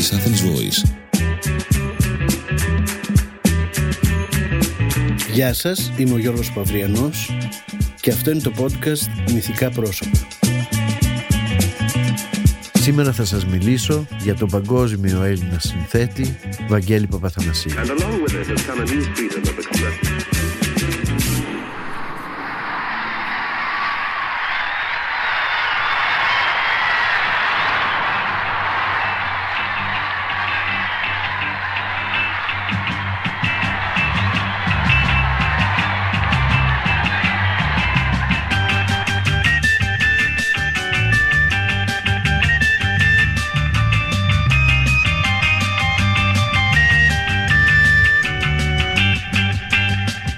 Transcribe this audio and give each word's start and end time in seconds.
της 0.00 0.12
Athens 0.12 0.40
Voice. 0.46 0.90
Γεια 5.32 5.54
σας, 5.54 5.92
είμαι 5.96 6.14
ο 6.14 6.18
Γιώργος 6.18 6.52
Παυριανός 6.52 7.30
και 8.00 8.10
αυτό 8.10 8.30
είναι 8.30 8.40
το 8.40 8.52
podcast 8.58 9.32
Μυθικά 9.32 9.70
Πρόσωπα. 9.70 10.18
Σήμερα 12.72 13.12
θα 13.12 13.24
σας 13.24 13.46
μιλήσω 13.46 14.06
για 14.22 14.34
τον 14.34 14.48
παγκόσμιο 14.48 15.22
Έλληνα 15.22 15.58
συνθέτη 15.58 16.38
Βαγγέλη 16.68 17.06
Παπαθανασίου. 17.06 17.72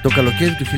Το 0.02 0.08
καλοκαίρι 0.08 0.54
του 0.54 0.64
1965 0.64 0.68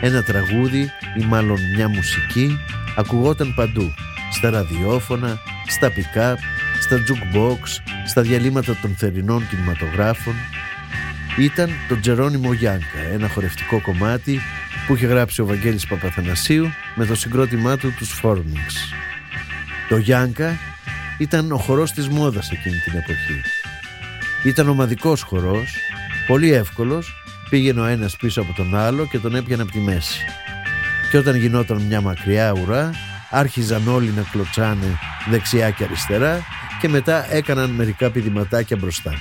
ένα 0.00 0.22
τραγούδι 0.22 0.90
ή 1.20 1.24
μάλλον 1.24 1.58
μια 1.74 1.88
μουσική 1.88 2.58
ακουγόταν 2.96 3.54
παντού. 3.54 3.94
Στα 4.32 4.50
ραδιόφωνα, 4.50 5.38
στα 5.66 5.88
pick-up, 5.88 6.34
στα 6.80 6.96
jukebox, 6.96 7.58
στα 8.06 8.22
διαλύματα 8.22 8.78
των 8.82 8.94
θερινών 8.96 9.48
κινηματογράφων. 9.48 10.34
Ήταν 11.38 11.70
το 11.88 12.00
Τζερόνιμο 12.00 12.52
Γιάνκα, 12.52 12.98
ένα 13.12 13.28
χορευτικό 13.28 13.80
κομμάτι 13.80 14.40
που 14.86 14.94
είχε 14.94 15.06
γράψει 15.06 15.40
ο 15.40 15.46
Βαγγέλης 15.46 15.86
Παπαθανασίου 15.86 16.66
με 16.94 17.06
το 17.06 17.14
συγκρότημά 17.14 17.76
του 17.76 17.94
τους 17.98 18.20
Formings. 18.22 18.94
Το 19.88 19.96
Γιάνκα 19.96 20.58
ήταν 21.18 21.52
ο 21.52 21.56
χορός 21.56 21.92
της 21.92 22.08
μόδας 22.08 22.50
εκείνη 22.50 22.76
την 22.76 22.92
εποχή. 22.96 23.42
Ήταν 24.44 24.68
ομαδικός 24.68 25.22
χορός, 25.22 25.76
πολύ 26.26 26.52
εύκολος 26.52 27.21
πήγαινε 27.52 27.80
ο 27.80 27.84
ένας 27.84 28.16
πίσω 28.16 28.40
από 28.40 28.52
τον 28.52 28.76
άλλο 28.76 29.06
και 29.06 29.18
τον 29.18 29.34
έπιανε 29.34 29.62
από 29.62 29.72
τη 29.72 29.78
μέση. 29.78 30.24
Και 31.10 31.18
όταν 31.18 31.36
γινόταν 31.36 31.82
μια 31.82 32.00
μακριά 32.00 32.52
ουρά, 32.52 32.90
άρχιζαν 33.30 33.88
όλοι 33.88 34.12
να 34.16 34.22
κλωτσάνε 34.22 34.98
δεξιά 35.30 35.70
και 35.70 35.84
αριστερά 35.84 36.40
και 36.80 36.88
μετά 36.88 37.34
έκαναν 37.34 37.70
μερικά 37.70 38.10
πηδηματάκια 38.10 38.76
μπροστά. 38.76 39.14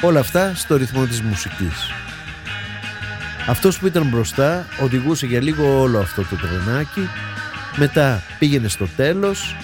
Όλα 0.00 0.20
αυτά 0.20 0.54
στο 0.54 0.76
ρυθμό 0.76 1.04
της 1.06 1.22
μουσικής. 1.22 1.90
Αυτός 3.48 3.78
που 3.78 3.86
ήταν 3.86 4.08
μπροστά 4.08 4.66
οδηγούσε 4.80 5.26
για 5.26 5.40
λίγο 5.40 5.80
όλο 5.80 5.98
αυτό 5.98 6.22
το 6.22 6.36
τρενάκι, 6.36 7.08
μετά 7.76 8.22
πήγαινε 8.38 8.68
στο 8.68 8.86
τέλος 8.96 9.56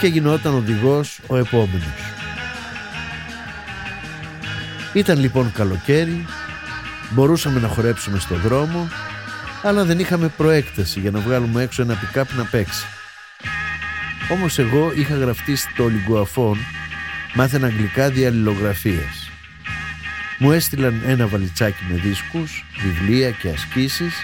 και 0.00 0.06
γινόταν 0.06 0.54
οδηγός 0.54 1.20
ο 1.26 1.36
επόμενος. 1.36 2.12
Ήταν 4.92 5.18
λοιπόν 5.18 5.52
καλοκαίρι 5.52 6.26
Μπορούσαμε 7.10 7.60
να 7.60 7.68
χορέψουμε 7.68 8.18
στο 8.18 8.34
δρόμο, 8.34 8.88
αλλά 9.62 9.84
δεν 9.84 9.98
είχαμε 9.98 10.28
προέκταση 10.28 11.00
για 11.00 11.10
να 11.10 11.20
βγάλουμε 11.20 11.62
έξω 11.62 11.82
ένα 11.82 11.94
pick-up 11.94 12.26
να 12.36 12.44
παίξει. 12.44 12.86
Όμως 14.30 14.58
εγώ 14.58 14.92
είχα 14.94 15.14
γραφτεί 15.14 15.56
στο 15.56 15.88
Λιγκουαφόν, 15.88 16.58
μάθαινα 17.34 17.66
αγγλικά 17.66 18.10
διαλληλογραφίες. 18.10 19.30
Μου 20.38 20.52
έστειλαν 20.52 21.02
ένα 21.06 21.26
βαλιτσάκι 21.26 21.84
με 21.90 21.94
δίσκους, 21.94 22.64
βιβλία 22.82 23.30
και 23.30 23.48
ασκήσεις 23.48 24.14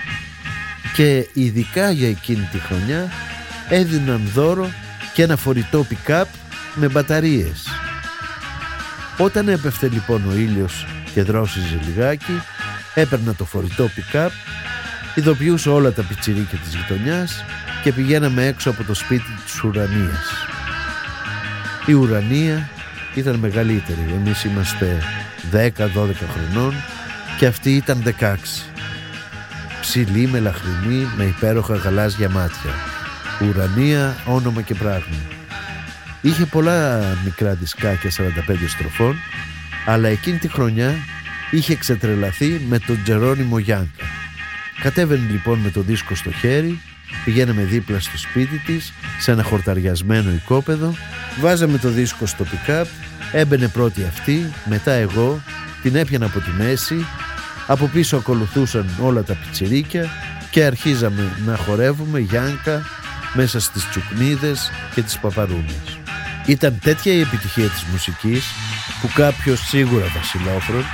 και 0.95 1.29
ειδικά 1.33 1.91
για 1.91 2.09
εκείνη 2.09 2.49
τη 2.53 2.59
χρονιά 2.59 3.11
έδιναν 3.69 4.31
δώρο 4.35 4.71
και 5.15 5.23
ένα 5.23 5.37
φορητό 5.37 5.87
pick-up 5.91 6.25
με 6.75 6.89
μπαταρίες. 6.89 7.69
Όταν 9.19 9.49
έπεφτε 9.49 9.89
λοιπόν 9.89 10.29
ο 10.29 10.35
ήλιος 10.35 10.87
και 11.15 11.23
δρόσιζε 11.23 11.81
λιγάκι, 11.87 12.43
έπαιρνα 12.95 13.35
το 13.35 13.45
φορητό 13.45 13.91
pick-up, 13.97 14.31
ειδοποιούσα 15.15 15.71
όλα 15.71 15.93
τα 15.93 16.03
πιτσιρίκια 16.03 16.59
της 16.59 16.75
γειτονιάς 16.75 17.45
και 17.83 17.93
πηγαίναμε 17.93 18.47
έξω 18.47 18.71
από 18.71 18.85
το 18.85 18.95
σπίτι 18.95 19.39
της 19.45 19.63
Ουρανίας. 19.63 20.33
Η 21.87 21.93
Ουρανία 21.93 22.69
ήταν 23.15 23.35
μεγαλύτερη, 23.35 24.05
εμείς 24.15 24.45
είμαστε 24.45 25.03
10-12 25.53 25.69
χρονών 26.33 26.75
και 27.39 27.47
αυτή 27.47 27.75
ήταν 27.77 28.03
16. 28.21 28.37
Ψηλή, 29.81 30.27
μελαχρινή, 30.27 31.09
με 31.17 31.25
υπέροχα 31.25 31.75
γαλάζια 31.75 32.29
μάτια. 32.29 32.71
Ουρανία, 33.41 34.17
όνομα 34.25 34.63
και 34.63 34.75
πράγμα. 34.75 35.17
Είχε 36.21 36.47
πολλά 36.47 37.03
μικρά 37.25 37.55
δισκάκια 37.55 38.11
45 38.11 38.69
στροφών, 38.69 39.17
αλλά 39.87 40.09
εκείνη 40.09 40.39
τη 40.39 40.49
χρονιά 40.49 40.95
είχε 41.51 41.75
ξετρελαθεί 41.75 42.61
με 42.69 42.79
τον 42.79 43.01
Τζερόνιμο 43.03 43.59
Γιάνκα. 43.59 44.05
Κατέβαινε 44.83 45.27
λοιπόν 45.31 45.59
με 45.59 45.71
το 45.71 45.81
δίσκο 45.81 46.15
στο 46.15 46.33
χέρι, 46.33 46.81
πηγαίναμε 47.25 47.63
δίπλα 47.63 48.01
στο 48.01 48.19
σπίτι 48.19 48.59
της, 48.59 48.93
σε 49.19 49.31
ένα 49.31 49.43
χορταριασμένο 49.43 50.31
οικόπεδο, 50.31 50.95
βάζαμε 51.41 51.79
το 51.79 51.89
δίσκο 51.89 52.27
στο 52.27 52.45
pick-up, 52.45 52.85
έμπαινε 53.33 53.69
πρώτη 53.69 54.05
αυτή, 54.05 54.53
μετά 54.65 54.93
εγώ, 54.93 55.43
την 55.83 55.97
έπιανα 55.97 56.27
από 56.27 56.41
τη 56.41 56.51
μέση, 56.51 57.07
από 57.67 57.87
πίσω 57.87 58.17
ακολουθούσαν 58.17 58.89
όλα 59.01 59.23
τα 59.23 59.35
πιτσιρίκια 59.35 60.11
και 60.51 60.65
αρχίζαμε 60.65 61.37
να 61.47 61.57
χορεύουμε 61.57 62.19
Γιάνκα 62.19 62.83
μέσα 63.35 63.61
στις 63.61 63.89
τσουκνίδες 63.89 64.71
και 64.95 65.03
τις 65.03 65.19
παπαρούνες. 65.19 65.99
Ήταν 66.47 66.79
τέτοια 66.83 67.13
η 67.13 67.21
επιτυχία 67.21 67.69
της 67.69 67.85
μουσικής 67.91 68.45
που 69.01 69.09
κάποιος 69.15 69.61
σίγουρα 69.69 70.05
βασιλόφρον 70.17 70.85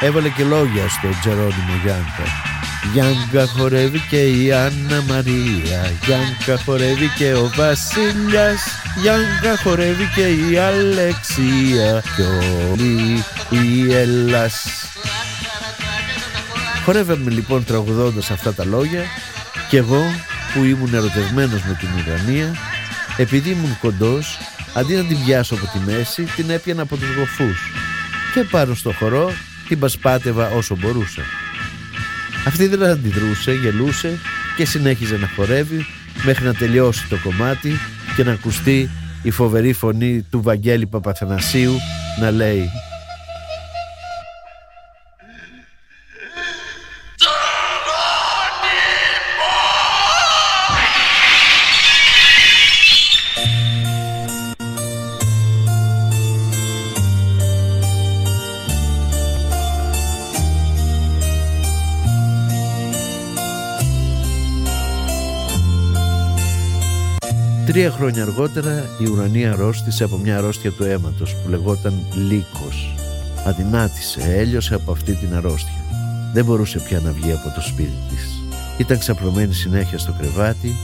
έβαλε 0.00 0.28
και 0.28 0.44
λόγια 0.44 0.88
στο 0.88 1.08
Τζερόνιμο 1.20 1.74
Γιάνκα. 1.82 2.24
Γιάνκα 2.92 3.46
χορεύει 3.46 4.00
και 4.10 4.20
η 4.20 4.52
Άννα 4.52 5.02
Μαρία. 5.08 5.92
Γιάνκα 6.04 6.62
χορεύει 6.64 7.08
και 7.16 7.34
ο 7.34 7.50
Βασίλιας. 7.56 8.60
Γιάνκα 9.00 9.62
χορεύει 9.62 10.08
και 10.14 10.28
η 10.28 10.56
Αλεξία. 10.58 12.02
Και 12.16 12.22
όλη 12.70 13.24
η 13.50 13.92
Ελλάς. 13.92 14.66
Χορεύαμε 16.84 17.30
λοιπόν 17.30 17.64
τραγουδώντας 17.64 18.30
αυτά 18.30 18.54
τα 18.54 18.64
λόγια. 18.64 19.02
Και 19.68 19.76
εγώ 19.76 20.02
που 20.54 20.64
ήμουν 20.64 20.94
ερωτευμένος 20.94 21.62
με 21.62 21.74
την 21.74 21.88
ουρανία 21.98 22.54
Επειδή 23.16 23.50
ήμουν 23.50 23.78
κοντός 23.80 24.38
Αντί 24.74 24.94
να 24.94 25.04
την 25.04 25.24
πιάσω 25.24 25.54
από 25.54 25.66
τη 25.66 25.78
μέση 25.78 26.22
Την 26.22 26.50
έπιανα 26.50 26.82
από 26.82 26.96
τους 26.96 27.14
γοφούς. 27.14 27.72
Και 28.34 28.44
πάνω 28.50 28.74
στο 28.74 28.92
χορό 28.92 29.32
την 29.68 29.78
πασπάτευα 29.78 30.50
όσο 30.50 30.76
μπορούσα. 30.76 31.22
Αυτή 32.46 32.66
δεν 32.66 32.84
αντιδρούσε, 32.84 33.52
γελούσε 33.52 34.18
και 34.56 34.64
συνέχιζε 34.64 35.16
να 35.16 35.28
χορεύει 35.36 35.86
μέχρι 36.24 36.44
να 36.44 36.54
τελειώσει 36.54 37.08
το 37.08 37.16
κομμάτι 37.22 37.72
και 38.16 38.24
να 38.24 38.32
ακουστεί 38.32 38.90
η 39.22 39.30
φοβερή 39.30 39.72
φωνή 39.72 40.26
του 40.30 40.42
Βαγγέλη 40.42 40.86
Παπαθανασίου 40.86 41.72
να 42.20 42.30
λέει 42.30 42.70
Τρία 67.68 67.90
χρόνια 67.90 68.22
αργότερα 68.22 68.84
η 68.98 69.08
ουρανία 69.08 69.52
αρρώστησε 69.52 70.04
από 70.04 70.16
μια 70.16 70.38
αρρώστια 70.38 70.72
του 70.72 70.84
αίματος 70.84 71.34
που 71.34 71.48
λεγόταν 71.48 71.94
λύκος. 72.14 72.94
Αδυνάτησε, 73.46 74.20
έλειωσε 74.20 74.74
από 74.74 74.92
αυτή 74.92 75.12
την 75.14 75.34
αρρώστια. 75.34 75.84
Δεν 76.32 76.44
μπορούσε 76.44 76.78
πια 76.78 77.00
να 77.00 77.12
βγει 77.12 77.32
από 77.32 77.54
το 77.54 77.60
σπίτι 77.60 77.98
της. 78.08 78.42
Ήταν 78.76 78.98
ξαπλωμένη 78.98 79.54
συνέχεια 79.54 79.98
στο 79.98 80.14
κρεβάτι, 80.18 80.76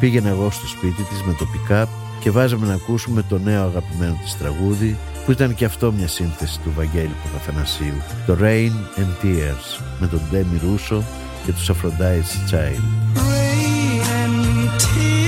πήγαινα 0.00 0.28
εγώ 0.28 0.50
στο 0.50 0.66
σπίτι 0.66 1.02
της 1.02 1.22
με 1.22 1.32
το 1.38 1.46
pick-up 1.52 1.86
και 2.20 2.30
βάζαμε 2.30 2.66
να 2.66 2.74
ακούσουμε 2.74 3.22
το 3.28 3.38
νέο 3.38 3.62
αγαπημένο 3.64 4.18
της 4.22 4.36
τραγούδι 4.38 4.96
που 5.24 5.32
ήταν 5.32 5.54
και 5.54 5.64
αυτό 5.64 5.92
μια 5.92 6.08
σύνθεση 6.08 6.60
του 6.60 6.72
Βαγγέλη 6.76 7.14
Παπαθανασίου, 7.22 8.02
το 8.26 8.36
Rain 8.40 9.00
and 9.00 9.24
Tears 9.24 9.82
με 10.00 10.06
τον 10.06 10.20
Demi 10.32 10.64
Russo 10.64 11.02
και 11.46 11.52
τους 11.52 11.70
Aphrodite's 11.70 12.52
Child. 12.52 12.82
Rain 13.14 14.00
and 14.22 14.80
tears 14.80 15.19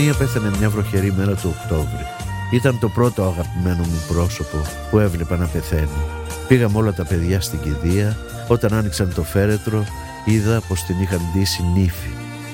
Ουρανία 0.00 0.18
πέθανε 0.18 0.50
μια 0.58 0.70
βροχερή 0.70 1.12
μέρα 1.12 1.34
του 1.34 1.56
Οκτώβρη. 1.58 2.06
Ήταν 2.50 2.78
το 2.78 2.88
πρώτο 2.88 3.22
αγαπημένο 3.22 3.82
μου 3.82 4.02
πρόσωπο 4.08 4.56
που 4.90 4.98
έβλεπα 4.98 5.36
να 5.36 5.46
πεθαίνει. 5.46 6.00
Πήγαμε 6.48 6.78
όλα 6.78 6.92
τα 6.92 7.04
παιδιά 7.04 7.40
στην 7.40 7.60
κηδεία. 7.60 8.16
Όταν 8.48 8.74
άνοιξαν 8.74 9.14
το 9.14 9.22
φέρετρο, 9.22 9.84
είδα 10.24 10.60
πως 10.68 10.82
την 10.82 11.00
είχαν 11.00 11.20
ντύσει 11.32 11.64
νύφη. 11.74 12.08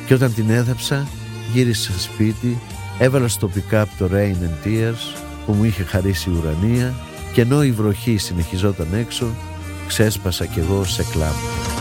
Και 0.06 0.14
όταν 0.14 0.34
την 0.34 0.50
έδαψα, 0.50 1.06
γύρισα 1.52 1.98
σπίτι, 1.98 2.58
έβαλα 2.98 3.28
στο 3.28 3.50
pick-up 3.54 3.84
το 3.98 4.10
Rain 4.12 4.36
and 4.44 4.66
Tears 4.66 5.16
που 5.46 5.52
μου 5.52 5.64
είχε 5.64 5.82
χαρίσει 5.82 6.30
η 6.30 6.32
ουρανία 6.38 6.94
και 7.32 7.40
ενώ 7.40 7.64
η 7.64 7.70
βροχή 7.70 8.16
συνεχιζόταν 8.16 8.88
έξω, 8.94 9.26
ξέσπασα 9.86 10.44
κι 10.44 10.58
εγώ 10.58 10.84
σε 10.84 11.04
κλάμα. 11.12 11.75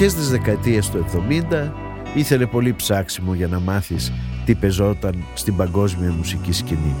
Αρχές 0.00 0.14
της 0.14 0.30
δεκαετίας 0.30 0.90
του 0.90 1.04
70 1.50 1.70
ήθελε 2.14 2.46
πολύ 2.46 2.74
ψάξιμο 2.74 3.34
για 3.34 3.46
να 3.48 3.60
μάθεις 3.60 4.12
τι 4.44 4.54
πεζόταν 4.54 5.24
στην 5.34 5.56
παγκόσμια 5.56 6.12
μουσική 6.12 6.52
σκηνή. 6.52 6.94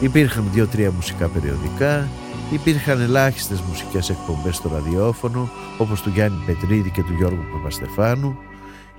Υπήρχαν 0.00 0.44
δύο-τρία 0.52 0.90
μουσικά 0.90 1.28
περιοδικά, 1.28 2.08
υπήρχαν 2.50 3.00
ελάχιστες 3.00 3.60
μουσικές 3.60 4.10
εκπομπές 4.10 4.56
στο 4.56 4.70
ραδιόφωνο 4.72 5.48
όπως 5.78 6.02
του 6.02 6.10
Γιάννη 6.14 6.42
Πετρίδη 6.46 6.90
και 6.90 7.02
του 7.02 7.14
Γιώργου 7.18 7.44
Παπαστεφάνου, 7.52 8.38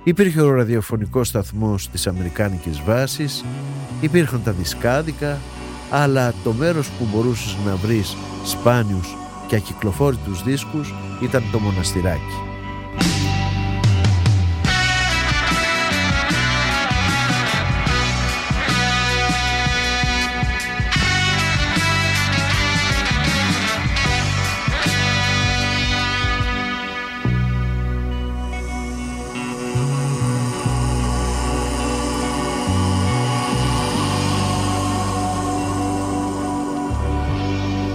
υπήρχε 0.04 0.40
ο 0.40 0.50
ραδιοφωνικός 0.50 1.28
σταθμός 1.28 1.88
της 1.90 2.06
Αμερικάνικης 2.06 2.82
βάσης, 2.82 3.44
υπήρχαν 4.00 4.42
τα 4.42 4.52
δισκάδικα, 4.52 5.38
αλλά 5.90 6.34
το 6.44 6.52
μέρος 6.52 6.90
που 6.90 7.06
μπορούσες 7.12 7.56
να 7.66 7.76
βρεις 7.76 8.16
σπάνιους 8.44 9.16
και 9.46 9.56
ακυκλοφόρητους 9.56 10.42
δίσκους 10.42 10.94
ήταν 11.22 11.42
το 11.52 11.58
μοναστηράκι. 11.58 12.57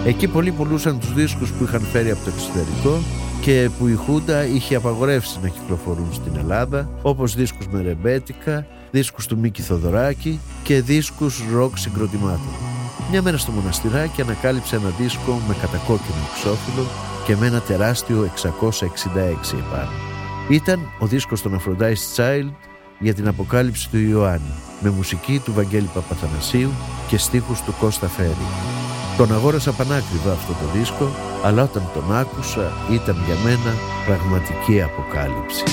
Εκεί 0.05 0.27
πολλοί 0.27 0.51
πουλούσαν 0.51 0.99
τους 0.99 1.13
δίσκους 1.13 1.51
που 1.51 1.63
είχαν 1.63 1.81
φέρει 1.81 2.11
από 2.11 2.23
το 2.23 2.31
εξωτερικό 2.35 3.03
και 3.41 3.69
που 3.79 3.87
η 3.87 3.93
Χούντα 3.93 4.45
είχε 4.45 4.75
απαγορεύσει 4.75 5.39
να 5.41 5.47
κυκλοφορούν 5.47 6.13
στην 6.13 6.35
Ελλάδα 6.37 6.89
όπως 7.01 7.35
δίσκους 7.35 7.67
με 7.67 7.81
ρεμπέτικα, 7.81 8.65
δίσκους 8.91 9.27
του 9.27 9.37
Μίκη 9.37 9.61
Θοδωράκη 9.61 10.39
και 10.63 10.81
δίσκους 10.81 11.43
ροκ 11.53 11.77
συγκροτημάτων. 11.77 12.53
Μια 13.11 13.21
μέρα 13.21 13.37
στο 13.37 13.51
μοναστηράκι 13.51 14.21
ανακάλυψε 14.21 14.75
ένα 14.75 14.89
δίσκο 14.99 15.41
με 15.47 15.55
κατακόκκινο 15.61 16.17
εξώφυλλο 16.31 16.85
και 17.25 17.35
με 17.35 17.47
ένα 17.47 17.59
τεράστιο 17.59 18.29
666 18.41 18.49
επάνω. 19.53 19.91
Ήταν 20.49 20.79
ο 20.99 21.05
δίσκος 21.05 21.41
των 21.41 21.61
Aphrodite's 21.61 22.15
Child 22.15 22.51
για 22.99 23.13
την 23.13 23.27
αποκάλυψη 23.27 23.89
του 23.89 23.97
Ιωάννη 23.97 24.53
με 24.81 24.89
μουσική 24.89 25.41
του 25.45 25.53
Βαγγέλη 25.53 25.89
Παπαθανασίου 25.93 26.69
και 27.07 27.17
στίχους 27.17 27.61
του 27.61 27.73
Κώστα 27.79 28.07
Φέρη. 28.07 28.92
Τον 29.17 29.33
αγόρασα 29.33 29.71
πανάκριβα 29.71 30.31
αυτό 30.31 30.53
το 30.53 30.71
δίσκο, 30.73 31.09
αλλά 31.43 31.63
όταν 31.63 31.83
τον 31.93 32.15
άκουσα 32.15 32.71
ήταν 32.91 33.15
για 33.25 33.35
μένα 33.43 33.73
πραγματική 34.05 34.81
αποκάλυψη. 34.81 35.63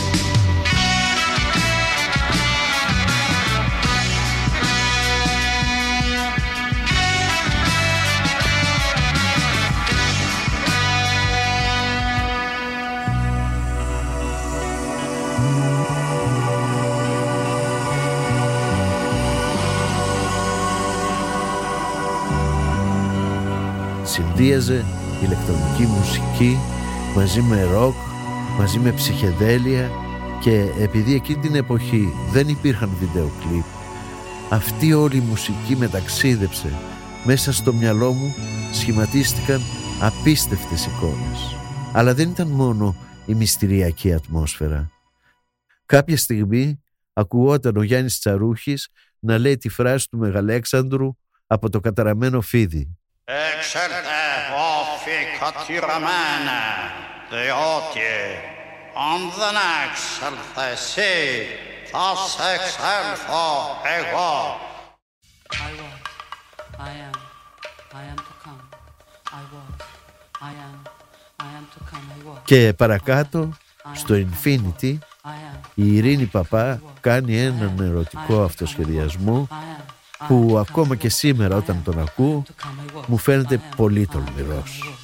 Συνδύαζε 24.40 24.84
ηλεκτρονική 25.22 25.82
μουσική 25.82 26.56
μαζί 27.16 27.40
με 27.40 27.62
ροκ, 27.62 27.94
μαζί 28.58 28.78
με 28.78 28.92
ψυχεδέλεια 28.92 29.90
και 30.40 30.66
επειδή 30.78 31.14
εκείνη 31.14 31.40
την 31.40 31.54
εποχή 31.54 32.08
δεν 32.32 32.48
υπήρχαν 32.48 32.90
βίντεο 33.00 33.30
κλιπ 33.40 33.64
αυτή 34.50 34.92
όλη 34.92 35.16
η 35.16 35.20
μουσική 35.20 35.76
μεταξίδεψε. 35.76 36.72
Μέσα 37.24 37.52
στο 37.52 37.72
μυαλό 37.72 38.12
μου 38.12 38.34
σχηματίστηκαν 38.72 39.60
απίστευτες 40.00 40.86
εικόνες. 40.86 41.56
Αλλά 41.92 42.14
δεν 42.14 42.30
ήταν 42.30 42.48
μόνο 42.48 42.96
η 43.26 43.34
μυστηριακή 43.34 44.12
ατμόσφαιρα. 44.12 44.90
Κάποια 45.86 46.16
στιγμή 46.16 46.82
ακουγόταν 47.12 47.76
ο 47.76 47.82
Γιάννης 47.82 48.18
Τσαρούχης 48.18 48.88
να 49.18 49.38
λέει 49.38 49.56
τη 49.56 49.68
φράση 49.68 50.08
του 50.08 50.18
Μεγαλέξανδρου 50.18 51.16
από 51.46 51.70
το 51.70 51.80
καταραμένο 51.80 52.40
φίδι 52.40 52.99
Εξέλθε 53.32 54.26
όφη 54.78 55.18
κατηραμένα, 55.40 56.62
διότι 57.30 58.10
αν 59.10 59.20
δεν 59.38 59.56
έξελθε 59.84 60.64
εσύ, 60.72 61.16
θα 61.90 62.06
σε 62.32 62.46
εξέλθω 62.54 63.48
εγώ. 63.98 64.32
I 65.52 65.70
was, 65.78 65.98
I 66.88 66.92
am, 67.06 67.16
I 68.00 68.02
am 68.12 68.18
to 68.28 68.34
come. 68.44 68.62
I 69.38 69.42
was, 69.52 69.70
I 70.48 70.52
am, 70.66 70.76
I 71.46 71.50
am 71.58 71.66
to 71.74 71.80
come. 71.90 72.06
I 72.16 72.28
was. 72.28 72.38
Και 72.44 72.72
παρακάτω 72.72 73.52
Στο 73.92 74.14
Infinity 74.14 74.98
η 75.74 75.96
Ειρήνη 75.96 76.24
Παπά 76.24 76.80
κάνει 77.00 77.40
έναν 77.40 77.78
ερωτικό 77.80 78.42
αυτοσχεδιασμό 78.42 79.48
που 80.26 80.56
ακόμα 80.58 80.96
και 80.96 81.08
σήμερα 81.08 81.56
όταν 81.56 81.82
τον 81.84 82.00
ακούω 82.00 82.42
μου 83.06 83.16
φαίνεται 83.16 83.60
πολύ 83.76 84.06
τολμηρός. 84.06 84.99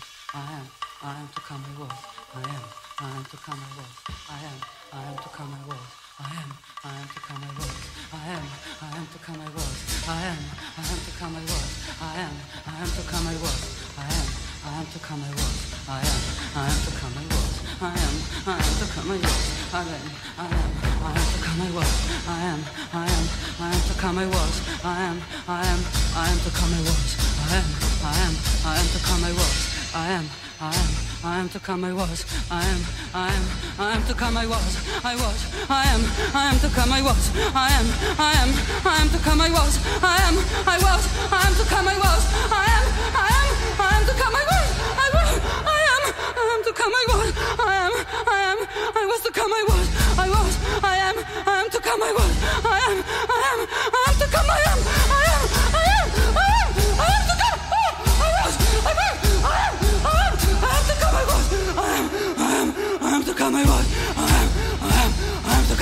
Was. 32.11 32.25
I 32.51 32.63
am, 32.65 32.81
I 33.15 33.29
am, 33.33 33.45
I 33.79 33.97
am 33.97 34.03
to 34.07 34.15
come 34.15 34.37
I 34.37 34.47
was. 34.47 34.73
I 35.05 35.15
was, 35.17 35.39
I 35.69 35.85
am, 35.95 36.03
I 36.35 36.45
am 36.51 36.59
to 36.61 36.69
come 36.69 36.93
I 36.93 37.03
was. 37.03 37.23
I 37.55 37.69
am, 37.79 37.87
I 38.19 38.33
am, 38.43 38.51
I 38.85 38.97
am 39.01 39.09
to 39.11 39.19
come 39.19 39.41
I 39.41 39.51
was. 39.51 39.73
I 40.03 40.17
am, 40.29 40.35
I 40.67 40.77
was, 40.79 41.03
I 41.33 41.41
am 41.47 41.55
to 41.55 41.65
come 41.65 41.89
I 41.89 41.97
was. 41.99 42.23
I 42.51 42.67
am, 42.77 42.87
I 43.15 43.29
am, 43.41 43.49
I 43.81 43.91
am 43.99 44.05
to 44.07 44.15
come 44.21 44.35
I 44.35 44.45
was. 44.53 44.69
I 45.05 45.09
was, 45.17 45.33
I 45.75 45.81
am, 45.95 46.03
I 46.37 46.47
am 46.55 46.61
to 46.67 46.73
come 46.81 46.95
I 46.95 47.05
was. 47.13 47.29
I 47.59 47.75
am, 47.85 47.93
I 48.27 48.41
am, 48.51 48.59
I 49.01 49.05
was 49.11 49.21
to 49.27 49.33
come 49.33 49.53
I 49.53 49.65
was. 49.69 49.87
I 50.19 50.29
was, 50.29 50.53
I 50.85 50.97
am, 51.09 51.17
I 51.47 51.55
am 51.63 51.71
to 51.71 51.81
come 51.81 52.03
I 52.03 52.13
was. 52.13 52.36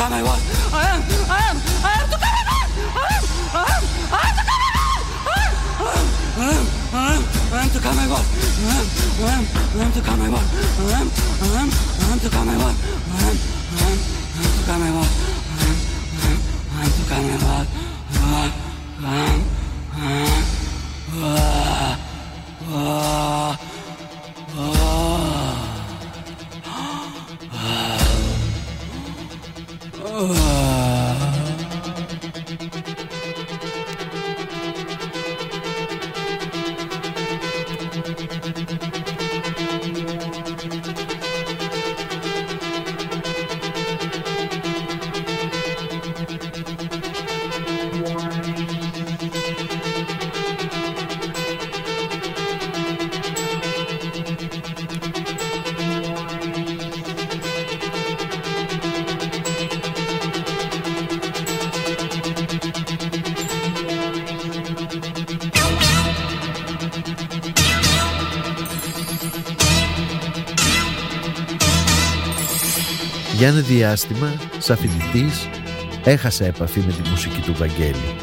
Come 0.05 0.13
I 0.13 0.23
was. 0.23 0.43
I 0.69 0.85
am, 0.85 1.01
I 1.31 1.49
am, 1.49 1.57
I 1.81 1.97
am 1.97 2.09
to 2.13 2.19
come 2.21 2.37
I 2.37 2.53
was. 2.53 2.69
I 2.95 3.09
am, 3.15 3.15
I 3.15 3.73
am, 3.73 3.85
I 4.05 4.25
am 4.25 4.37
to 4.37 4.45
come 4.45 4.61
I 4.61 4.77
was. 4.77 5.05
I 5.05 5.93
am, 5.95 6.65
I 6.65 7.05
am, 7.05 7.23
I 7.53 7.61
am, 7.63 7.71
to 7.73 7.81
come 7.81 7.99
I 7.99 8.05
am, 8.05 8.13
I 8.13 8.73
am, 8.75 9.45
I 9.45 9.83
am 9.83 9.93
to 9.93 10.01
come 10.05 10.21
I 10.21 10.25
am, 10.25 10.35
I 10.35 11.57
am, 11.57 11.71
I 11.75 12.13
am 12.13 12.21
to 12.21 12.29
come 12.29 12.49
I 12.49 12.55
am, 12.55 12.65
I 12.65 13.23
am, 13.25 13.99
I 14.05 14.41
am 14.41 14.51
to 14.53 14.63
come 14.67 14.83
I 14.83 14.89
am, 14.89 14.97
I 14.97 15.09
am, 16.05 16.39
I 16.55 16.85
am 16.85 16.93
to 16.93 17.03
come 17.09 17.25
I 17.25 17.49
was. 17.65 17.84
Διάστημα, 73.75 74.33
σαν 74.59 74.77
φοιτητή, 74.77 75.31
έχασα 76.05 76.45
επαφή 76.45 76.81
με 76.81 76.93
τη 76.93 77.11
μουσική 77.11 77.41
του 77.41 77.55
Βαγγέλη. 77.59 78.17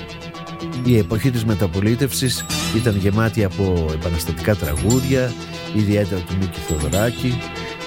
Η 0.83 0.97
εποχή 0.97 1.31
της 1.31 1.45
μεταπολίτευσης 1.45 2.45
ήταν 2.75 2.97
γεμάτη 2.97 3.43
από 3.43 3.89
επαναστατικά 3.93 4.55
τραγούδια, 4.55 5.33
ιδιαίτερα 5.75 6.21
του 6.21 6.35
Μίκη 6.39 6.59
Θοδωράκη, 6.59 7.37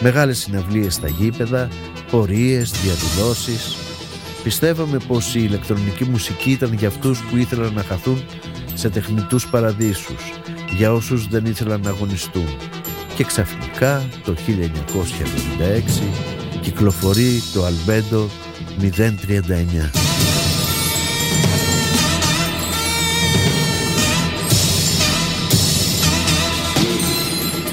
μεγάλες 0.00 0.38
συναυλίες 0.38 0.94
στα 0.94 1.08
γήπεδα, 1.08 1.68
πορείες, 2.10 2.70
διαδηλώσεις. 2.70 3.76
Πιστεύαμε 4.42 4.98
πως 5.06 5.34
η 5.34 5.40
ηλεκτρονική 5.42 6.04
μουσική 6.04 6.50
ήταν 6.50 6.72
για 6.72 6.88
αυτούς 6.88 7.22
που 7.22 7.36
ήθελαν 7.36 7.72
να 7.74 7.82
χαθούν 7.82 8.24
σε 8.74 8.90
τεχνητούς 8.90 9.48
παραδείσους, 9.48 10.32
για 10.76 10.92
όσους 10.92 11.28
δεν 11.28 11.44
ήθελαν 11.44 11.80
να 11.80 11.90
αγωνιστούν. 11.90 12.56
Και 13.14 13.24
ξαφνικά 13.24 14.08
το 14.24 14.34
1976 14.34 16.33
κυκλοφορεί 16.64 17.42
το 17.52 17.64
Αλμπέντο 17.64 18.28
039. 18.80 18.86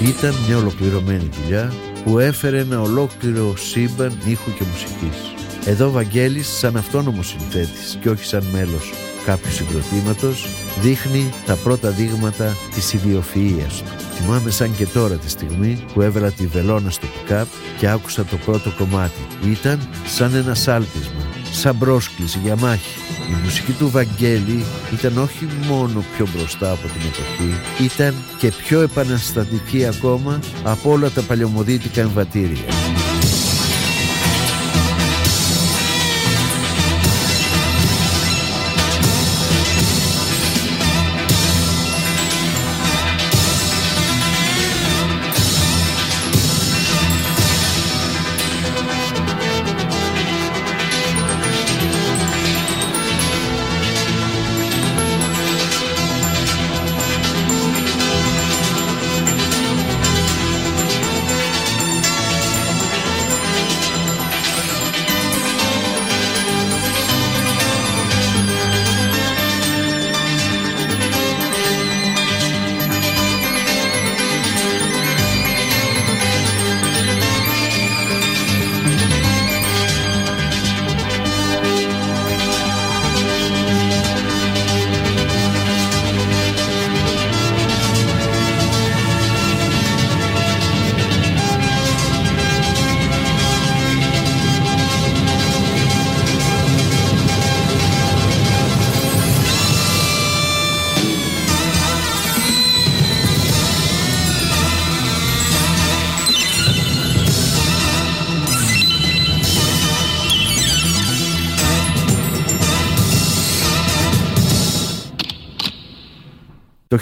Ήταν 0.01 0.35
μια 0.47 0.57
ολοκληρωμένη 0.57 1.29
δουλειά 1.41 1.73
που 2.03 2.19
έφερε 2.19 2.59
ένα 2.59 2.81
ολόκληρο 2.81 3.55
σύμπαν 3.57 4.17
ήχου 4.25 4.53
και 4.53 4.63
μουσικής. 4.71 5.33
Εδώ 5.65 5.87
ο 5.87 5.91
Βαγγέλης 5.91 6.47
σαν 6.47 6.77
αυτόνομος 6.77 7.27
συνθέτης 7.27 7.97
και 8.01 8.09
όχι 8.09 8.23
σαν 8.25 8.43
μέλος 8.51 8.93
κάποιου 9.25 9.51
συγκροτήματος 9.51 10.47
δείχνει 10.81 11.33
τα 11.45 11.55
πρώτα 11.55 11.89
δείγματα 11.89 12.55
της 12.73 12.93
ιδιοφυΐας 12.93 13.81
του. 13.83 14.00
Θυμάμαι 14.23 14.49
σαν 14.49 14.75
και 14.75 14.85
τώρα 14.85 15.15
τη 15.15 15.29
στιγμή 15.29 15.83
που 15.93 16.01
έβαλα 16.01 16.31
τη 16.31 16.47
βελόνα 16.47 16.89
στο 16.89 17.07
pick 17.07 17.45
και 17.77 17.89
άκουσα 17.89 18.25
το 18.25 18.37
πρώτο 18.37 18.71
κομμάτι. 18.77 19.19
Ήταν 19.45 19.89
σαν 20.05 20.35
ένα 20.35 20.55
σάλπισμα, 20.55 21.21
σαν 21.51 21.77
πρόσκληση 21.77 22.39
για 22.43 22.55
μάχη. 22.55 22.99
Η 23.29 23.43
μουσική 23.43 23.71
του 23.71 23.89
Βαγγέλη 23.89 24.65
ήταν 24.93 25.17
όχι 25.17 25.47
μόνο 25.67 26.03
πιο 26.15 26.27
μπροστά 26.35 26.71
από 26.71 26.81
την 26.81 27.01
εποχή, 27.01 27.83
ήταν 27.83 28.15
και 28.37 28.47
πιο 28.47 28.81
επαναστατική 28.81 29.85
ακόμα 29.85 30.39
από 30.63 30.91
όλα 30.91 31.09
τα 31.09 31.21
παλαιομοδίτικα 31.21 32.01
εμβατήρια. 32.01 33.10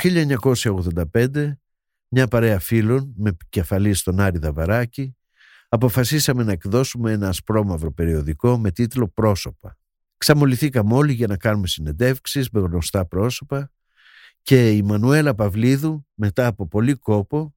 1985, 0.03 1.51
μια 2.07 2.27
παρέα 2.27 2.59
φίλων 2.59 3.13
με 3.17 3.37
κεφαλή 3.49 3.93
στον 3.93 4.19
Άρη 4.19 4.37
Δαβαράκη, 4.37 5.15
αποφασίσαμε 5.69 6.43
να 6.43 6.51
εκδώσουμε 6.51 7.11
ένα 7.11 7.27
ασπρόμαυρο 7.27 7.91
περιοδικό 7.91 8.57
με 8.57 8.71
τίτλο 8.71 9.07
«Πρόσωπα». 9.07 9.77
Ξαμοληθήκαμε 10.17 10.93
όλοι 10.93 11.13
για 11.13 11.27
να 11.27 11.37
κάνουμε 11.37 11.67
συνεντεύξεις 11.67 12.49
με 12.49 12.59
γνωστά 12.59 13.05
πρόσωπα 13.05 13.71
και 14.41 14.71
η 14.71 14.81
Μανουέλα 14.81 15.35
Παυλίδου 15.35 16.07
μετά 16.13 16.47
από 16.47 16.67
πολύ 16.67 16.93
κόπο 16.93 17.55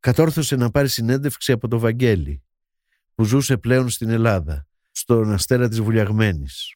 κατόρθωσε 0.00 0.56
να 0.56 0.70
πάρει 0.70 0.88
συνέντευξη 0.88 1.52
από 1.52 1.68
το 1.68 1.78
Βαγγέλη 1.78 2.42
που 3.14 3.24
ζούσε 3.24 3.56
πλέον 3.56 3.88
στην 3.90 4.08
Ελλάδα, 4.10 4.66
στον 4.90 5.32
Αστέρα 5.32 5.68
της 5.68 5.80
Βουλιαγμένης. 5.80 6.74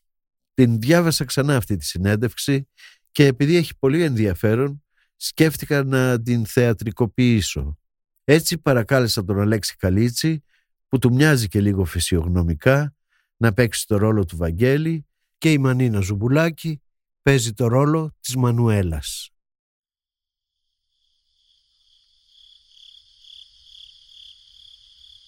Την 0.54 0.80
διάβασα 0.80 1.24
ξανά 1.24 1.56
αυτή 1.56 1.76
τη 1.76 1.84
συνέντευξη 1.84 2.68
και 3.12 3.26
επειδή 3.26 3.56
έχει 3.56 3.76
πολύ 3.78 4.02
ενδιαφέρον 4.02 4.84
σκέφτηκα 5.16 5.84
να 5.84 6.22
την 6.22 6.46
θεατρικοποιήσω. 6.46 7.78
Έτσι 8.24 8.58
παρακάλεσα 8.58 9.24
τον 9.24 9.40
Αλέξη 9.40 9.76
Καλίτσι 9.76 10.42
που 10.88 10.98
του 10.98 11.14
μοιάζει 11.14 11.48
και 11.48 11.60
λίγο 11.60 11.84
φυσιογνωμικά 11.84 12.94
να 13.36 13.52
παίξει 13.52 13.86
το 13.86 13.96
ρόλο 13.96 14.24
του 14.24 14.36
Βαγγέλη 14.36 15.06
και 15.38 15.52
η 15.52 15.58
Μανίνα 15.58 16.00
Ζουμπουλάκη 16.00 16.80
παίζει 17.22 17.52
το 17.52 17.66
ρόλο 17.66 18.14
της 18.20 18.36
Μανουέλας. 18.36 19.30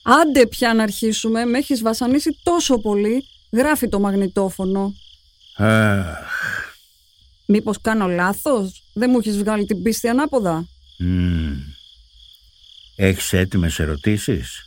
Άντε 0.03 0.47
πια 0.47 0.75
να 0.75 0.83
αρχίσουμε, 0.83 1.45
με 1.45 1.59
έχεις 1.59 1.83
βασανίσει 1.83 2.41
τόσο 2.43 2.79
πολύ, 2.79 3.25
γράφει 3.53 3.89
το 3.89 4.01
μαγνητόφωνο. 4.01 4.93
Αχ. 5.57 6.68
Μήπως 7.51 7.81
κάνω 7.81 8.07
λάθος, 8.07 8.83
δεν 8.93 9.11
μου 9.11 9.19
έχεις 9.19 9.39
βγάλει 9.39 9.65
την 9.65 9.83
πίστη 9.83 10.09
ανάποδα; 10.09 10.69
μμ. 10.99 11.57
Έχεις 12.97 13.33
έτοιμες 13.33 13.79
ερωτήσεις; 13.79 14.67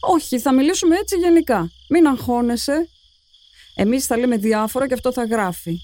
Όχι, 0.00 0.40
θα 0.40 0.54
μιλήσουμε 0.54 0.96
έτσι 0.96 1.16
γενικά. 1.16 1.70
Μην 1.88 2.06
αγχώνεσαι. 2.06 2.88
Εμείς 3.74 4.06
θα 4.06 4.16
λέμε 4.16 4.36
διάφορα 4.36 4.88
και 4.88 4.94
αυτό 4.94 5.12
θα 5.12 5.24
γράφει. 5.24 5.80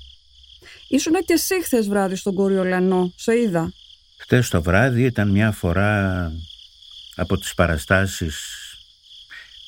Ήσουν 0.88 1.12
και 1.12 1.32
εσύ 1.32 1.62
χθες 1.62 1.88
βράδυ 1.88 2.16
στον 2.16 2.34
Κοριολανό, 2.34 3.12
σε 3.16 3.38
είδα. 3.38 3.72
Χτες 4.16 4.48
το 4.48 4.62
βράδυ 4.62 5.04
ήταν 5.04 5.30
μια 5.30 5.52
φορά 5.52 6.32
από 7.14 7.38
τις 7.38 7.54
παραστάσεις 7.54 8.36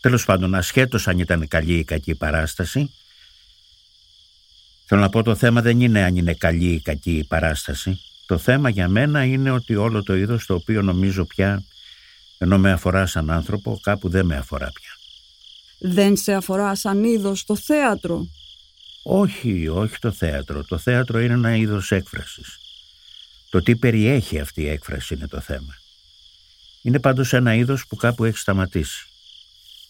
τέλος 0.00 0.24
πάντων 0.24 0.55
ασχέτως 0.55 1.09
αν 1.09 1.18
ήταν 1.18 1.48
καλή 1.48 1.79
ή 1.79 1.85
κακή 1.85 2.14
παράσταση 2.14 2.94
θέλω 4.88 5.01
να 5.01 5.09
πω 5.09 5.22
το 5.22 5.35
θέμα 5.35 5.62
δεν 5.62 5.81
είναι 5.81 6.03
αν 6.03 6.16
είναι 6.16 6.35
καλή 6.35 6.72
ή 6.72 6.81
κακή 6.81 7.16
η 7.16 7.24
παράσταση 7.24 8.01
το 8.27 8.38
θέμα 8.38 8.68
για 8.68 8.88
μένα 8.88 9.24
είναι 9.24 9.51
ότι 9.51 9.77
όλο 9.77 10.03
το 10.03 10.16
είδος 10.16 10.46
το 10.46 10.55
οποίο 10.55 10.83
νομίζω 10.83 11.24
πια 11.24 11.64
ενώ 12.38 12.59
με 12.59 12.72
αφορά 12.72 13.07
σαν 13.07 13.31
άνθρωπο 13.31 13.79
κάπου 13.83 14.09
δεν 14.09 14.27
με 14.27 14.37
αφορά 14.37 14.70
πια 14.72 14.90
Δεν 15.79 16.16
σε 16.16 16.33
αφορά 16.33 16.74
σαν 16.74 17.05
είδος 17.05 17.44
το 17.44 17.57
θέατρο; 17.57 18.27
όχι, 19.03 19.68
όχι 19.68 19.98
το 19.98 20.11
θέατρο 20.11 20.64
το 20.64 20.79
θέατρο 20.79 21.18
είναι 21.20 21.35
ένα 21.35 21.57
είδος 21.57 21.92
έκφρασης 21.92 22.59
το 23.51 23.62
τι 23.62 23.77
περιέχει 23.77 24.38
αυτή 24.38 24.62
η 24.62 24.68
έκφραση 24.68 25.14
είναι 25.14 25.27
το 25.27 25.40
θέμα 25.40 25.79
είναι 26.83 27.01
πάντως 27.01 27.33
ένα 27.33 27.55
είδος 27.55 27.87
που 27.87 27.96
κάπου 27.96 28.24
έχει 28.24 28.38
σταματήσει. 28.38 29.07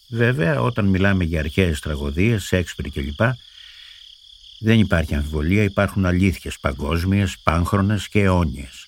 Βέβαια, 0.09 0.61
όταν 0.61 0.85
μιλάμε 0.85 1.25
για 1.25 1.41
αρχαίες 1.41 1.81
τραγωδίες, 1.81 2.45
Σέξπιρ 2.45 2.91
κλπ, 2.91 3.21
δεν 4.59 4.79
υπάρχει 4.79 5.15
αμφιβολία, 5.15 5.63
υπάρχουν 5.63 6.07
αλήθειες 6.07 6.59
παγκόσμιες, 6.59 7.39
πάνχρονες 7.39 8.09
και 8.09 8.21
αιώνιες. 8.21 8.87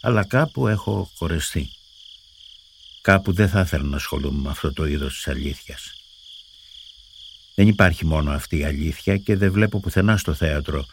Αλλά 0.00 0.24
κάπου 0.24 0.68
έχω 0.68 1.10
κορεστεί. 1.18 1.68
Κάπου 3.00 3.32
δεν 3.32 3.48
θα 3.48 3.60
ήθελα 3.60 3.84
να 3.84 3.96
ασχολούμαι 3.96 4.42
με 4.42 4.50
αυτό 4.50 4.72
το 4.72 4.86
είδος 4.86 5.14
της 5.14 5.28
αλήθειας. 5.28 5.94
Δεν 7.54 7.68
υπάρχει 7.68 8.06
μόνο 8.06 8.30
αυτή 8.30 8.58
η 8.58 8.64
αλήθεια 8.64 9.16
και 9.16 9.36
δεν 9.36 9.52
βλέπω 9.52 9.80
πουθενά 9.80 10.16
στο 10.16 10.34
θέατρο 10.34 10.86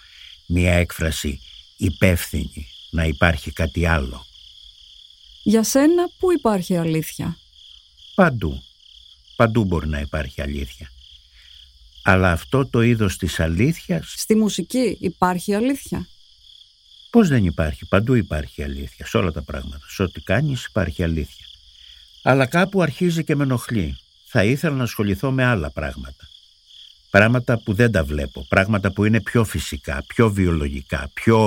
μια 0.45 0.73
έκφραση 0.73 1.41
υπεύθυνη 1.77 2.67
να 2.89 3.03
υπάρχει 3.03 3.51
κάτι 3.51 3.85
άλλο. 3.85 4.25
Για 5.43 5.63
σένα 5.63 6.09
πού 6.19 6.31
υπάρχει 6.31 6.77
αλήθεια; 6.77 7.37
Παντού. 8.15 8.63
Παντού 9.35 9.63
μπορεί 9.65 9.87
να 9.87 9.99
υπάρχει 9.99 10.41
αλήθεια. 10.41 10.91
Αλλά 12.03 12.31
αυτό 12.31 12.65
το 12.65 12.81
είδος 12.81 13.17
της 13.17 13.39
αλήθειας, 13.39 14.13
Στη 14.17 14.35
μουσική 14.35 14.97
υπάρχει 14.99 15.53
αλήθεια; 15.53 16.07
πώς 17.09 17.27
δεν 17.27 17.45
υπάρχει; 17.45 17.85
Παντού 17.85 18.13
υπάρχει 18.13 18.63
αλήθεια. 18.63 19.05
Σε 19.05 19.17
όλα 19.17 19.31
τα 19.31 19.41
πράγματα. 19.41 19.85
Σε 19.89 20.03
ό,τι 20.03 20.21
κάνεις 20.21 20.65
υπάρχει 20.65 21.03
αλήθεια. 21.03 21.45
Αλλά 22.21 22.45
κάπου 22.45 22.81
αρχίζει 22.81 23.23
και 23.23 23.35
με 23.35 23.43
ενοχλεί. 23.43 23.97
Θα 24.25 24.43
ήθελα 24.43 24.75
να 24.75 24.83
ασχοληθώ 24.83 25.31
με 25.31 25.43
άλλα 25.43 25.71
πράγματα. 25.71 26.29
Πράγματα 27.09 27.57
που 27.57 27.73
δεν 27.73 27.91
τα 27.91 28.03
βλέπω. 28.03 28.45
Πράγματα 28.49 28.91
που 28.91 29.05
είναι 29.05 29.21
πιο 29.21 29.43
φυσικά, 29.43 30.03
πιο 30.07 30.31
βιολογικά, 30.31 31.09
πιο... 31.13 31.37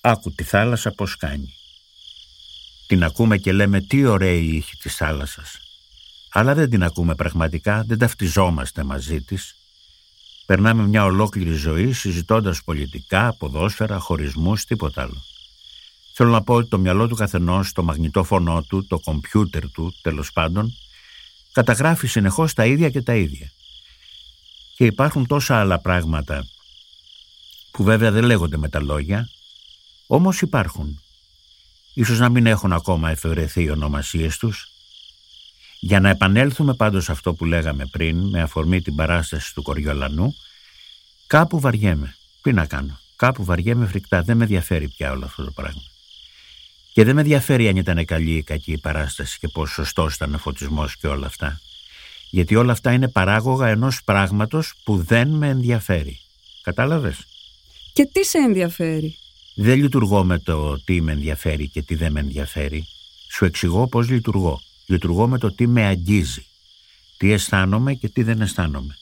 Άκου 0.00 0.32
τη 0.32 0.44
θάλασσα 0.44 0.90
πώς 0.90 1.16
κάνει. 1.16 1.54
Την 2.86 3.04
ακούμε 3.04 3.38
και 3.38 3.52
λέμε 3.52 3.80
τι 3.80 4.04
ωραία 4.04 4.32
η 4.32 4.56
ήχη 4.56 4.76
της 4.76 4.94
θάλασσας. 4.94 5.60
Αλλά 6.30 6.54
δεν 6.54 6.70
την 6.70 6.82
ακούμε 6.82 7.14
πραγματικά, 7.14 7.84
δεν 7.86 7.98
ταυτιζόμαστε 7.98 8.84
μαζί 8.84 9.20
της. 9.20 9.56
Περνάμε 10.46 10.86
μια 10.86 11.04
ολόκληρη 11.04 11.52
ζωή 11.52 11.92
συζητώντας 11.92 12.62
πολιτικά, 12.64 13.32
ποδόσφαιρα, 13.32 13.98
χωρισμούς, 13.98 14.64
τίποτα 14.64 15.02
άλλο. 15.02 15.24
Θέλω 16.12 16.30
να 16.30 16.42
πω 16.42 16.54
ότι 16.54 16.68
το 16.68 16.78
μυαλό 16.78 17.08
του 17.08 17.14
καθενός, 17.14 17.72
το 17.72 17.82
μαγνητόφωνο 17.82 18.62
του, 18.62 18.86
το 18.86 18.98
κομπιούτερ 18.98 19.70
του, 19.70 19.94
τέλος 20.02 20.32
πάντων, 20.32 20.74
καταγράφει 21.52 22.06
συνεχώς 22.06 22.52
τα 22.52 22.66
ίδια 22.66 22.90
και 22.90 23.02
τα 23.02 23.14
ίδια. 23.14 23.50
Και 24.76 24.84
υπάρχουν 24.84 25.26
τόσα 25.26 25.60
άλλα 25.60 25.78
πράγματα 25.78 26.46
που 27.70 27.82
βέβαια 27.82 28.10
δεν 28.10 28.24
λέγονται 28.24 28.56
με 28.56 28.68
τα 28.68 28.80
λόγια, 28.80 29.28
όμως 30.06 30.40
υπάρχουν. 30.40 31.00
Ίσως 31.94 32.18
να 32.18 32.28
μην 32.28 32.46
έχουν 32.46 32.72
ακόμα 32.72 33.10
εφευρεθεί 33.10 33.62
οι 33.62 33.70
ονομασίες 33.70 34.36
τους. 34.36 34.70
Για 35.86 36.00
να 36.00 36.08
επανέλθουμε 36.08 36.74
πάντως 36.74 37.04
σε 37.04 37.12
αυτό 37.12 37.34
που 37.34 37.44
λέγαμε 37.44 37.86
πριν, 37.86 38.28
με 38.28 38.40
αφορμή 38.42 38.82
την 38.82 38.94
παράσταση 38.94 39.54
του 39.54 39.62
Κοριολανού, 39.62 40.36
κάπου 41.26 41.60
βαριέμαι. 41.60 42.16
Τι 42.42 42.52
να 42.52 42.66
κάνω; 42.66 43.00
Κάπου 43.16 43.44
βαριέμαι 43.44 43.86
φρικτά. 43.86 44.22
Δεν 44.22 44.36
με 44.36 44.42
ενδιαφέρει 44.42 44.88
πια 44.88 45.10
όλο 45.10 45.24
αυτό 45.24 45.44
το 45.44 45.50
πράγμα. 45.50 45.82
Και 46.92 47.04
δεν 47.04 47.14
με 47.14 47.20
ενδιαφέρει 47.20 47.68
αν 47.68 47.76
ήταν 47.76 48.04
καλή 48.04 48.30
ή 48.30 48.42
κακή 48.42 48.72
η 48.72 48.78
παράσταση 48.78 49.38
και 49.38 49.48
πόσο 49.48 49.74
σωστός 49.74 50.14
ήταν 50.14 50.34
ο 50.34 50.38
φωτισμός 50.38 50.96
και 50.96 51.06
όλα 51.06 51.26
αυτά. 51.26 51.60
Γιατί 52.30 52.54
όλα 52.54 52.72
αυτά 52.72 52.92
είναι 52.92 53.08
παράγωγα 53.08 53.68
ενός 53.68 54.04
πράγματος 54.04 54.74
που 54.84 55.02
δεν 55.02 55.28
με 55.28 55.48
ενδιαφέρει. 55.48 56.20
Κατάλαβες; 56.62 57.26
Και 57.92 58.08
τι 58.12 58.24
σε 58.24 58.38
ενδιαφέρει; 58.38 59.16
Δεν 59.54 59.78
λειτουργώ 59.78 60.24
με 60.24 60.38
το 60.38 60.84
τι 60.84 61.00
με 61.00 61.12
ενδιαφέρει 61.12 61.68
και 61.68 61.82
τι 61.82 61.94
δεν 61.94 62.12
με 62.12 62.20
ενδιαφέρει. 62.20 62.86
Σου 63.28 63.44
εξηγώ 63.44 63.88
πώς 63.88 64.08
λειτουργώ. 64.08 64.60
Λειτουργώ 64.86 65.28
με 65.28 65.38
το 65.38 65.52
τι 65.52 65.66
με 65.66 65.84
αγγίζει. 65.84 66.46
Τι 67.16 67.32
αισθάνομαι 67.32 67.94
και 67.94 68.08
τι 68.08 68.22
δεν 68.22 68.40
αισθάνομαι. 68.40 68.96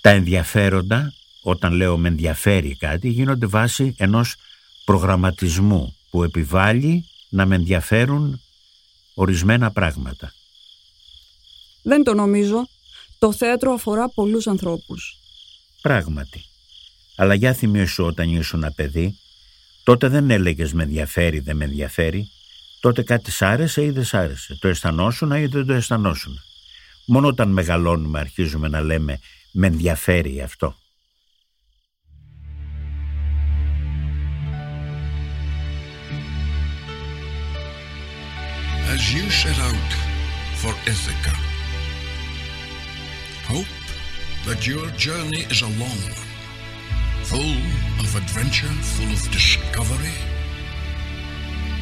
Τα 0.00 0.10
ενδιαφέροντα, 0.10 1.12
όταν 1.42 1.72
λέω 1.72 1.98
με 1.98 2.08
ενδιαφέρει 2.08 2.76
κάτι, 2.76 3.08
γίνονται 3.08 3.46
βάση 3.46 3.94
ενός 3.98 4.36
προγραμματισμού 4.84 5.96
που 6.10 6.22
επιβάλλει 6.22 7.08
να 7.28 7.46
με 7.46 7.54
ενδιαφέρουν 7.54 8.40
ορισμένα 9.14 9.70
πράγματα. 9.70 10.32
Δεν 11.82 12.04
το 12.04 12.14
νομίζω. 12.14 12.68
Το 13.18 13.32
θέατρο 13.32 13.72
αφορά 13.72 14.08
πολλούς 14.08 14.46
ανθρώπους. 14.46 15.18
Πράγματι. 15.80 16.44
Αλλά 17.16 17.34
για 17.34 17.52
θυμίσου 17.52 18.04
όταν 18.04 18.36
ήσουν 18.36 18.62
ένα 18.62 18.72
παιδί, 18.72 19.18
τότε 19.82 20.08
δεν 20.08 20.30
έλεγες 20.30 20.72
με 20.72 20.82
ενδιαφέρει, 20.82 21.38
δεν 21.38 21.56
με 21.56 21.64
ενδιαφέρει. 21.64 22.30
Τότε 22.80 23.02
κάτι 23.02 23.30
σ' 23.30 23.42
άρεσε 23.42 23.84
ή 23.84 23.90
δεν 23.90 24.04
σ' 24.04 24.14
άρεσε. 24.14 24.58
Το 24.60 24.68
αισθανόσουν 24.68 25.30
ή 25.30 25.46
δεν 25.46 25.66
το 25.66 25.72
αισθανόσουν. 25.72 26.38
Μόνο 27.06 27.26
όταν 27.26 27.48
μεγαλώνουμε 27.48 28.18
αρχίζουμε 28.18 28.68
να 28.68 28.80
λέμε 28.80 29.18
με 29.52 29.66
ενδιαφέρει 29.66 30.42
αυτό. 30.42 30.76
as 38.98 39.12
you 39.12 39.30
set 39.30 39.58
out 39.58 39.90
for 40.60 40.72
Ithaca. 40.86 41.36
Hope 43.46 43.66
that 44.46 44.66
your 44.66 44.86
journey 44.92 45.42
is 45.50 45.60
a 45.62 45.70
long 45.82 46.00
one, 46.16 46.28
full 47.22 47.56
of 48.02 48.16
adventure, 48.16 48.74
full 48.94 49.12
of 49.12 49.30
discovery. 49.30 50.37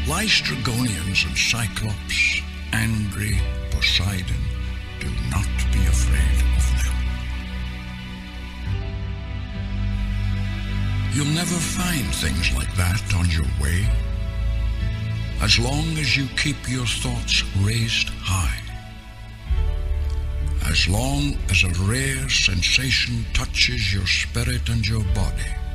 Lystragonians 0.06 1.26
and 1.26 1.36
Cyclops, 1.36 2.40
angry 2.72 3.40
Poseidon, 3.72 4.36
do 5.00 5.08
not 5.32 5.48
be 5.72 5.80
afraid 5.84 6.38
of 6.56 6.64
them. 6.78 6.94
You'll 11.12 11.34
never 11.34 11.56
find 11.56 12.06
things 12.14 12.54
like 12.54 12.72
that 12.76 13.02
on 13.16 13.28
your 13.30 13.50
way. 13.60 13.84
As 15.40 15.58
long 15.58 15.98
as 15.98 16.16
you 16.16 16.28
keep 16.36 16.68
your 16.68 16.86
thoughts 16.86 17.42
raised 17.62 18.10
high. 18.20 18.62
As 20.70 20.86
long 20.88 21.36
as 21.50 21.64
a 21.64 21.82
rare 21.82 22.28
sensation 22.28 23.24
touches 23.34 23.92
your 23.92 24.06
spirit 24.06 24.68
and 24.68 24.86
your 24.86 25.02
body. 25.16 25.65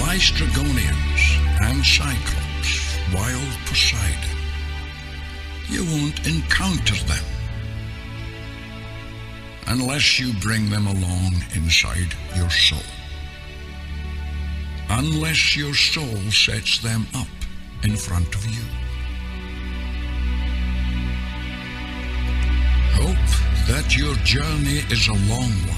Lystragonians 0.00 1.22
and 1.60 1.84
Cyclops, 1.84 2.98
wild 3.12 3.58
Poseidon. 3.66 4.36
You 5.68 5.84
won't 5.84 6.26
encounter 6.26 6.94
them 7.06 7.24
unless 9.66 10.18
you 10.18 10.32
bring 10.40 10.70
them 10.70 10.86
along 10.86 11.32
inside 11.54 12.14
your 12.36 12.50
soul. 12.50 12.78
Unless 14.90 15.56
your 15.56 15.74
soul 15.74 16.30
sets 16.30 16.78
them 16.78 17.06
up 17.14 17.26
in 17.82 17.96
front 17.96 18.34
of 18.34 18.46
you. 18.46 18.62
Hope 22.94 23.68
that 23.68 23.96
your 23.96 24.14
journey 24.24 24.82
is 24.90 25.08
a 25.08 25.12
long 25.12 25.52
one. 25.68 25.77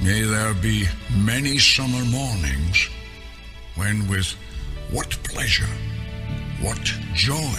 May 0.00 0.22
there 0.22 0.54
be 0.54 0.86
many 1.24 1.58
summer 1.58 2.04
mornings 2.04 2.88
when 3.74 4.06
with 4.06 4.32
what 4.92 5.10
pleasure, 5.24 5.74
what 6.60 6.80
joy 7.14 7.58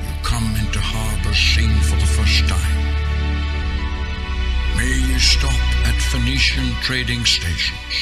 you 0.00 0.12
come 0.22 0.54
into 0.62 0.78
harbor 0.80 1.34
seen 1.34 1.74
for 1.80 1.96
the 1.96 2.06
first 2.06 2.46
time. 2.46 2.78
May 4.76 4.94
you 5.10 5.18
stop 5.18 5.60
at 5.88 6.00
Phoenician 6.02 6.72
trading 6.82 7.24
stations 7.24 7.94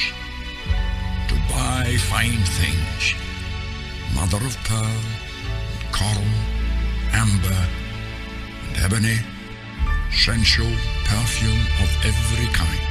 to 1.29 1.35
buy 1.49 1.97
fine 1.97 2.43
things, 2.61 3.15
mother 4.13 4.37
of 4.45 4.55
pearl, 4.63 5.01
and 5.73 5.91
coral, 5.91 6.31
amber, 7.13 7.67
and 8.67 8.77
ebony, 8.85 9.17
sensual 10.11 10.73
perfume 11.05 11.65
of 11.81 11.89
every 12.05 12.47
kind. 12.53 12.81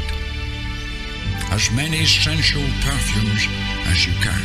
As 1.51 1.71
many 1.73 2.05
sensual 2.05 2.69
perfumes 2.83 3.47
as 3.87 4.07
you 4.07 4.13
can. 4.23 4.43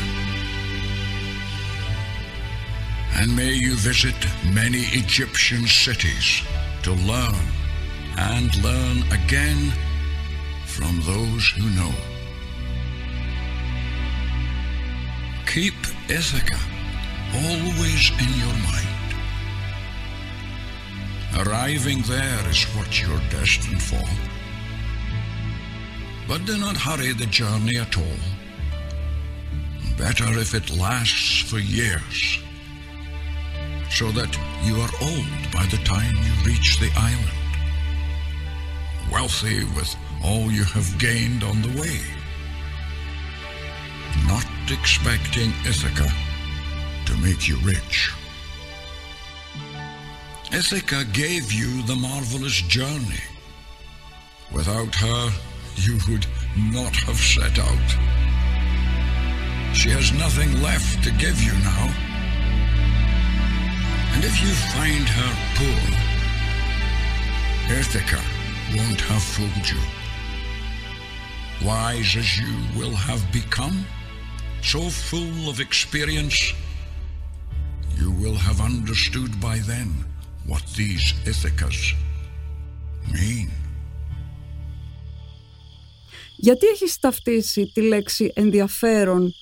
And 3.16 3.36
may 3.36 3.54
you 3.54 3.76
visit 3.76 4.16
many 4.54 4.84
Egyptian 4.94 5.68
cities 5.68 6.42
to 6.84 6.94
learn 6.94 7.46
and 8.18 8.64
learn 8.64 9.04
again 9.12 9.72
from 10.66 11.02
those 11.02 11.50
who 11.50 11.70
know. 11.72 11.94
Keep 15.46 15.76
Ithaca 16.10 16.60
always 17.34 18.12
in 18.12 18.40
your 18.40 18.54
mind. 18.64 18.91
Arriving 21.38 22.02
there 22.04 22.50
is 22.50 22.64
what 22.76 23.02
you're 23.02 23.30
destined 23.30 23.82
for. 23.82 24.04
But 26.28 26.46
do 26.46 26.58
not 26.58 26.76
hurry 26.76 27.14
the 27.14 27.26
journey 27.26 27.78
at 27.78 27.98
all. 27.98 28.22
Better 29.98 30.38
if 30.40 30.54
it 30.54 30.70
lasts 30.78 31.50
for 31.50 31.58
years, 31.60 32.40
so 33.90 34.12
that 34.12 34.38
you 34.64 34.76
are 34.76 34.90
old 35.02 35.52
by 35.54 35.66
the 35.68 35.82
time 35.86 36.16
you 36.16 36.34
reach 36.46 36.80
the 36.80 36.92
island, 36.98 37.32
wealthy 39.12 39.64
with 39.76 39.96
all 40.24 40.52
you 40.52 40.64
have 40.64 41.00
gained 41.00 41.44
on 41.44 41.62
the 41.62 41.80
way, 41.80 42.00
not 44.28 44.46
expecting 44.70 45.52
Ithaca 45.66 46.12
to 47.06 47.18
make 47.18 47.48
you 47.48 47.58
rich. 47.58 48.12
Ithaca 50.54 51.06
gave 51.14 51.54
you 51.54 51.82
the 51.84 51.96
marvelous 51.96 52.62
journey. 52.64 53.24
Without 54.52 54.94
her, 54.94 55.30
you 55.76 55.98
would 56.10 56.26
not 56.74 56.94
have 57.08 57.16
set 57.16 57.58
out. 57.58 57.90
She 59.74 59.90
has 59.92 60.12
nothing 60.12 60.62
left 60.62 61.06
to 61.06 61.12
give 61.12 61.42
you 61.42 61.54
now. 61.64 61.88
And 64.14 64.26
if 64.26 64.42
you 64.44 64.52
find 64.76 65.08
her 65.08 65.34
poor, 65.56 65.84
Ithaca 67.80 68.22
won't 68.76 69.00
have 69.00 69.24
fooled 69.24 69.70
you. 69.70 69.80
Wise 71.66 72.18
as 72.18 72.38
you 72.38 72.54
will 72.78 72.94
have 72.94 73.24
become, 73.32 73.86
so 74.62 74.82
full 74.82 75.50
of 75.50 75.62
experience, 75.62 76.54
you 77.96 78.12
will 78.12 78.36
have 78.36 78.60
understood 78.60 79.40
by 79.40 79.60
then 79.60 80.11
what 80.52 80.64
these 80.78 81.30
Ithacas 81.30 81.96
mean. 83.14 83.50
Γιατί 86.36 86.66
έχεις 86.68 87.00
ταυτίσει 87.00 87.72
τη 87.74 87.82
λέξη 87.82 88.32
ενδιαφέρον 88.36 89.34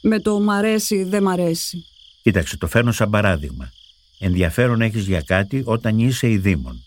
με 0.00 0.20
το 0.20 0.40
μ' 0.40 0.50
αρέσει, 0.50 1.02
δεν 1.02 1.22
μ' 1.22 1.28
αρέσει. 1.28 1.86
Κοίταξε, 2.22 2.56
το 2.56 2.66
φέρνω 2.66 2.92
σαν 2.92 3.10
παράδειγμα. 3.10 3.72
Ενδιαφέρον 4.18 4.80
έχεις 4.80 5.06
για 5.06 5.20
κάτι 5.20 5.62
όταν 5.64 5.98
είσαι 5.98 6.30
ειδήμων, 6.30 6.84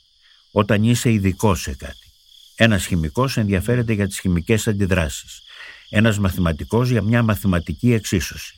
όταν 0.51 0.83
είσαι 0.83 1.11
ειδικό 1.11 1.55
σε 1.55 1.75
κάτι. 1.75 2.11
Ένας 2.55 2.85
χημικός 2.85 3.37
ενδιαφέρεται 3.37 3.93
για 3.93 4.07
τις 4.07 4.19
χημικές 4.19 4.67
αντιδράσεις. 4.67 5.41
Ένας 5.89 6.19
μαθηματικός 6.19 6.89
για 6.89 7.01
μια 7.01 7.23
μαθηματική 7.23 7.93
εξίσωση. 7.93 8.55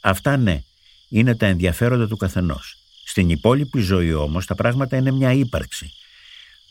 Αυτά 0.00 0.36
ναι, 0.36 0.62
είναι 1.08 1.34
τα 1.34 1.46
ενδιαφέροντα 1.46 2.08
του 2.08 2.16
καθενός. 2.16 2.83
Στην 3.14 3.30
υπόλοιπη 3.30 3.80
ζωή 3.80 4.12
όμως 4.12 4.46
τα 4.46 4.54
πράγματα 4.54 4.96
είναι 4.96 5.10
μια 5.10 5.32
ύπαρξη. 5.32 5.92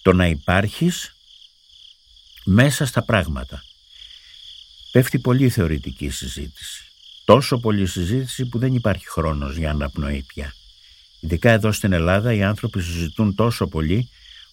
Το 0.02 0.14
να 0.14 0.28
υπάρχεις 0.28 1.16
μέσα 2.46 2.86
στα 2.86 3.02
πράγματα. 3.02 3.64
Πέφτει 4.92 5.20
πολύ 5.20 5.50
θεωρητική 5.50 6.10
συζήτηση. 6.10 6.84
Τόσο 7.26 7.58
πολύ 7.58 7.88
συζήτηση 7.88 8.46
που 8.46 8.58
δεν 8.58 8.74
υπάρχει 8.74 9.10
χρόνος 9.10 9.58
για 9.58 9.70
αναπνοή 9.70 10.24
πια. 10.28 10.54
Ειδικά 11.20 11.52
εδώ 11.52 11.72
στην 11.72 11.94
Ελλάδα 11.94 12.34
οι 12.34 12.44
άνθρωποι 12.44 12.82
συζητούν 12.82 13.36
τόσο 13.36 13.68
πολύ 13.68 14.10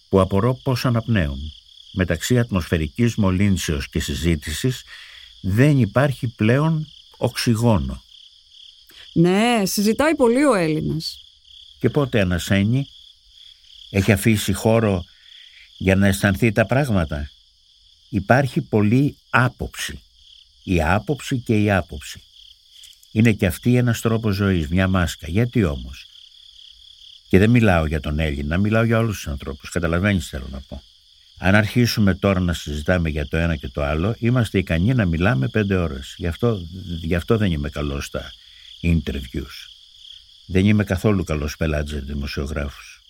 που 0.09 0.19
απορώ 0.19 0.59
πώς 0.63 0.85
αναπνέουν. 0.85 1.53
Μεταξύ 1.91 2.39
ατμοσφαιρικής 2.39 3.15
μολύνσεως 3.15 3.89
και 3.89 3.99
συζήτησης 3.99 4.83
δεν 5.41 5.79
υπάρχει 5.79 6.27
πλέον 6.27 6.87
οξυγόνο. 7.17 8.03
Ναι, 9.13 9.61
συζητάει 9.65 10.15
πολύ 10.15 10.43
ο 10.43 10.53
Έλληνας. 10.53 11.20
Και 11.81 11.89
πότε 11.89 12.21
ανασένει, 12.21 12.87
έχει 13.89 14.11
αφήσει 14.11 14.53
χώρο 14.53 15.05
για 15.77 15.95
να 15.95 16.07
αισθανθεί 16.07 16.51
τα 16.51 16.65
πράγματα; 16.65 17.29
Υπάρχει 18.09 18.61
πολύ 18.61 19.17
άποψη. 19.29 20.01
Η 20.63 20.81
άποψη 20.81 21.39
και 21.39 21.61
η 21.61 21.71
άποψη. 21.71 22.21
Είναι 23.11 23.31
και 23.31 23.45
αυτή 23.45 23.75
ένας 23.75 24.01
τρόπος 24.01 24.35
ζωής, 24.35 24.67
μια 24.67 24.87
μάσκα. 24.87 25.27
Γιατί 25.29 25.63
όμως; 25.63 26.05
Και 27.29 27.39
δεν 27.39 27.49
μιλάω 27.49 27.85
για 27.85 27.99
τον 27.99 28.19
Έλληνα, 28.19 28.57
μιλάω 28.57 28.83
για 28.83 28.97
όλους 28.97 29.15
τους 29.15 29.27
ανθρώπους. 29.27 29.69
Καταλαβαίνεις 29.69 30.27
θέλω 30.27 30.47
να 30.51 30.59
πω. 30.59 30.83
Αν 31.37 31.55
αρχίσουμε 31.55 32.15
τώρα 32.15 32.39
να 32.39 32.53
συζητάμε 32.53 33.09
για 33.09 33.27
το 33.27 33.37
ένα 33.37 33.55
και 33.55 33.67
το 33.67 33.83
άλλο, 33.83 34.15
είμαστε 34.19 34.57
ικανοί 34.57 34.93
να 34.93 35.05
μιλάμε 35.05 35.47
πέντε 35.47 35.75
ώρες. 35.75 36.13
Γι' 36.17 36.27
αυτό, 36.27 36.61
γι 37.01 37.15
αυτό 37.15 37.37
δεν 37.37 37.51
είμαι 37.51 37.69
καλός 37.69 38.05
στα 38.05 38.31
interviews. 38.81 39.70
Δεν 40.51 40.65
είμαι 40.65 40.83
καθόλου 40.83 41.23
καλός 41.23 41.57
πελάτης 41.57 41.91
για 41.91 42.01
δημοσιογράφους. 42.01 43.01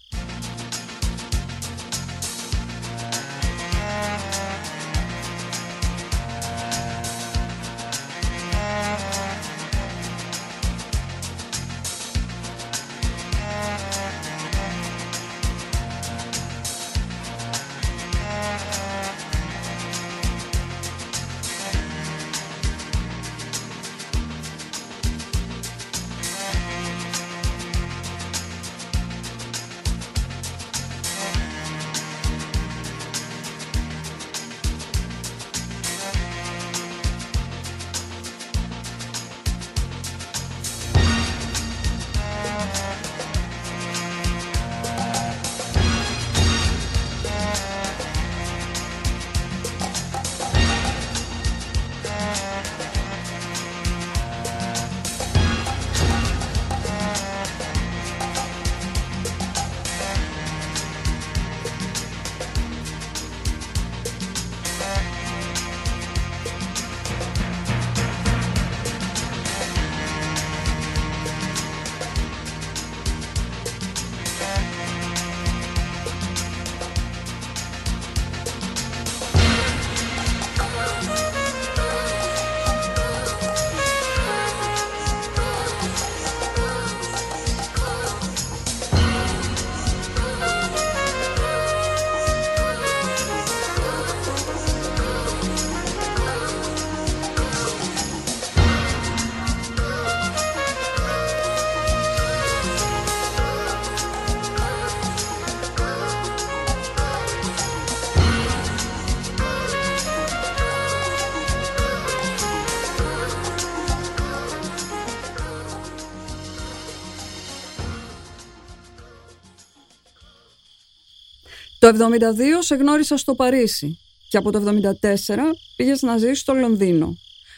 Σε 122.59 122.75
γνώρισα 122.75 123.17
στο 123.17 123.35
Παρίσι 123.35 123.99
και 124.27 124.37
από 124.37 124.51
το 124.51 124.59
74 124.59 125.35
πήγες 125.75 126.01
να 126.01 126.17
ζήσεις 126.17 126.39
στο 126.39 126.53
Λονδίνο. 126.53 127.17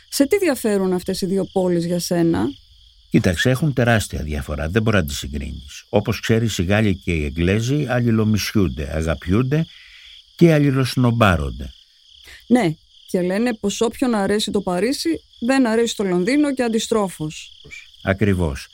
Σε 0.09 0.27
τι 0.27 0.37
διαφέρουν 0.37 0.93
αυτές 0.93 1.21
οι 1.21 1.25
δύο 1.25 1.45
πόλεις 1.51 1.85
για 1.85 1.99
σένα; 1.99 2.47
Κοίταξε, 3.13 3.49
έχουν 3.49 3.73
τεράστια 3.73 4.23
διαφορά. 4.23 4.69
Δεν 4.69 4.81
μπορεί 4.81 4.97
να 4.97 5.05
τις 5.05 5.17
συγκρίνεις. 5.17 5.85
Όπως 5.89 6.19
ξέρεις, 6.19 6.57
οι 6.57 6.63
Γάλλοι 6.63 6.95
και 6.95 7.11
οι 7.11 7.25
Εγγλέζοι 7.25 7.85
αλληλομισιούνται, 7.89 8.95
αγαπιούνται 8.95 9.65
και 10.35 10.53
αλληλοσνομπάρονται. 10.53 11.73
Ναι, 12.47 12.73
και 13.07 13.21
λένε 13.21 13.53
πως 13.53 13.81
όποιον 13.81 14.13
αρέσει 14.13 14.51
το 14.51 14.61
Παρίσι 14.61 15.23
δεν 15.39 15.67
αρέσει 15.67 15.95
το 15.95 16.03
Λονδίνο 16.03 16.53
και 16.53 16.63
αντιστρόφως. 16.63 17.51
Ακριβώς. 18.03 18.67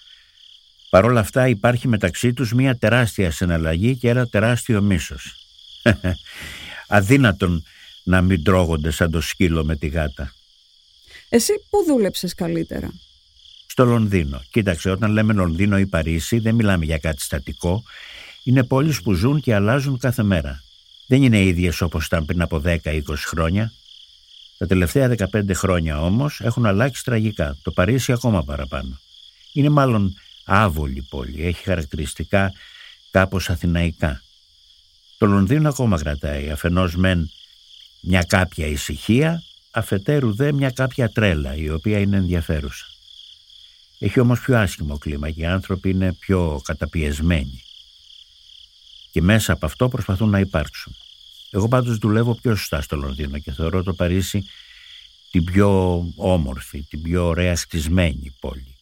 Παρ' 0.89 1.05
όλα 1.05 1.19
αυτά 1.19 1.47
υπάρχει 1.47 1.87
μεταξύ 1.87 2.33
τους 2.33 2.53
μια 2.53 2.77
τεράστια 2.77 3.31
συναλλαγή 3.31 3.95
και 3.95 4.09
ένα 4.09 4.27
τεράστιο 4.27 4.81
μίσος. 4.81 5.48
Αδύνατον 6.87 7.63
να 8.03 8.21
μην 8.21 8.43
τρώγονται 8.43 8.91
σαν 8.91 9.11
το 9.11 9.21
σκύλο 9.21 9.65
με 9.65 9.75
τη 9.75 9.87
γάτα. 9.87 10.33
Εσύ 11.29 11.53
πού 11.69 11.83
δούλεψες 11.87 12.33
καλύτερα; 12.33 12.93
Στο 13.67 13.85
Λονδίνο. 13.85 14.41
Κοίταξε, 14.51 14.89
όταν 14.89 15.11
λέμε 15.11 15.33
Λονδίνο 15.33 15.79
ή 15.79 15.85
Παρίσι 15.85 16.39
δεν 16.39 16.55
μιλάμε 16.55 16.85
για 16.85 16.97
κάτι 16.97 17.21
στατικό. 17.21 17.83
Είναι 18.43 18.63
πόλεις 18.63 19.01
που 19.01 19.13
ζουν 19.13 19.41
και 19.41 19.53
αλλάζουν 19.53 19.97
κάθε 19.97 20.23
μέρα. 20.23 20.63
Δεν 21.07 21.23
είναι 21.23 21.43
ίδιες 21.43 21.81
όπως 21.81 22.05
ήταν 22.05 22.25
πριν 22.25 22.41
από 22.41 22.61
10-20 22.65 23.01
χρόνια. 23.25 23.73
Τα 24.57 24.67
τελευταία 24.67 25.15
15 25.31 25.53
χρόνια 25.53 26.01
όμως 26.01 26.41
έχουν 26.41 26.65
αλλάξει 26.65 27.03
τραγικά. 27.03 27.57
Το 27.61 27.71
Παρίσι 27.71 28.11
ακόμα 28.11 28.43
παραπάνω. 28.43 28.99
Είναι 29.53 29.69
μάλλον 29.69 30.13
άβολη 30.45 31.05
πόλη. 31.09 31.45
Έχει 31.45 31.63
χαρακτηριστικά 31.63 32.53
κάπως 33.11 33.49
αθηναϊκά. 33.49 34.21
Το 35.19 35.25
Λονδίνο 35.25 35.69
ακόμα 35.69 35.99
κρατάει. 35.99 36.49
Αφενός 36.49 36.95
μεν 36.95 37.31
μια 38.01 38.23
κάποια 38.23 38.65
ησυχία, 38.67 39.43
αφετέρου 39.71 40.35
δε 40.35 40.51
μια 40.51 40.69
κάποια 40.71 41.09
τρέλα, 41.09 41.55
η 41.55 41.69
οποία 41.69 41.99
είναι 41.99 42.17
ενδιαφέρουσα. 42.17 42.85
Έχει 43.99 44.19
όμως 44.19 44.39
πιο 44.39 44.57
άσχημο 44.57 44.97
κλίμα 44.97 45.31
και 45.31 45.41
οι 45.41 45.45
άνθρωποι 45.45 45.89
είναι 45.89 46.13
πιο 46.13 46.61
καταπιεσμένοι. 46.63 47.63
Και 49.11 49.21
μέσα 49.21 49.53
από 49.53 49.65
αυτό 49.65 49.87
προσπαθούν 49.87 50.29
να 50.29 50.39
υπάρξουν. 50.39 50.95
Εγώ 51.49 51.67
πάντως 51.67 51.97
δουλεύω 51.97 52.35
πιο 52.35 52.55
σωστά 52.55 52.81
στο 52.81 52.95
Λονδίνο 52.95 53.39
και 53.39 53.51
θεωρώ 53.51 53.83
το 53.83 53.93
Παρίσι 53.93 54.45
την 55.31 55.43
πιο 55.43 56.03
όμορφη, 56.15 56.81
την 56.81 57.01
πιο 57.01 57.25
ωραία 57.25 57.55
χτισμένη 57.55 58.35
πόλη. 58.39 58.75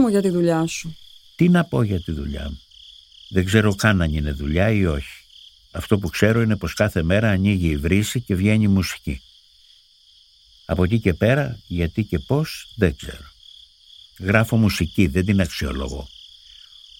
Μου 0.00 0.08
για 0.08 0.22
τη 0.22 0.28
δουλειά 0.28 0.66
σου. 0.66 0.96
Τι 1.36 1.48
να 1.48 1.64
πω 1.64 1.82
για 1.82 2.00
τη 2.00 2.12
δουλειά 2.12 2.44
μου; 2.44 2.60
Δεν 3.28 3.44
ξέρω 3.44 3.74
καν 3.74 4.02
αν 4.02 4.14
είναι 4.14 4.32
δουλειά 4.32 4.70
ή 4.70 4.86
όχι. 4.86 5.24
Αυτό 5.70 5.98
που 5.98 6.08
ξέρω 6.08 6.40
είναι 6.40 6.56
πως 6.56 6.74
κάθε 6.74 7.02
μέρα 7.02 7.30
ανοίγει 7.30 7.68
η 7.68 7.76
βρύση 7.76 8.20
και 8.20 8.34
βγαίνει 8.34 8.64
η 8.64 8.68
μουσική. 8.68 9.22
Από 10.64 10.84
εκεί 10.84 11.00
και 11.00 11.14
πέρα, 11.14 11.58
γιατί 11.66 12.04
και 12.04 12.18
πώς, 12.18 12.72
δεν 12.76 12.96
ξέρω. 12.96 13.30
Γράφω 14.18 14.56
μουσική, 14.56 15.06
δεν 15.06 15.24
την 15.24 15.40
αξιολογώ. 15.40 16.08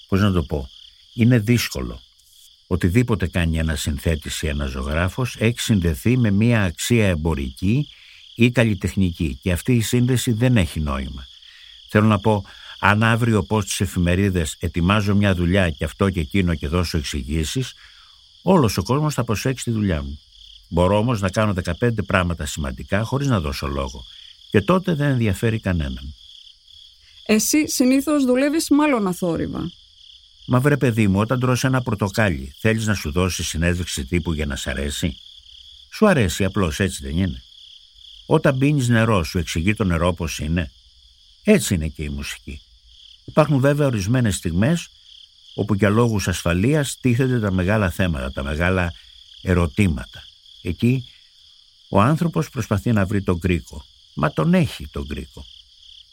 Πώς 0.08 0.20
να 0.20 0.32
το 0.32 0.42
πω, 0.42 0.70
είναι 1.14 1.38
δύσκολο. 1.38 2.00
Οτιδήποτε 2.66 3.26
κάνει 3.26 3.58
ένα 3.58 3.76
συνθέτης 3.76 4.42
ή 4.42 4.46
ένα 4.46 4.66
ζωγράφος 4.66 5.36
έχει 5.38 5.60
συνδεθεί 5.60 6.16
με 6.16 6.30
μια 6.30 6.62
αξία 6.62 7.06
εμπορική 7.06 7.88
ή 8.34 8.50
καλλιτεχνική 8.50 9.38
και 9.42 9.52
αυτή 9.52 9.74
η 9.74 9.80
σύνδεση 9.80 10.32
δεν 10.32 10.56
έχει 10.56 10.80
νόημα. 10.80 11.26
Θέλω 11.88 12.06
να 12.06 12.18
πω, 12.18 12.44
αν 12.80 13.02
αύριο 13.02 13.42
πω 13.42 13.60
στις 13.60 13.80
εφημερίδες 13.80 14.56
ετοιμάζω 14.58 15.14
μια 15.14 15.34
δουλειά 15.34 15.70
και 15.70 15.84
αυτό 15.84 16.10
και 16.10 16.20
εκείνο 16.20 16.54
και 16.54 16.68
δώσω 16.68 16.98
εξηγήσεις, 16.98 17.72
όλος 18.42 18.76
ο 18.76 18.82
κόσμος 18.82 19.14
θα 19.14 19.24
προσέξει 19.24 19.64
τη 19.64 19.70
δουλειά 19.70 20.02
μου. 20.02 20.20
Μπορώ 20.68 20.98
όμως 20.98 21.20
να 21.20 21.30
κάνω 21.30 21.54
15 21.80 22.04
πράγματα 22.06 22.46
σημαντικά 22.46 23.04
χωρίς 23.04 23.26
να 23.26 23.40
δώσω 23.40 23.66
λόγο 23.66 24.04
και 24.50 24.60
τότε 24.60 24.94
δεν 24.94 25.10
ενδιαφέρει 25.10 25.60
κανέναν. 25.60 26.14
Εσύ 27.26 27.68
συνήθως 27.68 28.24
δουλεύεις 28.24 28.70
μάλλον 28.70 29.06
αθόρυβα. 29.06 29.70
Μα 30.46 30.60
βρε 30.60 30.76
παιδί 30.76 31.08
μου, 31.08 31.20
όταν 31.20 31.40
τρως 31.40 31.64
ένα 31.64 31.82
πορτοκάλι, 31.82 32.54
θέλεις 32.58 32.86
να 32.86 32.94
σου 32.94 33.12
δώσεις 33.12 33.48
συνέντευξη 33.48 34.04
τύπου 34.04 34.32
για 34.32 34.46
να 34.46 34.56
σ' 34.56 34.66
αρέσει; 34.66 35.16
Σου 35.92 36.08
αρέσει 36.08 36.44
απλώς 36.44 36.80
έτσι 36.80 37.02
δεν 37.02 37.16
είναι. 37.16 37.42
Όταν 38.26 38.58
πίνεις 38.58 38.88
νερό, 38.88 39.24
σου 39.24 39.38
εξηγεί 39.38 39.74
το 39.74 39.84
νερό 39.84 40.12
πώς 40.12 40.38
είναι; 40.38 40.72
Έτσι 41.44 41.74
είναι 41.74 41.88
και 41.88 42.02
η 42.02 42.08
μουσική. 42.08 42.60
Υπάρχουν 43.30 43.60
βέβαια 43.60 43.86
ορισμένες 43.86 44.36
στιγμές 44.36 44.88
όπου 45.54 45.74
για 45.74 45.88
λόγους 45.88 46.28
ασφαλείας 46.28 46.98
τίθενται 47.00 47.40
τα 47.40 47.52
μεγάλα 47.52 47.90
θέματα, 47.90 48.32
τα 48.32 48.42
μεγάλα 48.42 48.92
ερωτήματα. 49.42 50.22
Εκεί 50.62 51.08
ο 51.88 52.00
άνθρωπος 52.00 52.50
προσπαθεί 52.50 52.92
να 52.92 53.06
βρει 53.06 53.22
τον 53.22 53.40
κρίκο. 53.40 53.84
Μα 54.14 54.32
τον 54.32 54.54
έχει 54.54 54.88
τον 54.88 55.06
κρίκο. 55.06 55.44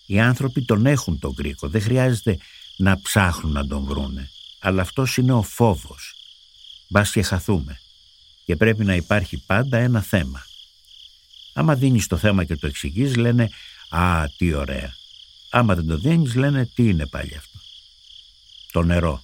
Οι 0.05 0.19
άνθρωποι 0.19 0.61
τον 0.61 0.85
έχουν 0.85 1.19
τον 1.19 1.35
κρίκο. 1.35 1.69
Δεν 1.69 1.81
χρειάζεται 1.81 2.37
να 2.77 3.01
ψάχνουν 3.01 3.51
να 3.51 3.67
τον 3.67 3.83
βρούνε. 3.83 4.29
Αλλά 4.59 4.81
αυτός 4.81 5.17
είναι 5.17 5.33
ο 5.33 5.41
φόβος. 5.41 6.15
Μπας 6.87 7.11
και 7.11 7.21
χαθούμε. 7.21 7.79
Και 8.45 8.55
πρέπει 8.55 8.83
να 8.85 8.95
υπάρχει 8.95 9.43
πάντα 9.45 9.77
ένα 9.77 10.01
θέμα. 10.01 10.45
Άμα 11.53 11.75
δίνεις 11.75 12.07
το 12.07 12.17
θέμα 12.17 12.43
και 12.43 12.55
το 12.55 12.67
εξηγείς 12.67 13.15
λένε 13.15 13.49
«Α, 13.89 14.25
τι 14.37 14.53
ωραία». 14.53 14.96
Άμα 15.57 15.75
δεν 15.75 15.87
το 15.87 15.97
δίνεις 15.97 16.35
λένε 16.35 16.69
«Τι 16.75 16.89
είναι 16.89 17.05
πάλι 17.05 17.35
αυτό». 17.35 17.59
Το 18.71 18.83
νερό. 18.83 19.23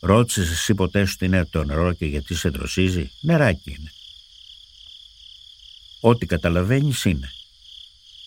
Ρώτησες 0.00 0.50
εσύ 0.50 0.74
ποτέ 0.74 1.04
σου 1.04 1.16
τι 1.16 1.26
είναι 1.26 1.44
το 1.44 1.64
νερό 1.64 1.92
και 1.92 2.06
γιατί 2.06 2.34
σε 2.34 2.48
δροσίζει. 2.48 3.10
Νεράκι 3.20 3.70
είναι. 3.78 3.92
Ό,τι 6.00 6.26
καταλαβαίνεις 6.26 7.04
είναι. 7.04 7.32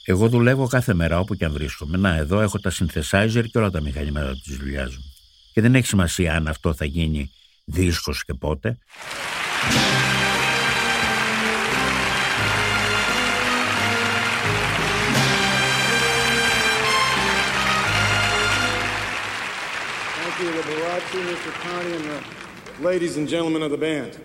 Εγώ 0.04 0.30
δουλεύω 0.30 0.68
κάθε 0.68 0.94
μέρα 0.94 1.20
όπου 1.20 1.36
και 1.36 1.46
αν 1.46 1.52
βρίσκομαι. 1.52 1.98
Να, 1.98 2.16
εδώ 2.16 2.42
έχω 2.42 2.60
τα 2.60 2.72
synthesizer 2.72 3.46
και 3.52 3.58
όλα 3.58 3.70
τα 3.70 3.82
μηχανήματα 3.82 4.36
της 4.44 4.58
δουλειάς 4.58 4.96
μου. 4.96 5.14
Και 5.54 5.62
δεν 5.62 5.76
έχει 5.76 5.88
σημασία 5.88 6.36
αν 6.36 6.48
αυτό 6.48 6.74
θα 6.74 6.86
γίνει 6.86 7.32
δίσκος 7.66 8.26
και 8.26 8.34
πότε. 8.34 8.78
Liberace, 21.16 21.36
Mr. 21.36 21.52
Connie, 21.62 21.94
and 21.94 22.04
the 22.04 22.24
ladies 22.84 23.18
and 23.18 23.28
gentlemen 23.28 23.62
of 23.64 23.72
the 23.72 23.78
band. 23.78 24.18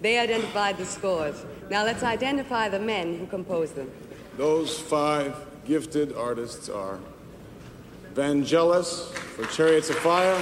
They 0.00 0.18
identified 0.18 0.76
the 0.78 0.84
scores. 0.84 1.44
Now 1.70 1.84
let's 1.84 2.02
identify 2.02 2.68
the 2.68 2.78
men 2.78 3.18
who 3.18 3.26
composed 3.26 3.74
them. 3.74 3.90
Those 4.36 4.78
five 4.78 5.36
gifted 5.64 6.14
artists 6.14 6.68
are 6.68 6.98
Vangelis 8.14 9.12
for 9.12 9.44
Chariots 9.46 9.90
of 9.90 9.96
Fire, 9.96 10.34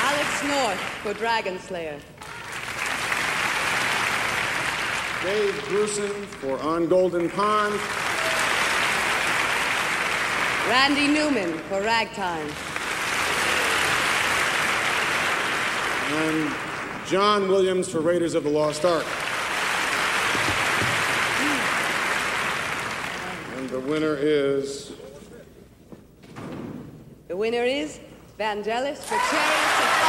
Alex 0.00 0.44
North 0.44 0.80
for 1.02 1.14
Dragon 1.14 1.58
Slayer. 1.58 1.98
Dave 5.22 5.54
Grusin 5.68 6.24
for 6.40 6.58
On 6.60 6.88
Golden 6.88 7.30
Pond, 7.30 7.78
Randy 10.68 11.08
Newman 11.08 11.58
for 11.68 11.80
Ragtime. 11.82 12.48
and 16.12 16.54
John 17.06 17.48
Williams 17.48 17.88
for 17.88 18.00
Raiders 18.00 18.34
of 18.34 18.44
the 18.44 18.50
Lost 18.50 18.84
Ark. 18.84 19.06
And 23.56 23.70
the 23.70 23.80
winner 23.80 24.16
is 24.16 24.92
The 27.28 27.36
winner 27.36 27.64
is 27.64 27.98
Vangelis 28.38 28.98
for 28.98 29.18
Chariots 29.30 30.01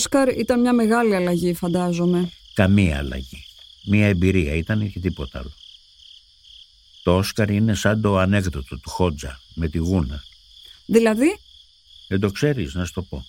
Όσκαρ 0.00 0.28
ήταν 0.28 0.60
μια 0.60 0.72
μεγάλη 0.72 1.14
αλλαγή, 1.14 1.54
φαντάζομαι. 1.54 2.30
Καμία 2.54 2.98
αλλαγή. 2.98 3.44
Μία 3.84 4.06
εμπειρία 4.06 4.54
ήταν 4.54 4.92
και 4.92 5.00
τίποτα 5.00 5.38
άλλο. 5.38 5.52
Το 7.02 7.16
Όσκαρ 7.16 7.50
είναι 7.50 7.74
σαν 7.74 8.00
το 8.00 8.18
ανέκδοτο 8.18 8.76
του 8.76 8.90
Χότζα 8.90 9.40
με 9.54 9.68
τη 9.68 9.78
γούνα. 9.78 10.22
Δηλαδή, 10.86 11.38
Δεν 12.08 12.20
το 12.20 12.30
ξέρεις, 12.30 12.74
να 12.74 12.84
σου 12.84 12.92
το 12.92 13.02
πω. 13.02 13.26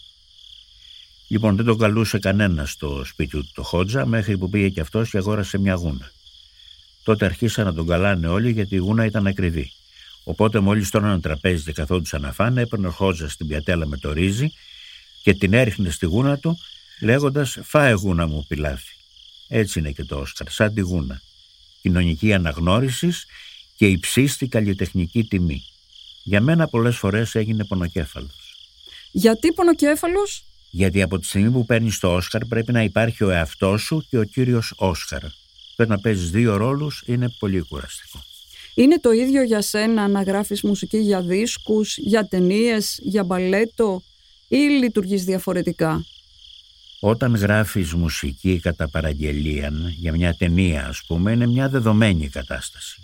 Λοιπόν, 1.28 1.56
δεν 1.56 1.66
τον 1.66 1.78
καλούσε 1.78 2.20
κανένα 2.20 2.66
στο 2.66 3.04
σπίτι 3.06 3.30
του 3.30 3.52
το 3.54 3.64
Χότζα 3.64 4.06
μέχρι 4.06 4.38
που 4.38 4.50
πήγε 4.50 4.70
και 4.70 4.82
αυτός 4.82 5.10
και 5.10 5.18
αγόρασε 5.18 5.58
μια 5.58 5.74
γούνα. 5.74 6.12
Τότε 7.04 7.26
αρχίσαν 7.26 7.66
να 7.66 7.74
τον 7.74 7.88
καλάνε 7.88 8.28
όλοι 8.28 8.52
γιατί 8.52 8.76
η 8.76 8.78
γούνα 8.78 9.06
ήταν 9.06 9.28
ακριβή. 9.28 9.72
Οπότε 10.24 10.60
μόλις 10.60 10.90
τώρα 10.90 11.08
ένα 11.08 11.20
τραπέζι 11.20 11.64
και 11.64 11.72
καθόντουσαν 11.72 12.22
να 12.22 12.32
φάνε, 12.32 12.62
έπαιρνε 12.62 12.88
ο 12.88 12.92
Χότζας 12.92 13.32
στην 13.32 13.48
πιατέλα 13.48 13.86
με 13.86 13.98
το 13.98 14.12
ρύζι 14.14 14.52
και 15.24 15.34
την 15.34 15.54
έριχνε 15.54 15.90
στη 15.90 16.06
γούνα 16.06 16.38
του 16.38 16.58
λέγοντας 17.02 17.58
«Φάε 17.64 17.92
γούνα 17.92 18.28
μου 18.28 18.46
πιλάφι». 18.48 18.96
Έτσι 19.48 19.80
είναι 19.80 19.92
και 19.92 20.04
το 20.04 20.16
Όσκαρ, 20.16 20.50
σαν 20.50 20.74
τη 20.74 20.82
γούνα. 20.82 21.22
Κοινωνική 21.82 22.34
αναγνώρισης 22.34 23.26
και 23.76 23.88
υψίστη 23.88 24.48
καλλιτεχνική 24.48 25.24
τιμή. 25.24 25.64
Για 26.24 26.42
μένα 26.42 26.68
πολλές 26.68 26.98
φορές 26.98 27.36
έγινε 27.36 27.66
πονοκέφαλος. 27.66 28.56
γιατί 29.12 29.52
πονοκέφαλος; 29.52 30.44
Γιατί 30.70 31.02
από 31.02 31.20
τη 31.20 31.26
στιγμή 31.26 31.52
που 31.52 31.66
παίρνεις 31.66 32.00
το 32.00 32.16
Όσκαρ 32.16 32.46
πρέπει 32.46 32.72
να 32.72 32.84
υπάρχει 32.84 33.24
ο 33.24 33.30
εαυτός 33.30 33.82
σου 33.82 34.06
και 34.10 34.18
ο 34.18 34.24
κύριος 34.24 34.74
Όσκαρ. 34.76 35.22
Πρέπει 35.76 35.92
να 35.92 36.00
παίζεις 36.00 36.30
δύο 36.32 36.58
ρόλους, 36.58 37.04
είναι 37.06 37.30
πολύ 37.40 37.62
κουραστικό. 37.62 38.24
Είναι 38.76 39.00
το 39.00 39.12
ίδιο 39.12 39.44
για 39.44 39.62
σένα 39.62 40.08
να 40.08 40.22
γράφεις 40.22 40.62
μουσική 40.62 40.98
για 40.98 41.22
δίσκους, 41.22 41.98
για 41.98 42.28
ταινίες, 42.28 43.00
για 43.02 43.24
μπαλέτο; 43.24 44.04
Ή 44.52 44.58
λειτουργείς 44.58 45.24
διαφορετικά; 45.24 46.06
Όταν 47.00 47.36
γράφεις 47.36 47.94
μουσική 47.94 48.60
κατά 48.60 48.90
παραγγελία 48.90 49.72
για 49.98 50.12
μια 50.12 50.34
ταινία 50.34 50.88
ας 50.88 51.04
πούμε 51.08 51.32
είναι 51.32 51.48
μια 51.48 51.70
δεδομένη 51.70 52.30
κατάσταση. 52.30 53.02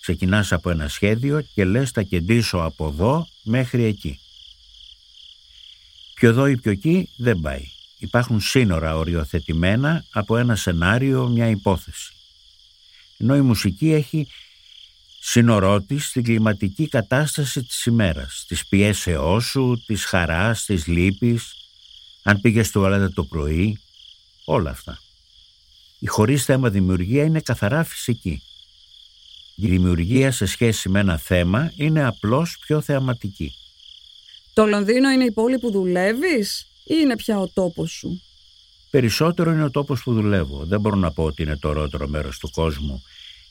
Ξεκινάς 0.00 0.52
από 0.52 0.70
ένα 0.70 0.88
σχέδιο 0.88 1.40
και 1.54 1.64
λες 1.64 1.90
θα 1.90 2.02
κεντήσω 2.02 2.58
από 2.58 2.86
εδώ 2.86 3.26
μέχρι 3.42 3.84
εκεί. 3.84 4.20
Πιο 6.14 6.28
εδώ 6.28 6.46
ή 6.46 6.56
πιο 6.56 6.70
εκεί 6.70 7.08
δεν 7.16 7.40
πάει. 7.40 7.64
Υπάρχουν 7.98 8.40
σύνορα 8.40 8.96
οριοθετημένα 8.96 10.04
από 10.10 10.36
ένα 10.36 10.56
σενάριο, 10.56 11.28
μια 11.28 11.48
υπόθεση. 11.48 12.12
Ενώ 13.16 13.36
η 13.36 13.40
μουσική 13.40 13.92
έχει 13.92 14.28
σύνορό 15.30 15.80
της 15.80 16.06
στην 16.06 16.22
κλιματική 16.22 16.88
κατάσταση 16.88 17.62
της 17.62 17.84
ημέρας, 17.84 18.44
της 18.48 18.66
πιέσεώς 18.66 19.44
σου, 19.44 19.82
της 19.86 20.04
χαράς, 20.04 20.64
της 20.64 20.86
λύπης, 20.86 21.56
αν 22.22 22.40
πήγες 22.40 22.66
στο 22.66 22.78
τουαλέτα 22.78 23.12
το 23.12 23.24
πρωί, 23.24 23.80
όλα 24.44 24.70
αυτά. 24.70 24.98
Η 25.98 26.06
χωρίς 26.06 26.44
θέμα 26.44 26.70
δημιουργία 26.70 27.24
είναι 27.24 27.40
καθαρά 27.40 27.84
φυσική. 27.84 28.42
Η 29.54 29.66
δημιουργία 29.68 30.30
σε 30.30 30.46
σχέση 30.46 30.88
με 30.88 31.00
ένα 31.00 31.16
θέμα 31.16 31.72
είναι 31.76 32.04
απλώς 32.04 32.58
πιο 32.58 32.80
θεαματική. 32.80 33.54
Το 34.52 34.66
Λονδίνο 34.66 35.10
είναι 35.10 35.24
η 35.24 35.32
πόλη 35.32 35.58
που 35.58 35.70
δουλεύεις 35.70 36.66
ή 36.84 36.94
είναι 37.02 37.16
πια 37.16 37.38
ο 37.38 37.48
τόπος 37.48 37.90
σου; 37.90 38.22
Περισσότερο 38.90 39.52
είναι 39.52 39.64
ο 39.64 39.70
τόπος 39.70 40.02
που 40.02 40.12
δουλεύω. 40.12 40.64
Δεν 40.64 40.80
μπορώ 40.80 40.96
να 40.96 41.10
πω 41.10 41.24
ότι 41.24 41.42
είναι 41.42 41.56
το 41.56 41.68
ωραιότερο 41.68 42.08
μέρος 42.08 42.38
του 42.38 42.50
κόσμου 42.50 43.02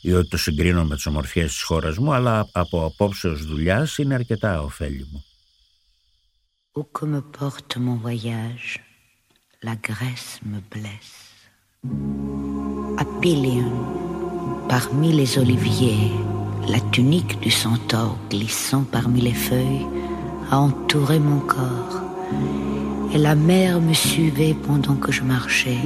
ή 0.07 0.12
ότι 0.12 0.28
το 0.28 0.36
συγκρίνω 0.36 0.84
με 0.84 0.94
τις 0.94 1.07
ομορφιές 1.07 1.53
της 1.53 1.62
χώρας 1.62 1.98
μου, 1.98 2.12
αλλά 2.12 2.48
από 2.53 2.84
απόψεως 2.84 3.46
δουλειάς 3.46 3.98
είναι 3.98 4.14
αρκετά 4.14 4.62
ωφέλιμο. 4.62 5.24
Où 6.74 6.86
que 6.96 7.05
me 7.05 7.20
porte 7.38 7.74
mon 7.86 7.96
voyage, 8.07 8.68
la 9.68 9.74
Grèce 9.88 10.32
me 10.50 10.61
blesse. 10.72 11.20
À 13.03 13.05
Pilion, 13.20 13.74
parmi 14.68 15.12
les 15.20 15.32
oliviers, 15.44 16.11
la 16.74 16.80
tunique 16.94 17.38
du 17.40 17.50
centaure 17.50 18.16
glissant 18.30 18.84
parmi 18.84 19.20
les 19.20 19.38
feuilles 19.48 19.86
a 20.50 20.57
entouré 20.68 21.18
mon 21.18 21.40
corps. 21.40 21.96
Et 23.12 23.18
la 23.18 23.34
mer 23.34 23.80
me 23.80 23.92
suivait 23.92 24.57
pendant 24.66 24.96
que 24.96 25.12
je 25.12 25.22
marchais. 25.22 25.84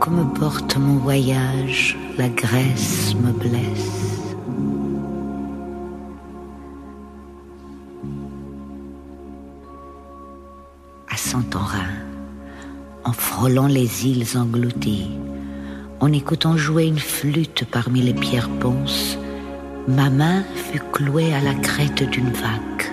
Que 0.00 0.38
porte 0.38 0.76
mon 0.76 0.96
voyage, 0.96 1.98
la 2.16 2.28
Grèce 2.28 3.14
me 3.14 3.32
blesse. 3.32 4.24
à 11.10 11.16
Santorin, 11.16 11.90
en 13.04 13.12
frôlant 13.12 13.66
les 13.66 14.06
îles 14.06 14.38
englouties, 14.38 15.10
en 16.00 16.12
écoutant 16.12 16.56
jouer 16.56 16.84
une 16.84 16.98
flûte 16.98 17.64
parmi 17.70 18.00
les 18.00 18.14
pierres 18.14 18.50
ponces, 18.60 19.18
ma 19.88 20.10
main 20.10 20.44
fut 20.54 20.82
clouée 20.92 21.34
à 21.34 21.40
la 21.40 21.54
crête 21.54 22.08
d'une 22.10 22.30
vague 22.30 22.92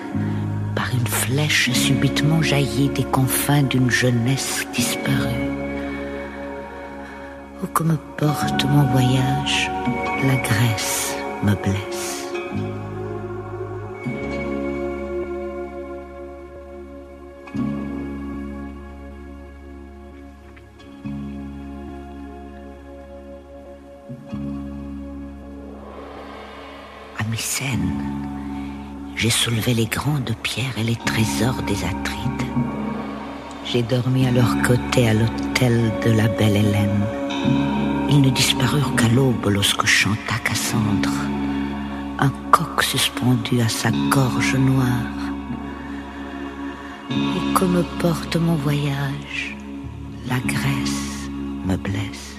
par 0.74 0.90
une 0.92 1.06
flèche 1.06 1.70
subitement 1.72 2.42
jaillie 2.42 2.88
des 2.88 3.04
confins 3.04 3.62
d'une 3.62 3.90
jeunesse 3.90 4.66
disparue. 4.74 5.55
Où 7.62 7.66
que 7.68 7.82
me 7.82 7.96
porte 8.18 8.64
mon 8.66 8.82
voyage, 8.92 9.70
la 10.24 10.36
Grèce 10.36 11.16
me 11.42 11.54
blesse. 11.54 12.26
À 27.18 27.24
Mycène, 27.30 27.78
j'ai 29.16 29.30
soulevé 29.30 29.72
les 29.72 29.86
grandes 29.86 30.34
pierres 30.42 30.76
et 30.76 30.84
les 30.84 30.96
trésors 30.96 31.62
des 31.62 31.84
Atrides. 31.84 32.50
J'ai 33.64 33.82
dormi 33.82 34.26
à 34.26 34.30
leur 34.30 34.60
côté 34.62 35.08
à 35.08 35.14
l'hôtel 35.14 35.90
de 36.04 36.10
la 36.12 36.28
belle 36.28 36.56
Hélène. 36.56 37.25
Ils 38.08 38.20
ne 38.20 38.30
disparurent 38.30 38.94
qu'à 38.96 39.08
l'aube 39.08 39.48
lorsque 39.48 39.86
chanta 39.86 40.38
Cassandre, 40.44 41.12
un 42.18 42.30
coq 42.50 42.82
suspendu 42.82 43.60
à 43.60 43.68
sa 43.68 43.90
gorge 44.10 44.56
noire. 44.56 45.14
Où 47.10 47.58
que 47.58 47.64
me 47.64 47.82
porte 48.00 48.36
mon 48.36 48.54
voyage, 48.54 49.56
la 50.28 50.38
Grèce 50.40 51.30
me 51.66 51.76
blesse. 51.76 52.36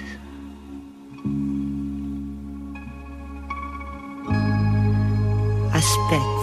à 5.78 5.80
Spezia. 5.80 6.38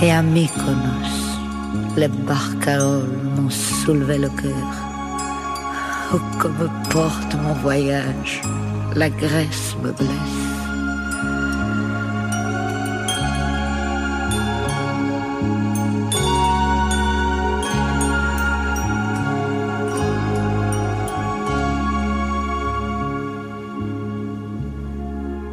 Et 0.00 0.12
à 0.12 0.22
Mykonos, 0.22 1.38
les 1.96 2.06
barcaroles 2.06 3.18
m'ont 3.34 3.50
soulevé 3.50 4.16
le 4.18 4.28
cœur. 4.28 4.72
Oh, 6.14 6.20
que 6.38 6.46
me 6.46 6.68
porte 6.88 7.34
mon 7.42 7.52
voyage, 7.54 8.40
la 8.94 9.10
Grèce 9.10 9.74
me 9.82 9.90
blesse. 9.90 10.08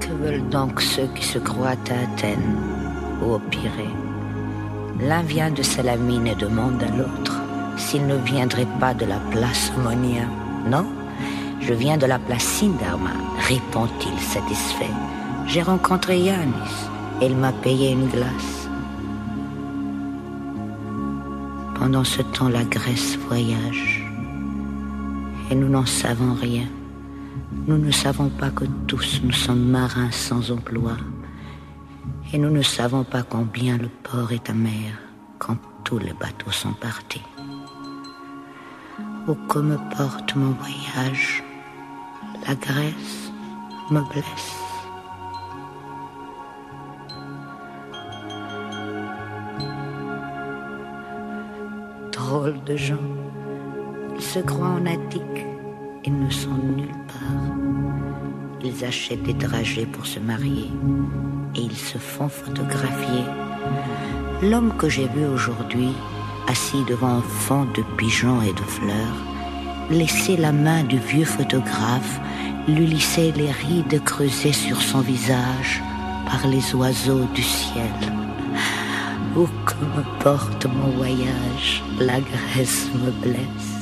Que 0.02 0.14
veulent 0.24 0.50
donc 0.50 0.82
ceux 0.82 1.08
qui 1.16 1.26
se 1.26 1.40
croient 1.40 1.70
à 1.90 2.04
Athènes 2.04 2.56
ou 3.24 3.34
au 3.34 3.40
Pirée 3.40 4.05
L'un 5.00 5.24
vient 5.24 5.52
de 5.52 5.62
Salamine 5.62 6.28
et 6.28 6.36
demande 6.36 6.82
à 6.82 6.90
l'autre 6.96 7.42
s'il 7.78 8.08
ne 8.08 8.16
viendrait 8.16 8.68
pas 8.80 8.94
de 8.94 9.06
la 9.06 9.20
place 9.32 9.72
Monia. 9.78 10.26
Non, 10.68 10.88
je 11.62 11.74
viens 11.74 11.98
de 11.98 12.06
la 12.06 12.20
place 12.20 12.44
Sindarma, 12.44 13.12
répond-il 13.48 14.18
satisfait. 14.20 14.92
J'ai 15.48 15.62
rencontré 15.62 16.20
Yanis 16.20 16.90
il 17.22 17.36
m'a 17.36 17.54
payé 17.54 17.92
une 17.94 18.08
glace. 18.08 18.68
Pendant 21.76 22.04
ce 22.04 22.22
temps, 22.22 22.50
la 22.50 22.64
Grèce 22.64 23.18
voyage 23.28 24.06
et 25.52 25.56
nous 25.56 25.70
n'en 25.70 25.86
savons 25.86 26.34
rien. 26.34 26.66
Nous 27.68 27.78
ne 27.78 27.92
savons 27.92 28.30
pas 28.30 28.50
que 28.50 28.66
tous 28.88 29.22
nous 29.24 29.32
sommes 29.32 29.66
marins 29.70 30.12
sans 30.12 30.52
emploi. 30.52 30.98
Et 32.34 32.38
nous 32.38 32.50
ne 32.50 32.62
savons 32.62 33.04
pas 33.04 33.24
combien 33.24 33.78
le 33.78 33.88
port 33.88 34.32
est 34.32 34.50
amer 34.50 34.98
quand 35.40 35.58
tous 35.84 36.00
les 36.00 36.14
bateaux 36.14 36.52
sont 36.52 36.74
partis. 36.74 37.22
Où 39.28 39.36
que 39.48 39.60
me 39.60 39.78
porte 39.96 40.36
mon 40.36 40.52
voyage, 40.52 41.44
la 42.48 42.56
Grèce 42.56 43.32
me 43.92 44.02
blesse. 44.12 44.56
Drôle 52.12 52.64
de 52.64 52.76
gens, 52.76 52.96
ils 54.16 54.22
se 54.22 54.40
croient 54.40 54.68
en 54.70 54.86
Attique 54.86 55.46
et 56.04 56.10
ne 56.10 56.30
sont 56.30 56.58
nulle 56.76 56.90
part. 57.08 57.56
Ils 58.64 58.84
achètent 58.84 59.24
des 59.24 59.34
dragées 59.34 59.86
pour 59.86 60.06
se 60.06 60.20
marier 60.20 60.72
et 61.56 61.62
ils 61.62 61.78
se 61.78 61.98
font 61.98 62.30
photographier. 62.30 63.24
L'homme 64.42 64.74
que 64.78 64.90
j'ai 64.90 65.08
vu 65.08 65.26
aujourd'hui, 65.26 65.94
assis 66.48 66.84
devant 66.88 67.18
un 67.18 67.22
fond 67.22 67.66
de 67.76 67.84
pigeons 67.98 68.42
et 68.42 68.54
de 68.54 68.62
fleurs, 68.62 69.18
laisser 69.90 70.38
la 70.38 70.52
main 70.52 70.84
du 70.84 70.98
vieux 70.98 71.26
photographe, 71.26 72.20
lui 72.68 72.88
lisser 72.88 73.32
les 73.32 73.52
rides 73.52 74.04
creusées 74.04 74.54
sur 74.54 74.82
son 74.82 75.02
visage 75.02 75.82
par 76.26 76.48
les 76.48 76.74
oiseaux 76.76 77.26
du 77.34 77.44
ciel. 77.44 77.94
Où 79.36 79.48
que 79.66 79.86
me 79.98 80.24
porte 80.24 80.66
mon 80.66 80.92
voyage, 80.98 81.84
la 82.00 82.20
Grèce 82.20 82.88
me 82.94 83.12
blesse. 83.12 83.76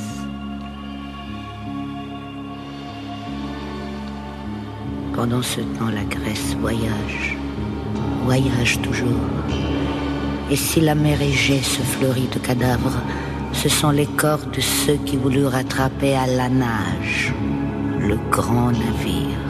Pendant 5.14 5.42
ce 5.42 5.60
temps, 5.60 5.90
la 5.94 6.04
Grèce 6.04 6.56
voyage, 6.60 7.36
voyage 8.24 8.80
toujours. 8.80 9.28
Et 10.50 10.56
si 10.56 10.80
la 10.80 10.94
mer 10.94 11.20
Égée 11.20 11.62
se 11.62 11.82
fleurit 11.82 12.28
de 12.32 12.38
cadavres, 12.38 13.00
ce 13.52 13.68
sont 13.68 13.90
les 13.90 14.06
corps 14.06 14.46
de 14.46 14.60
ceux 14.60 14.98
qui 15.06 15.16
voulurent 15.16 15.52
rattraper 15.52 16.14
à 16.14 16.26
la 16.26 16.48
nage 16.48 17.32
le 18.00 18.16
grand 18.30 18.72
navire. 18.72 19.44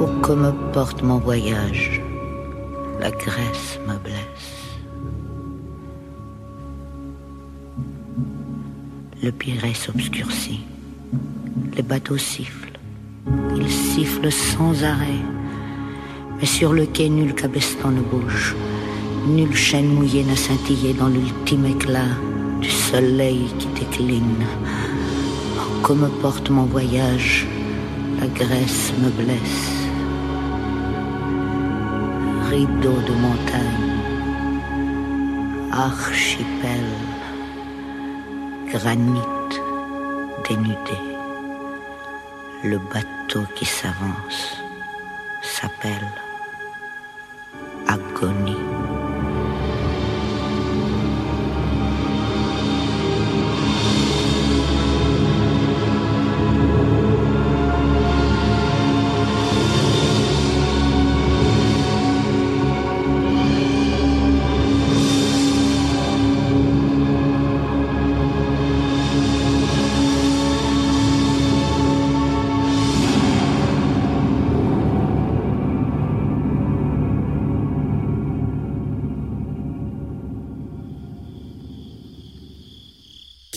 Où 0.00 0.06
que 0.22 0.32
me 0.32 0.52
porte 0.72 1.02
mon 1.02 1.18
voyage, 1.18 2.00
la 3.00 3.10
Grèce 3.10 3.78
me 3.86 3.96
blesse. 3.98 4.56
Le 9.22 9.30
Pirée 9.32 9.74
s'obscurcit, 9.74 10.60
les 11.76 11.82
bateaux 11.82 12.18
sifflent. 12.18 12.78
Ils 13.56 13.70
sifflent 13.70 14.32
sans 14.32 14.82
arrêt. 14.84 15.39
Mais 16.40 16.46
sur 16.46 16.72
le 16.72 16.86
quai, 16.86 17.10
nul 17.10 17.34
cabestan 17.34 17.90
ne 17.90 18.00
bouge. 18.00 18.56
Nulle 19.26 19.54
chaîne 19.54 19.88
mouillée 19.88 20.24
n'a 20.24 20.36
scintillé 20.36 20.94
dans 20.94 21.08
l'ultime 21.08 21.66
éclat 21.66 22.16
du 22.62 22.70
soleil 22.70 23.46
qui 23.58 23.66
décline. 23.78 24.46
Oh, 25.58 25.82
comme 25.82 26.08
porte 26.22 26.48
mon 26.48 26.64
voyage, 26.64 27.46
la 28.18 28.26
Grèce 28.28 28.92
me 29.02 29.10
blesse. 29.10 29.68
Rideau 32.48 32.96
de 33.06 33.12
montagne, 33.26 33.90
archipel, 35.70 36.88
granit 38.72 39.28
dénudé. 40.48 40.98
Le 42.64 42.78
bateau 42.78 43.42
qui 43.54 43.66
s'avance 43.66 44.56
s'appelle 45.42 46.10
agonie. 47.90 48.79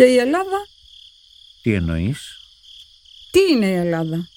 Και 0.03 0.09
η 0.09 0.17
Ελλάδα, 0.17 0.67
Τι 1.61 1.73
εννοείς; 1.73 2.37
τι 3.31 3.39
είναι 3.51 3.65
η 3.65 3.73
Ελλάδα; 3.73 4.27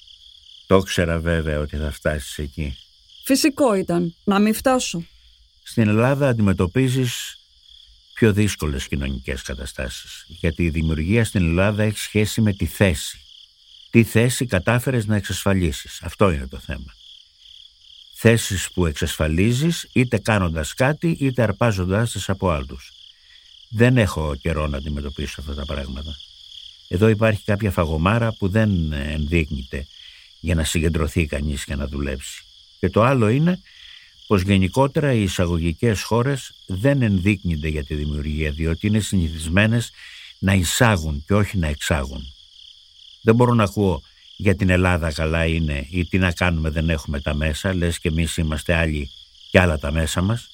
Το 0.67 0.75
ήξερα 0.75 1.19
βέβαια 1.19 1.59
ότι 1.59 1.77
θα 1.77 1.91
φτάσεις 1.91 2.37
εκεί. 2.37 2.77
Φυσικό 3.23 3.73
ήταν 3.73 4.15
να 4.23 4.39
μην 4.39 4.53
φτάσω. 4.53 5.05
Στην 5.63 5.87
Ελλάδα 5.87 6.27
αντιμετωπίζεις 6.27 7.37
πιο 8.13 8.33
δύσκολες 8.33 8.87
κοινωνικές 8.87 9.41
καταστάσεις. 9.41 10.25
Γιατί 10.27 10.63
η 10.63 10.69
δημιουργία 10.69 11.25
στην 11.25 11.45
Ελλάδα 11.45 11.83
έχει 11.83 11.99
σχέση 11.99 12.41
με 12.41 12.53
τη 12.53 12.65
θέση. 12.65 13.19
Τι 13.89 14.03
θέση 14.03 14.45
κατάφερες 14.45 15.05
να 15.05 15.15
εξασφαλίσεις. 15.15 16.01
Αυτό 16.01 16.31
είναι 16.31 16.47
το 16.47 16.59
θέμα. 16.59 16.95
Θέσεις 18.13 18.71
που 18.71 18.85
εξασφαλίζεις 18.85 19.89
είτε 19.93 20.17
κάνοντας 20.17 20.73
κάτι 20.73 21.17
είτε 21.19 21.41
αρπάζοντάς 21.41 22.11
τις 22.11 22.29
από 22.29 22.49
άλλους. 22.49 22.96
Δεν 23.69 23.97
έχω 23.97 24.35
καιρό 24.35 24.67
να 24.67 24.77
αντιμετωπίσω 24.77 25.41
αυτά 25.41 25.53
τα 25.53 25.65
πράγματα. 25.65 26.15
Εδώ 26.87 27.07
υπάρχει 27.07 27.43
κάποια 27.43 27.71
φαγωμάρα 27.71 28.33
που 28.33 28.47
δεν 28.47 28.91
ενδείκνυται 28.91 29.87
για 30.39 30.55
να 30.55 30.63
συγκεντρωθεί 30.63 31.25
κανείς 31.25 31.65
και 31.65 31.75
να 31.75 31.87
δουλέψει. 31.87 32.43
Και 32.79 32.89
το 32.89 33.03
άλλο 33.03 33.27
είναι 33.27 33.61
πως 34.27 34.41
γενικότερα 34.41 35.13
οι 35.13 35.23
εισαγωγικές 35.23 36.01
χώρες 36.01 36.53
δεν 36.65 37.01
ενδείκνυνται 37.01 37.67
για 37.67 37.83
τη 37.83 37.95
δημιουργία 37.95 38.51
διότι 38.51 38.87
είναι 38.87 38.99
συνηθισμένες 38.99 39.91
να 40.39 40.53
εισάγουν 40.53 41.23
και 41.27 41.33
όχι 41.33 41.57
να 41.57 41.67
εξάγουν. 41.67 42.33
Δεν 43.21 43.35
μπορώ 43.35 43.53
να 43.53 43.63
ακούω 43.63 44.01
για 44.35 44.55
την 44.55 44.69
Ελλάδα 44.69 45.11
καλά 45.11 45.45
είναι 45.45 45.87
ή 45.89 46.05
τι 46.05 46.17
να 46.17 46.31
κάνουμε 46.31 46.69
δεν 46.69 46.89
έχουμε 46.89 47.21
τα 47.21 47.33
μέσα, 47.33 47.73
λες 47.73 47.99
και 47.99 48.07
εμείς 48.07 48.37
είμαστε 48.37 48.73
άλλοι 48.73 49.11
και 49.51 49.59
άλλα 49.59 49.79
τα 49.79 49.91
μέσα 49.91 50.21
μας. 50.21 50.47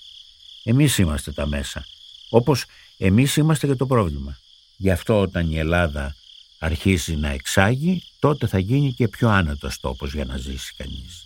Εμείς 0.64 0.98
είμαστε 0.98 1.32
τα 1.32 1.48
μέσα, 1.48 1.86
όπως 2.30 2.66
εμείς 3.06 3.36
είμαστε 3.36 3.68
και 3.68 3.76
το 3.76 3.86
πρόβλημα. 3.86 4.38
Γι' 4.78 4.92
αυτό 4.92 5.20
όταν 5.20 5.52
η 5.52 5.58
Ελλάδα 5.58 6.16
αρχίσει 6.58 7.16
να 7.16 7.30
εξάγει, 7.30 8.04
τότε 8.20 8.48
θα 8.48 8.60
γίνει 8.60 8.94
και 8.94 9.08
πιο 9.08 9.30
άνετος 9.30 9.80
τόπος 9.80 10.14
για 10.14 10.26
να 10.26 10.38
ζήσει 10.38 10.74
κανείς. 10.78 11.26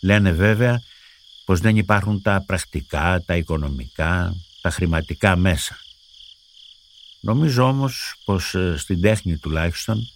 Λένε 0.00 0.32
βέβαια 0.32 0.82
πως 1.44 1.60
δεν 1.60 1.76
υπάρχουν 1.76 2.22
τα 2.22 2.44
πρακτικά, 2.46 3.22
τα 3.26 3.36
οικονομικά, 3.36 4.36
τα 4.60 4.70
χρηματικά 4.70 5.36
μέσα. 5.36 5.78
Νομίζω 7.20 7.62
όμως 7.62 8.14
πως 8.24 8.54
ε, 8.54 8.74
στην 8.76 9.00
τέχνη 9.00 9.36
τουλάχιστον 9.36 10.08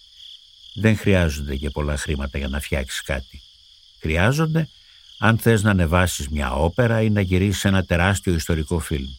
δεν 0.75 0.97
χρειάζονται 0.97 1.57
και 1.57 1.71
πολλά 1.71 1.97
χρήματα 1.97 2.39
για 2.39 2.49
να 2.49 2.61
φτιάξεις 2.61 3.03
κάτι. 3.03 3.43
Χρειάζονται 4.01 4.69
αν 5.19 5.39
θες 5.39 5.63
να 5.63 5.71
ανεβάσεις 5.71 6.29
μια 6.29 6.53
όπερα 6.53 7.03
ή 7.03 7.11
να 7.11 7.21
γυρίσεις 7.21 7.65
ένα 7.65 7.85
τεράστιο 7.85 8.35
ιστορικό 8.35 8.79
φιλμ. 8.79 9.11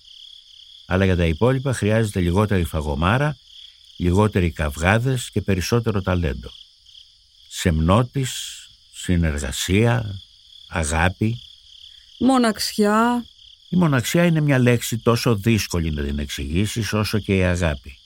Αλλά 0.85 1.05
για 1.05 1.15
τα 1.15 1.25
υπόλοιπα 1.25 1.73
χρειάζεται 1.73 2.19
λιγότερη 2.19 2.63
φαγωμάρα, 2.63 3.37
λιγότεροι 3.97 4.51
καυγάδες 4.51 5.29
και 5.31 5.41
περισσότερο 5.41 6.01
ταλέντο. 6.01 6.49
Σεμνότης, 7.47 8.55
συνεργασία, 8.93 10.21
αγάπη. 10.67 11.39
Μοναξιά, 12.19 13.25
Η 13.69 13.75
μοναξιά 13.75 14.25
είναι 14.25 14.41
μια 14.41 14.59
λέξη 14.59 14.97
τόσο 14.97 15.35
δύσκολη 15.35 15.91
να 15.91 16.03
την 16.03 16.19
εξηγήσεις 16.19 16.93
όσο 16.93 17.19
και 17.19 17.35
η 17.35 17.43
αγάπη. 17.43 17.97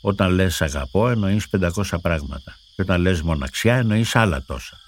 Όταν 0.00 0.30
λες 0.30 0.62
αγαπώ 0.62 1.08
εννοείς 1.08 1.46
500 1.48 1.98
πράγματα 2.02 2.58
και 2.74 2.82
όταν 2.82 3.00
λες 3.00 3.22
μοναξιά 3.22 3.76
εννοείς 3.76 4.16
άλλα 4.16 4.42
τόσα. 4.42 4.80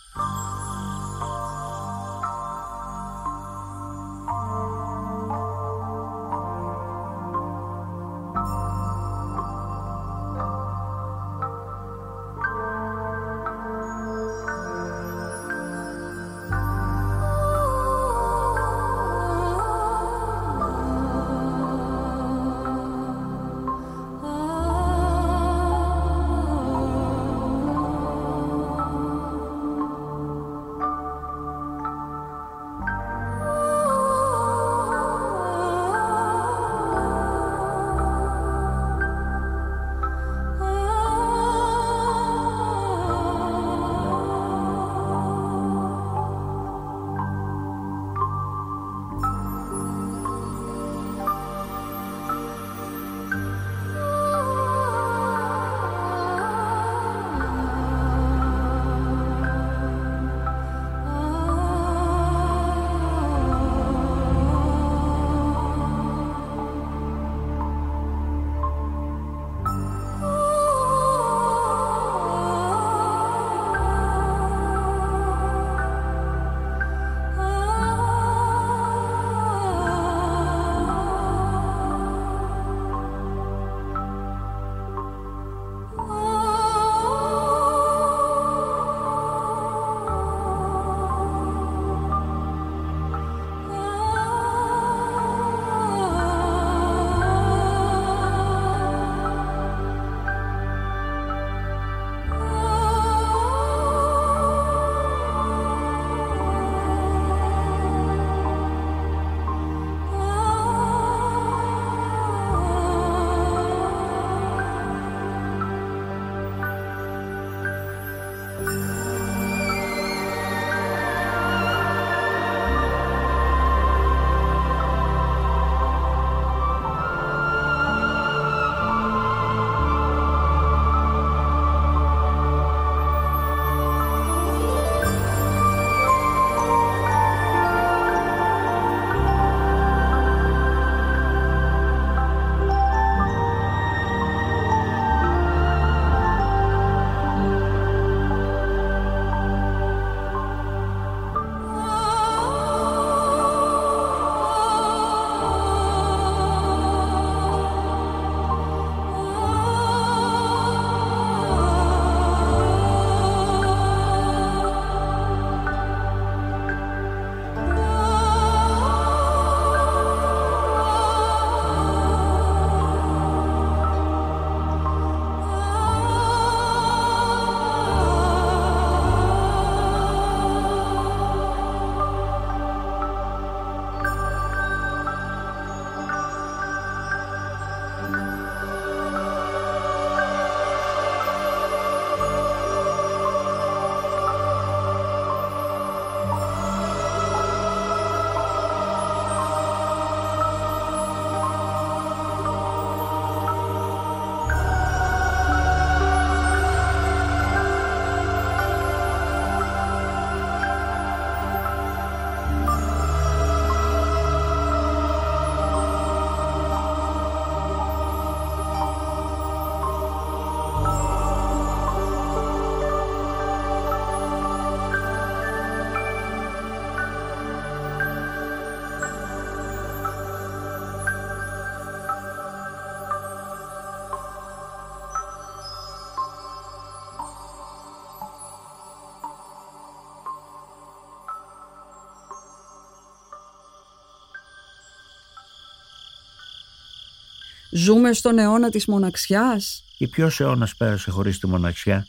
Ζούμε 247.71 248.13
στον 248.13 248.39
αιώνα 248.39 248.71
της 248.71 248.87
μοναξιάς. 248.87 249.85
Και 249.97 250.09
ποιος 250.09 250.41
αιώνας 250.41 250.77
πέρασε 250.77 251.11
χωρίς 251.11 251.39
τη 251.39 251.47
μοναξιά. 251.47 252.09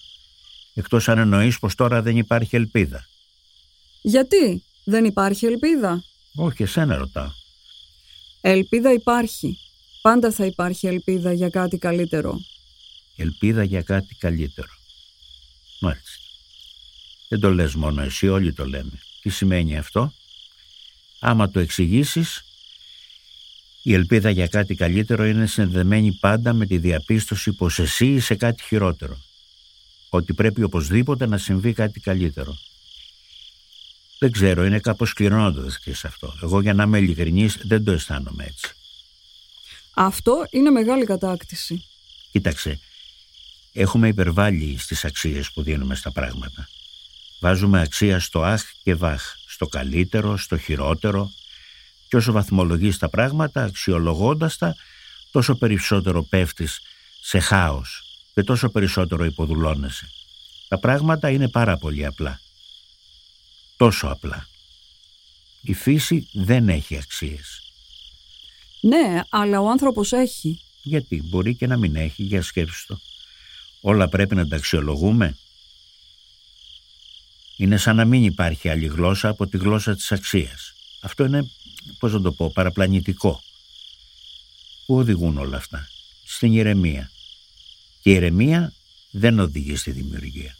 Εκτός 0.73 1.09
αν 1.09 1.17
εννοείς 1.17 1.59
πως 1.59 1.75
τώρα 1.75 2.01
δεν 2.01 2.17
υπάρχει 2.17 2.55
ελπίδα. 2.55 3.07
Γιατί 4.01 4.63
δεν 4.83 5.05
υπάρχει 5.05 5.45
ελπίδα; 5.45 6.03
Όχι, 6.35 6.63
εσένα 6.63 6.97
ρωτάω. 6.97 7.31
Ελπίδα 8.41 8.93
υπάρχει. 8.93 9.57
Πάντα 10.01 10.31
θα 10.31 10.45
υπάρχει 10.45 10.87
ελπίδα 10.87 11.33
για 11.33 11.49
κάτι 11.49 11.77
καλύτερο. 11.77 12.39
Ελπίδα 13.15 13.63
για 13.63 13.81
κάτι 13.81 14.15
καλύτερο. 14.15 14.71
Μάλιστα. 15.79 16.11
Δεν 17.27 17.39
το 17.39 17.53
λες 17.53 17.75
μόνο 17.75 18.01
εσύ, 18.01 18.27
όλοι 18.27 18.53
το 18.53 18.65
λέμε. 18.65 18.99
Τι 19.21 19.29
σημαίνει 19.29 19.77
αυτό; 19.77 20.13
Άμα 21.19 21.49
το 21.49 21.59
εξηγήσεις, 21.59 22.43
η 23.81 23.93
ελπίδα 23.93 24.29
για 24.29 24.47
κάτι 24.47 24.75
καλύτερο 24.75 25.25
είναι 25.25 25.45
συνδεμένη 25.45 26.11
πάντα 26.13 26.53
με 26.53 26.65
τη 26.65 26.77
διαπίστωση 26.77 27.53
πως 27.53 27.79
εσύ 27.79 28.05
είσαι 28.05 28.35
κάτι 28.35 28.63
χειρότερο. 28.63 29.17
Ότι 30.09 30.33
πρέπει 30.33 30.63
οπωσδήποτε 30.63 31.25
να 31.25 31.37
συμβεί 31.37 31.73
κάτι 31.73 31.99
καλύτερο. 31.99 32.57
Δεν 34.19 34.31
ξέρω, 34.31 34.65
είναι 34.65 34.79
κάπως 34.79 35.09
σκληρό 35.09 35.37
να 35.37 35.53
το 35.53 35.61
δεχτείς 35.61 36.05
αυτό. 36.05 36.37
Εγώ 36.43 36.61
για 36.61 36.73
να 36.73 36.83
είμαι 36.83 36.97
ειλικρινής 36.97 37.57
δεν 37.63 37.83
το 37.83 37.91
αισθάνομαι 37.91 38.43
έτσι. 38.43 38.73
Αυτό 39.93 40.47
είναι 40.49 40.69
μεγάλη 40.69 41.05
κατάκτηση. 41.05 41.83
Κοίταξε, 42.31 42.79
έχουμε 43.73 44.07
υπερβάλει 44.07 44.77
στις 44.77 45.05
αξίες 45.05 45.51
που 45.51 45.61
δίνουμε 45.61 45.95
στα 45.95 46.11
πράγματα. 46.11 46.69
Βάζουμε 47.39 47.81
αξία 47.81 48.19
στο 48.19 48.43
αχ 48.43 48.63
και 48.83 48.95
βαχ, 48.95 49.35
στο 49.47 49.67
καλύτερο, 49.67 50.37
στο 50.37 50.57
χειρότερο 50.57 51.31
και 52.09 52.15
όσο 52.15 52.31
βαθμολογείς 52.31 52.97
τα 52.97 53.09
πράγματα, 53.09 53.63
αξιολογώντας 53.63 54.57
τα, 54.57 54.75
τόσο 55.31 55.55
περισσότερο 55.55 56.23
πέφτεις 56.23 56.79
σε 57.21 57.39
χάος 57.39 58.03
και 58.33 58.43
τόσο 58.43 58.69
περισσότερο 58.69 59.25
υποδουλώνεσαι. 59.25 60.09
Τα 60.67 60.79
πράγματα 60.79 61.29
είναι 61.29 61.49
πάρα 61.49 61.77
πολύ 61.77 62.05
απλά. 62.05 62.39
Τόσο 63.77 64.07
απλά. 64.07 64.47
Η 65.61 65.73
φύση 65.73 66.27
δεν 66.33 66.69
έχει 66.69 66.97
αξίες. 66.97 67.61
Ναι, 68.81 69.21
αλλά 69.29 69.59
ο 69.59 69.69
άνθρωπος 69.69 70.11
έχει. 70.11 70.61
Γιατί 70.81 71.21
μπορεί 71.25 71.55
και 71.55 71.67
να 71.67 71.77
μην 71.77 71.95
έχει, 71.95 72.23
για 72.23 72.41
σκέψου 72.41 72.85
το. 72.85 72.99
Όλα 73.81 74.09
πρέπει 74.09 74.35
να 74.35 74.47
τα 74.47 74.55
αξιολογούμε. 74.55 75.37
Είναι 77.57 77.77
σαν 77.77 77.95
να 77.95 78.05
μην 78.05 78.23
υπάρχει 78.23 78.69
άλλη 78.69 78.85
γλώσσα 78.85 79.29
από 79.29 79.47
τη 79.47 79.57
γλώσσα 79.57 79.95
της 79.95 80.11
αξίας. 80.11 80.73
Αυτό 81.01 81.25
είναι, 81.25 81.51
πώς 81.99 82.13
να 82.13 82.21
το 82.21 82.31
πω, 82.31 82.51
παραπλανητικό. 82.51 83.43
Πού 84.85 84.95
οδηγούν 84.95 85.37
όλα 85.37 85.57
αυτά; 85.57 85.87
Στην 86.25 86.53
ηρεμία. 86.53 87.11
Και 88.01 88.09
η 88.09 88.13
ηρεμία 88.13 88.73
δεν 89.11 89.39
οδηγεί 89.39 89.75
στη 89.75 89.91
δημιουργία. 89.91 90.57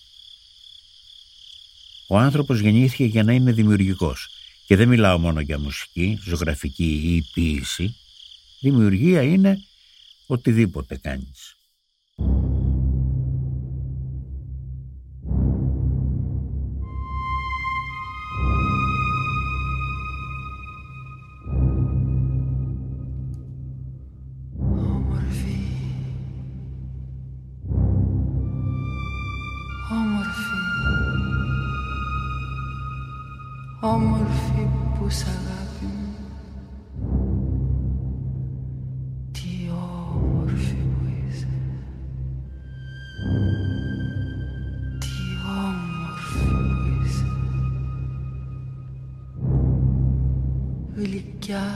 Ο 2.07 2.17
άνθρωπος 2.17 2.59
γεννήθηκε 2.59 3.05
για 3.05 3.23
να 3.23 3.33
είναι 3.33 3.51
δημιουργικός. 3.51 4.29
Και 4.65 4.75
δεν 4.75 4.87
μιλάω 4.87 5.17
μόνο 5.17 5.39
για 5.39 5.59
μουσική, 5.59 6.19
ζωγραφική 6.23 7.01
ή 7.15 7.21
ποίηση. 7.33 7.95
Δημιουργία 8.59 9.21
είναι 9.21 9.63
οτιδήποτε 10.25 10.97
κάνεις. 10.97 11.57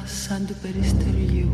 Σαν 0.06 0.46
του 0.46 0.56
περιστεριού. 0.62 1.52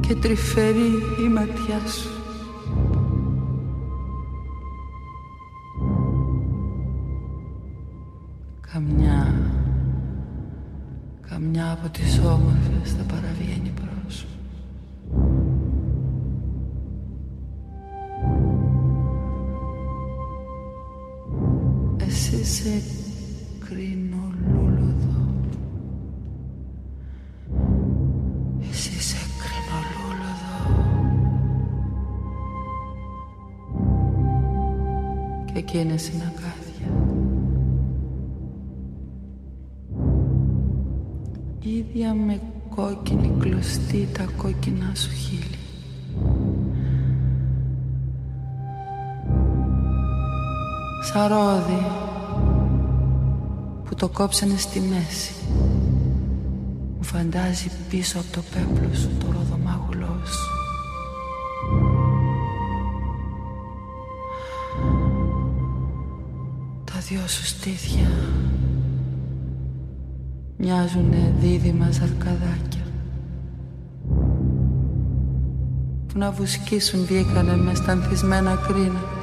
Και 0.00 0.14
τρυφερή 0.14 0.92
η 1.24 1.28
ματιά 1.28 1.80
σου. 1.86 2.25
Καμιά, 8.76 9.34
καμιά 11.30 11.72
από 11.72 11.88
τις 11.88 12.18
όμορφες 12.18 12.92
θα 12.92 13.02
παραβιαίνει 13.02 13.72
πρόσωπο. 13.74 14.35
Σαρόδι 51.18 51.86
που 53.84 53.94
το 53.94 54.08
κόψανε 54.08 54.56
στη 54.56 54.80
μέση. 54.80 55.34
Μου 56.96 57.04
φαντάζει 57.04 57.70
πίσω 57.90 58.18
από 58.18 58.32
το 58.32 58.42
πέπλο 58.52 58.94
σου 58.94 59.10
το 59.18 59.26
ροδομάγουλό 59.32 60.20
σου. 60.24 60.50
Τα 66.84 66.98
δυο 67.08 67.26
σου 67.26 67.44
στήθια 67.46 68.10
μοιάζουνε 70.56 71.34
δίδυμα 71.40 71.90
ζαρκαδάκια 71.90 72.86
που 76.06 76.18
να 76.18 76.30
βουσκήσουν 76.30 77.04
βγήκανε 77.04 77.56
μες 77.56 77.78
στα 77.78 77.92
ανθισμένα 77.92 78.54
κρίνα. 78.66 79.15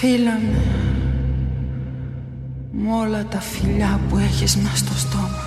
Φίλαμε 0.00 0.62
με 2.70 2.92
όλα 2.92 3.24
τα 3.24 3.40
φιλιά 3.40 4.00
που 4.08 4.16
έχεις 4.16 4.56
μες 4.56 4.78
στο 4.78 4.94
στόμα. 4.94 5.44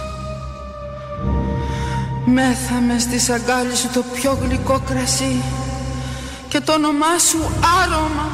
Μέθαμε 2.26 3.00
στη 3.00 3.20
σαγκάλη 3.20 3.76
σου 3.76 3.90
το 3.94 4.04
πιο 4.14 4.38
γλυκό 4.42 4.80
κρασί 4.86 5.42
και 6.48 6.60
το 6.60 6.74
όνομά 6.74 7.18
σου 7.30 7.38
άρωμα. 7.82 8.30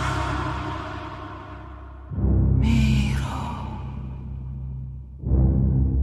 Μύρο. 2.59 3.67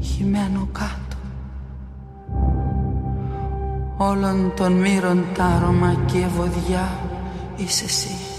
Χυμένο 0.00 0.68
κάτω. 0.72 1.16
Όλων 3.96 4.52
των 4.56 4.72
μύρων 4.72 5.24
τα 5.34 5.44
άρωμα 5.44 5.96
και 6.06 6.18
η 6.18 6.22
ευωδιά 6.22 6.98
είσαι 7.56 7.84
εσύ. 7.84 8.35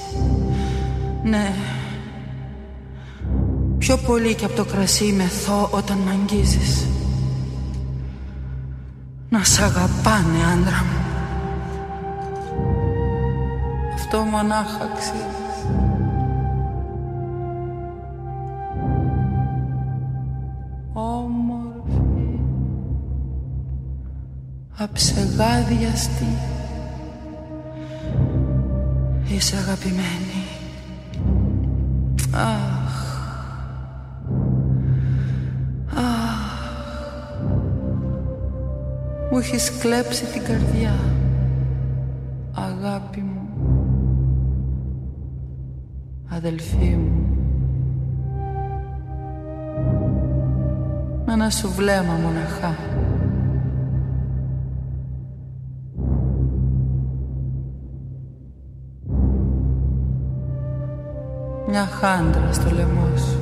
Ναι. 1.29 1.53
Πιο 3.77 3.97
πολύ 3.97 4.35
και 4.35 4.45
από 4.45 4.55
το 4.55 4.65
κρασί 4.65 5.13
μεθώ 5.13 5.69
όταν 5.71 5.97
μ' 5.97 6.07
αγγίζεις. 6.07 6.87
Να 9.29 9.43
σ' 9.43 9.59
αγαπάνε 9.59 10.37
άντρα 10.53 10.83
μου. 10.83 11.05
Αυτό 13.93 14.17
μονάχα 14.19 14.83
αξίζεις 14.83 15.25
Όμορφη. 20.93 22.39
Αψεγάδιαστη 24.77 26.37
Είσαι 29.27 29.57
αγαπημένη. 29.57 30.07
Αχ 30.07 30.41
Αχ 30.41 30.46
Μου 39.31 39.37
έχεις 39.37 39.71
κλέψει 39.79 40.25
την 40.25 40.43
καρδιά 40.43 40.93
Αγάπη 42.53 43.19
μου. 43.21 43.49
Αδελφή 46.29 46.95
μου. 46.95 47.37
Με 51.25 51.33
ένα 51.33 51.49
σου 51.49 51.69
βλέμμα 51.69 52.13
μοναχά 52.13 52.75
χάντρα 61.99 62.53
στο 62.53 62.69
λαιμό 62.75 63.17
σου 63.17 63.41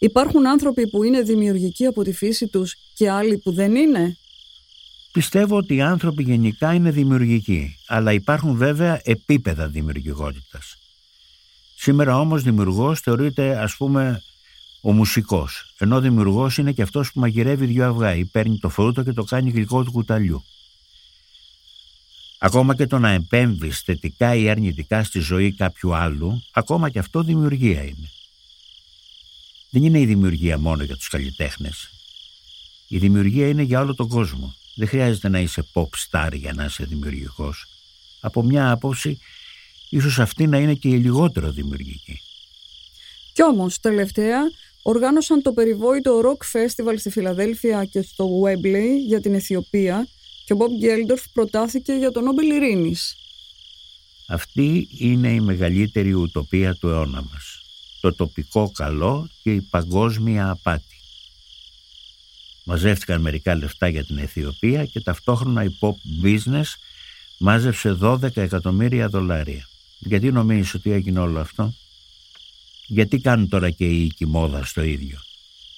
Υπάρχουν 0.00 0.46
άνθρωποι 0.46 0.88
που 0.88 1.02
είναι 1.02 1.22
δημιουργικοί 1.22 1.86
από 1.86 2.02
τη 2.02 2.12
φύση 2.12 2.48
τους 2.48 2.74
και 2.94 3.10
άλλοι 3.10 3.38
που 3.38 3.52
δεν 3.52 3.74
είναι; 3.74 4.16
Πιστεύω 5.18 5.56
ότι 5.56 5.74
οι 5.74 5.80
άνθρωποι 5.80 6.22
γενικά 6.22 6.74
είναι 6.74 6.90
δημιουργικοί, 6.90 7.76
αλλά 7.86 8.12
υπάρχουν 8.12 8.56
βέβαια 8.56 9.00
επίπεδα 9.04 9.68
δημιουργικότητας. 9.68 10.76
Σήμερα 11.76 12.18
όμως 12.18 12.42
δημιουργός 12.42 13.00
θεωρείται 13.00 13.58
ας 13.58 13.76
πούμε 13.76 14.22
ο 14.80 14.92
μουσικός, 14.92 15.74
ενώ 15.78 16.00
δημιουργός 16.00 16.58
είναι 16.58 16.72
και 16.72 16.82
αυτός 16.82 17.12
που 17.12 17.20
μαγειρεύει 17.20 17.66
δυο 17.66 17.88
αυγά 17.88 18.14
ή 18.14 18.24
παίρνει 18.24 18.58
το 18.58 18.68
φρούτο 18.68 19.02
και 19.02 19.12
το 19.12 19.24
κάνει 19.24 19.50
γλυκό 19.50 19.84
του 19.84 19.92
κουταλιού. 19.92 20.44
Ακόμα 22.38 22.74
και 22.74 22.86
το 22.86 22.98
να 22.98 23.10
επέμβει 23.10 23.70
θετικά 23.70 24.34
ή 24.34 24.48
αρνητικά 24.48 25.04
στη 25.04 25.18
ζωή 25.18 25.52
κάποιου 25.52 25.94
άλλου, 25.94 26.42
ακόμα 26.52 26.90
και 26.90 26.98
αυτό 26.98 27.22
δημιουργία 27.22 27.82
είναι. 27.82 28.10
Δεν 29.70 29.84
είναι 29.84 30.00
η 30.00 30.06
δημιουργία 30.06 30.58
μόνο 30.58 30.82
για 30.82 30.96
τους 30.96 31.08
καλλιτέχνες. 31.08 31.90
Η 32.88 32.98
δημιουργία 32.98 33.48
είναι 33.48 33.62
για 33.62 33.80
όλο 33.80 33.94
τον 33.94 34.08
κόσμο. 34.08 34.54
Δεν 34.78 34.88
χρειάζεται 34.88 35.28
να 35.28 35.40
είσαι 35.40 35.66
pop 35.72 35.88
star 36.10 36.30
για 36.32 36.52
να 36.52 36.64
είσαι 36.64 36.84
δημιουργικός. 36.84 37.66
Από 38.20 38.42
μια 38.42 38.70
άποψη, 38.70 39.18
ίσως 39.88 40.18
αυτή 40.18 40.46
να 40.46 40.58
είναι 40.58 40.74
και 40.74 40.88
η 40.88 40.96
λιγότερο 40.96 41.50
δημιουργική. 41.50 42.20
Κι 43.32 43.42
όμως, 43.42 43.80
τελευταία, 43.80 44.38
οργάνωσαν 44.82 45.42
το 45.42 45.52
περιβόητο 45.52 46.20
Rock 46.24 46.56
Festival 46.56 46.94
στη 46.98 47.10
Φιλαδέλφια 47.10 47.84
και 47.84 48.02
στο 48.02 48.28
Webley 48.42 48.86
για 49.06 49.20
την 49.20 49.34
Αιθιοπία 49.34 50.08
και 50.44 50.52
ο 50.52 50.56
Bob 50.58 50.84
Geldof 50.84 51.22
προτάθηκε 51.32 51.92
για 51.92 52.10
τον 52.10 52.24
Νόμπελ 52.24 52.50
Ειρήνης. 52.50 53.16
Αυτή 54.28 54.88
είναι 54.98 55.32
η 55.32 55.40
μεγαλύτερη 55.40 56.12
ουτοπία 56.12 56.74
του 56.74 56.88
αιώνα 56.88 57.22
μας. 57.22 57.62
Το 58.00 58.14
τοπικό 58.14 58.70
καλό 58.70 59.30
και 59.42 59.52
η 59.52 59.60
παγκόσμια 59.60 60.50
απάτη. 60.50 60.97
Μαζεύτηκαν 62.70 63.20
μερικά 63.20 63.54
λεφτά 63.54 63.88
για 63.88 64.04
την 64.04 64.18
Αιθιοπία 64.18 64.84
και 64.84 65.00
ταυτόχρονα 65.00 65.64
η 65.64 65.68
pop 65.80 66.24
business 66.24 66.64
μάζεψε 67.38 67.98
12 68.00 68.36
εκατομμύρια 68.36 69.08
δολάρια. 69.08 69.68
Γιατί 69.98 70.32
νομίζεις 70.32 70.74
ότι 70.74 70.90
έγινε 70.90 71.18
όλο 71.18 71.40
αυτό; 71.40 71.74
Γιατί 72.86 73.18
κάνουν 73.18 73.48
τώρα 73.48 73.70
και 73.70 73.84
οι 73.84 74.02
οίκοι 74.04 74.26
μόδα 74.26 74.64
στο 74.64 74.82
ίδιο; 74.82 75.18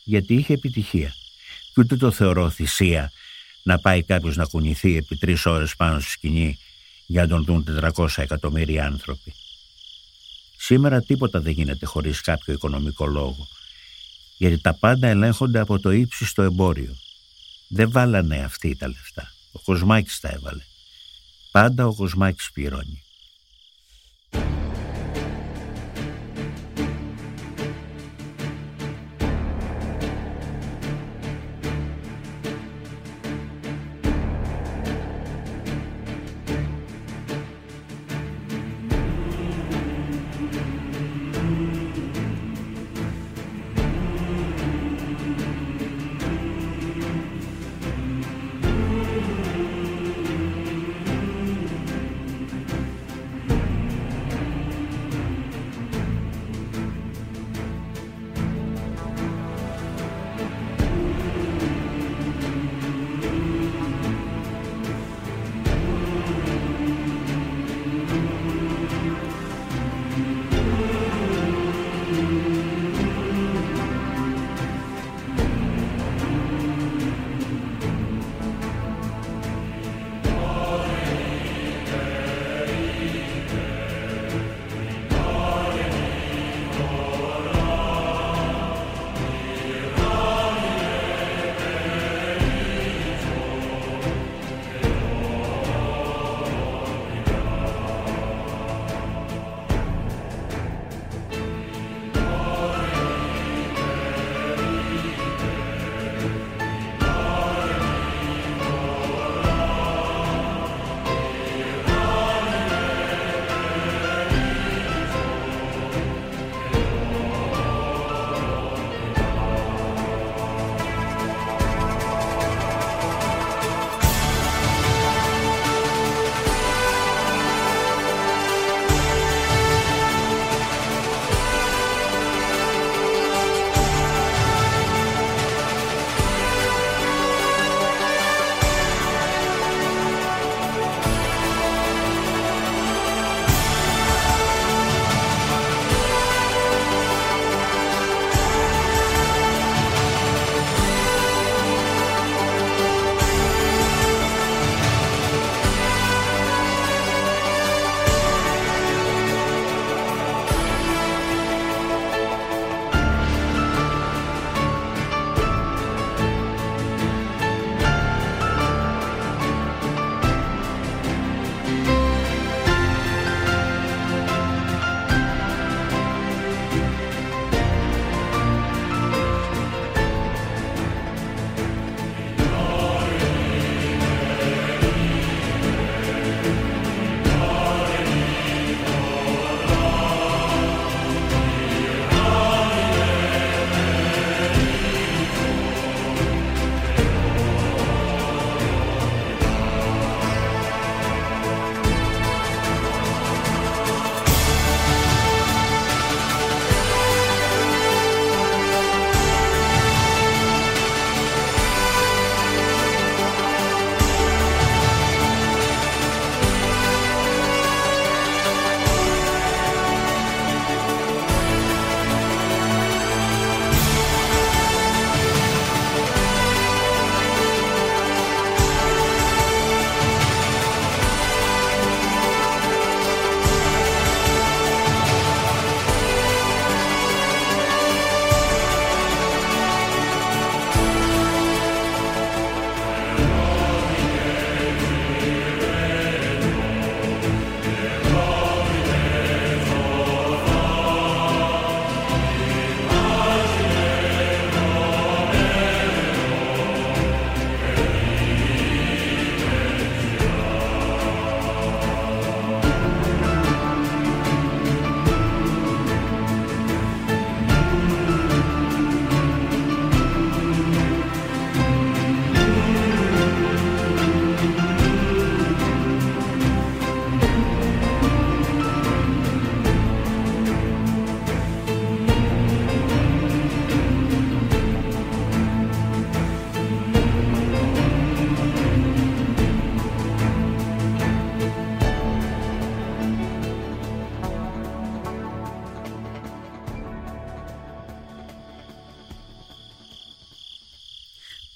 Γιατί 0.05 0.35
είχε 0.35 0.53
επιτυχία. 0.53 1.15
Και 1.75 1.81
ούτε 1.81 1.97
το 1.97 2.11
θεωρώ 2.11 2.51
θυσία 2.51 3.13
να 3.63 3.79
πάει 3.79 4.03
κάποιος 4.03 4.37
να 4.37 4.45
κουνηθεί 4.45 4.97
επί 4.97 5.17
τρεις 5.17 5.47
ώρες 5.47 5.77
πάνω 5.77 6.01
στη 6.01 6.11
σκηνή 6.11 6.59
για 7.07 7.23
να 7.23 7.29
τον 7.29 7.45
δουν 7.45 7.65
400 7.97 8.09
εκατομμύρια 8.17 8.87
άνθρωποι. 8.87 9.35
Σήμερα 10.57 11.03
τίποτα 11.03 11.41
δεν 11.41 11.53
γίνεται 11.53 11.87
χωρίς 11.87 12.21
κάποιο 12.21 12.55
οικονομικό 12.55 13.07
λόγο 13.07 13.49
γιατί 14.41 14.61
τα 14.61 14.75
πάντα 14.75 15.09
ελέγχονται 15.09 15.59
από 15.59 15.79
το 15.79 15.91
ύψιστο 15.91 16.43
εμπόριο. 16.43 16.97
Δεν 17.69 17.91
βάλανε 17.91 18.39
αυτοί 18.39 18.77
τα 18.77 18.89
λεφτά. 18.89 19.33
Ο 19.53 19.61
Κοσμάκης 19.61 20.21
τα 20.21 20.29
έβαλε. 20.29 20.63
Πάντα 21.51 21.87
ο 21.87 21.95
Κοσμάκης 21.95 22.51
πληρώνει. 22.53 23.03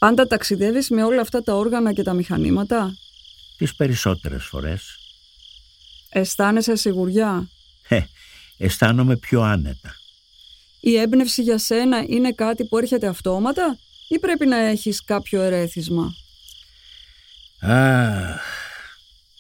Πάντα 0.04 0.26
ταξιδεύεις 0.26 0.90
με 0.90 1.04
όλα 1.04 1.20
αυτά 1.20 1.42
τα 1.42 1.54
όργανα 1.54 1.92
και 1.92 2.02
τα 2.02 2.12
μηχανήματα; 2.12 2.96
Τις 3.56 3.74
περισσότερες 3.74 4.44
φορές. 4.44 4.98
Αισθάνεσαι 6.08 6.76
σιγουριά; 6.76 7.48
Ε, 7.88 8.00
αισθάνομαι 8.56 9.16
πιο 9.16 9.42
άνετα. 9.42 9.96
Η 10.80 10.96
έμπνευση 10.96 11.42
για 11.42 11.58
σένα 11.58 12.04
είναι 12.08 12.32
κάτι 12.32 12.64
που 12.64 12.78
έρχεται 12.78 13.06
αυτόματα 13.06 13.78
ή 14.08 14.18
πρέπει 14.18 14.46
να 14.46 14.56
έχεις 14.56 15.04
κάποιο 15.04 15.42
ερέθισμα; 15.42 16.14
Αχ, 17.60 18.42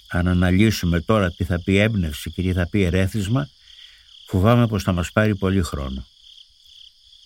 αν 0.08 0.28
αναλύσουμε 0.28 1.00
τώρα 1.00 1.32
τι 1.32 1.44
θα 1.44 1.60
πει 1.64 1.76
έμπνευση 1.76 2.30
και 2.30 2.42
τι 2.42 2.52
θα 2.52 2.68
πει 2.68 2.82
ερέθισμα, 2.82 3.48
φοβάμαι 4.26 4.66
πως 4.66 4.82
θα 4.82 4.92
μας 4.92 5.12
πάρει 5.12 5.36
πολύ 5.36 5.62
χρόνο. 5.62 6.06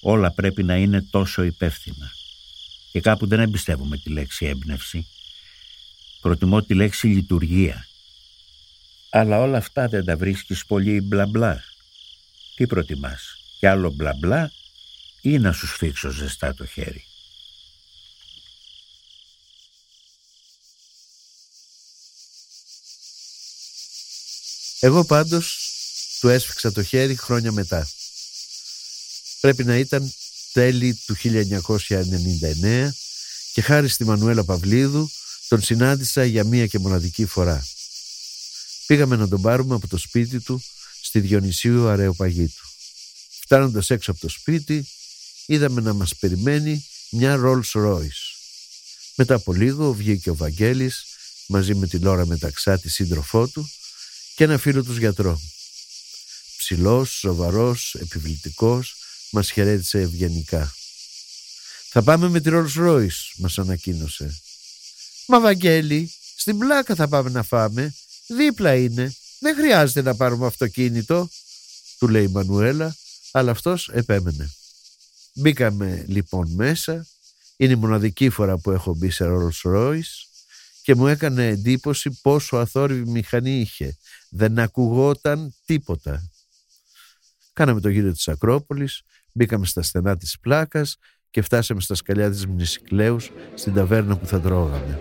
Όλα 0.00 0.32
πρέπει 0.32 0.62
να 0.62 0.76
είναι 0.76 1.02
τόσο 1.10 1.42
υπεύθυνα. 1.42 2.17
Και 2.98 3.04
κάπου 3.04 3.26
δεν 3.26 3.40
εμπιστεύομαι 3.40 3.98
τη 3.98 4.10
λέξη 4.10 4.46
έμπνευση. 4.46 5.06
Προτιμώ 6.20 6.62
τη 6.62 6.74
λέξη 6.74 7.06
λειτουργία. 7.06 7.86
Αλλά 9.10 9.40
όλα 9.40 9.58
αυτά 9.58 9.88
δεν 9.88 10.04
τα 10.04 10.16
βρίσκεις 10.16 10.64
πολύ 10.64 11.00
μπλα 11.00 11.26
μπλα. 11.26 11.62
Τι 12.54 12.66
προτιμάς, 12.66 13.36
κι 13.58 13.66
άλλο 13.66 13.90
μπλα 13.90 14.14
μπλα 14.14 14.52
ή 15.20 15.38
να 15.38 15.52
σου 15.52 15.66
σφίξω 15.66 16.10
ζεστά 16.10 16.54
το 16.54 16.66
χέρι; 16.66 17.04
Εγώ 24.80 25.04
πάντως 25.04 25.58
του 26.20 26.28
έσφιξα 26.28 26.72
το 26.72 26.82
χέρι 26.82 27.16
χρόνια 27.16 27.52
μετά. 27.52 27.88
Πρέπει 29.40 29.64
να 29.64 29.76
ήταν 29.76 30.12
τέλη 30.52 31.00
του 31.06 31.16
1999 31.22 32.88
και 33.52 33.60
χάρη 33.60 33.88
στη 33.88 34.04
Μανουέλα 34.04 34.44
Παυλίδου 34.44 35.10
τον 35.48 35.62
συνάντησα 35.62 36.24
για 36.24 36.44
μία 36.44 36.66
και 36.66 36.78
μοναδική 36.78 37.26
φορά. 37.26 37.66
Πήγαμε 38.86 39.16
να 39.16 39.28
τον 39.28 39.40
πάρουμε 39.40 39.74
από 39.74 39.88
το 39.88 39.96
σπίτι 39.96 40.40
του 40.40 40.62
στη 41.02 41.20
Διονυσίου 41.20 41.88
Αρεοπαγίτου. 41.88 42.66
Φτάνοντας 43.40 43.90
έξω 43.90 44.10
από 44.10 44.20
το 44.20 44.28
σπίτι 44.28 44.88
είδαμε 45.46 45.80
να 45.80 45.92
μας 45.92 46.16
περιμένει 46.16 46.84
μια 47.10 47.40
Rolls 47.44 47.80
Royce. 47.84 48.36
Μετά 49.14 49.34
από 49.34 49.52
λίγο 49.52 49.92
βγήκε 49.92 50.30
ο 50.30 50.34
Βαγγέλης 50.34 51.04
μαζί 51.46 51.74
με 51.74 51.86
τη 51.86 51.98
Λόρα 51.98 52.26
Μεταξά 52.26 52.78
τη 52.78 52.90
σύντροφό 52.90 53.48
του 53.48 53.70
και 54.34 54.44
ένα 54.44 54.58
φίλο 54.58 54.84
τους 54.84 54.98
γιατρό. 54.98 55.40
Ψηλός, 56.56 57.10
σοβαρός, 57.10 57.96
επιβλητικός, 58.00 58.96
μας 59.30 59.50
χαιρέτησε 59.50 60.00
ευγενικά. 60.00 60.74
«Θα 61.88 62.02
πάμε 62.02 62.28
με 62.28 62.40
τη 62.40 62.50
Rolls 62.52 62.76
Royce», 62.76 63.32
μας 63.36 63.58
ανακοίνωσε. 63.58 64.40
«Μα 65.26 65.40
Βαγγέλη, 65.40 66.12
στην 66.36 66.58
πλάκα 66.58 66.94
θα 66.94 67.08
πάμε 67.08 67.30
να 67.30 67.42
φάμε. 67.42 67.94
Δίπλα 68.26 68.74
είναι. 68.74 69.14
Δεν 69.38 69.56
χρειάζεται 69.56 70.02
να 70.02 70.14
πάρουμε 70.14 70.46
αυτοκίνητο», 70.46 71.28
του 71.98 72.08
λέει 72.08 72.24
η 72.24 72.28
Μανουέλα, 72.28 72.96
αλλά 73.30 73.50
αυτός 73.50 73.88
επέμενε. 73.88 74.50
Μπήκαμε 75.34 76.04
λοιπόν 76.08 76.50
μέσα. 76.54 77.06
Είναι 77.56 77.72
η 77.72 77.76
μοναδική 77.76 78.30
φορά 78.30 78.58
που 78.58 78.70
έχω 78.70 78.94
μπει 78.94 79.10
σε 79.10 79.24
Rolls 79.28 79.70
Royce 79.70 80.26
και 80.82 80.94
μου 80.94 81.06
έκανε 81.06 81.46
εντύπωση 81.46 82.10
πόσο 82.22 82.56
αθόρυβη 82.56 83.10
μηχανή 83.10 83.60
είχε. 83.60 83.96
Δεν 84.28 84.58
ακουγόταν 84.58 85.54
τίποτα. 85.64 86.30
Κάναμε 87.52 87.80
το 87.80 87.88
γύρο 87.88 88.12
της 88.12 88.28
Ακρόπολης, 88.28 89.02
μπήκαμε 89.38 89.66
στα 89.66 89.82
στενά 89.82 90.16
της 90.16 90.38
πλάκας 90.40 90.96
και 91.30 91.42
φτάσαμε 91.42 91.80
στα 91.80 91.94
σκαλιά 91.94 92.30
της 92.30 92.46
Μνησικλέους 92.46 93.32
στην 93.54 93.74
ταβέρνα 93.74 94.16
που 94.16 94.26
θα 94.26 94.40
τρώγαμε. 94.40 94.98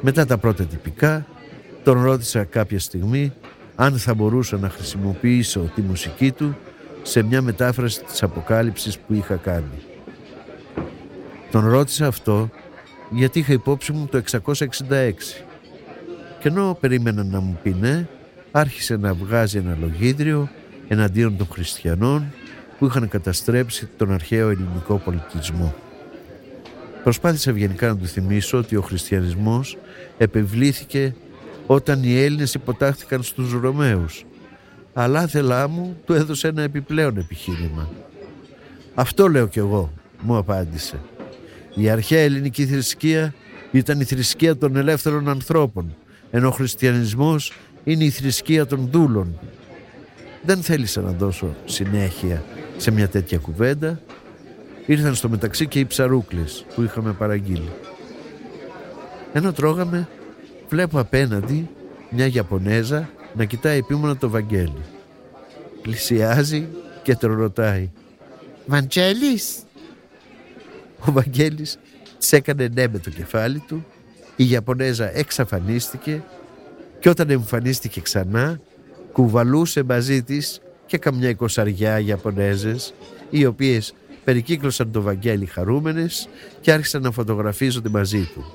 Μετά 0.00 0.26
τα 0.26 0.38
πρώτα 0.38 0.64
τυπικά, 0.64 1.26
τον 1.84 2.02
ρώτησα 2.02 2.44
κάποια 2.44 2.78
στιγμή 2.78 3.32
αν 3.74 3.98
θα 3.98 4.14
μπορούσα 4.14 4.56
να 4.56 4.68
χρησιμοποιήσω 4.68 5.70
τη 5.74 5.80
μουσική 5.80 6.32
του 6.32 6.56
σε 7.02 7.22
μια 7.22 7.42
μετάφραση 7.42 8.04
της 8.04 8.22
αποκάλυψης 8.22 8.98
που 8.98 9.14
είχα 9.14 9.36
κάνει. 9.36 9.82
Τον 11.50 11.68
ρώτησα 11.68 12.06
αυτό 12.06 12.50
γιατί 13.10 13.38
είχα 13.38 13.52
υπόψη 13.52 13.92
μου 13.92 14.06
το 14.06 14.22
666 14.30 14.42
και 16.38 16.48
ενώ 16.48 16.76
περίμενα 16.80 17.24
να 17.24 17.40
μου 17.40 17.58
πει 17.62 17.76
ναι, 17.80 18.06
άρχισε 18.50 18.96
να 18.96 19.14
βγάζει 19.14 19.58
ένα 19.58 19.76
λογίδριο 19.80 20.48
εναντίον 20.88 21.36
των 21.36 21.46
χριστιανών 21.52 22.32
που 22.78 22.86
είχαν 22.86 23.08
καταστρέψει 23.08 23.88
τον 23.96 24.12
αρχαίο 24.12 24.48
ελληνικό 24.50 24.96
πολιτισμό. 24.96 25.74
Προσπάθησα 27.02 27.50
ευγενικά 27.50 27.88
να 27.88 27.96
του 27.96 28.06
θυμίσω 28.06 28.58
ότι 28.58 28.76
ο 28.76 28.80
χριστιανισμός 28.80 29.78
επιβλήθηκε 30.18 31.14
όταν 31.66 32.02
οι 32.02 32.18
Έλληνες 32.22 32.54
υποτάχθηκαν 32.54 33.22
στους 33.22 33.52
Ρωμαίους 33.52 34.24
αλλά 34.98 35.26
θέλά 35.26 35.68
μου 35.68 35.96
του 36.04 36.12
έδωσε 36.12 36.48
ένα 36.48 36.62
επιπλέον 36.62 37.16
επιχείρημα. 37.16 37.90
Αυτό 38.94 39.28
λέω 39.28 39.46
κι 39.46 39.58
εγώ, 39.58 39.92
μου 40.20 40.36
απάντησε. 40.36 41.00
Η 41.74 41.88
αρχαία 41.88 42.20
ελληνική 42.20 42.66
θρησκεία 42.66 43.34
ήταν 43.70 44.00
η 44.00 44.04
θρησκεία 44.04 44.56
των 44.56 44.76
ελεύθερων 44.76 45.28
ανθρώπων, 45.28 45.96
ενώ 46.30 46.48
ο 46.48 46.50
χριστιανισμός 46.50 47.52
είναι 47.84 48.04
η 48.04 48.10
θρησκεία 48.10 48.66
των 48.66 48.88
δούλων. 48.92 49.38
Δεν 50.46 50.62
θέλησα 50.62 51.00
να 51.00 51.10
δώσω 51.10 51.54
συνέχεια 51.64 52.44
σε 52.76 52.90
μια 52.90 53.08
τέτοια 53.08 53.38
κουβέντα. 53.38 54.00
Ήρθαν 54.86 55.14
στο 55.14 55.28
μεταξύ 55.28 55.66
και 55.66 55.78
οι 55.78 55.86
ψαρούκλες 55.86 56.64
που 56.74 56.82
είχαμε 56.82 57.12
παραγγείλει. 57.12 57.72
Ενώ 59.32 59.52
τρώγαμε, 59.52 60.08
βλέπω 60.68 60.98
απέναντι 60.98 61.68
μια 62.10 62.26
Ιαπωνέζα 62.26 63.08
να 63.34 63.44
κοιτάει 63.44 63.78
επίμονα 63.78 64.16
το 64.16 64.30
Βαγγέλη. 64.30 64.82
Πλησιάζει 65.82 66.68
και 67.02 67.16
τον 67.16 67.36
ρωτάει 67.36 67.90
«Βαγγέλης» 68.66 69.56
Ο 71.04 71.12
Βαγγέλης 71.12 71.78
της 72.18 72.32
έκανε 72.32 72.68
ναι 72.74 72.88
με 72.88 72.98
το 72.98 73.10
κεφάλι 73.10 73.58
του 73.58 73.86
η 74.36 74.50
Ιαπωνέζα 74.50 75.16
εξαφανίστηκε 75.16 76.22
και 77.00 77.08
όταν 77.08 77.30
εμφανίστηκε 77.30 78.00
ξανά 78.00 78.60
κουβαλούσε 79.16 79.82
μαζί 79.82 80.22
της 80.22 80.60
και 80.86 80.98
καμιά 80.98 81.28
εικοσαριά 81.28 82.00
Ιαπωνέζες 82.00 82.94
οι 83.30 83.46
οποίες 83.46 83.94
περικύκλωσαν 84.24 84.90
το 84.90 85.02
Βαγγέλη 85.02 85.46
χαρούμενες 85.46 86.28
και 86.60 86.72
άρχισαν 86.72 87.02
να 87.02 87.10
φωτογραφίζονται 87.10 87.88
μαζί 87.88 88.30
του. 88.34 88.52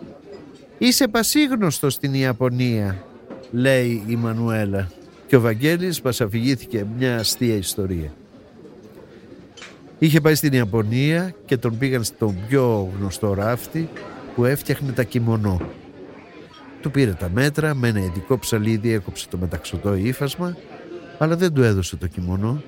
«Είσαι 0.78 1.08
πασίγνωστος 1.08 1.94
στην 1.94 2.14
Ιαπωνία», 2.14 3.06
λέει 3.52 4.04
η 4.08 4.16
Μανουέλα 4.16 4.92
και 5.28 5.36
ο 5.36 5.42
Βαγγέλης 5.42 6.02
μας 6.02 6.22
αφηγήθηκε 6.22 6.86
μια 6.98 7.18
αστεία 7.18 7.56
ιστορία. 7.56 8.14
Είχε 10.00 10.22
πάει 10.22 10.36
στην 10.36 10.54
Ιαπωνία 10.54 11.34
και 11.46 11.58
τον 11.58 11.78
πήγαν 11.78 12.04
στον 12.04 12.36
πιο 12.48 12.92
γνωστό 13.00 13.34
ράφτη 13.34 13.90
που 14.36 14.46
έφτιαχνε 14.46 14.92
τα 14.92 15.04
κιμονό. 15.04 15.62
Του 16.82 16.92
πήρε 16.92 17.12
τα 17.12 17.30
μέτρα, 17.30 17.76
με 17.76 17.88
ένα 17.88 18.00
ειδικό 18.00 18.40
ψαλίδι 18.40 18.94
έκοψε 18.94 19.28
το 19.28 19.38
μεταξωτό 19.38 19.96
ύφασμα, 19.96 20.58
αλλά 21.18 21.36
δεν 21.36 21.54
του 21.54 21.64
έδωσε 21.64 21.96
το 21.96 22.08
κιμονό. 22.08 22.64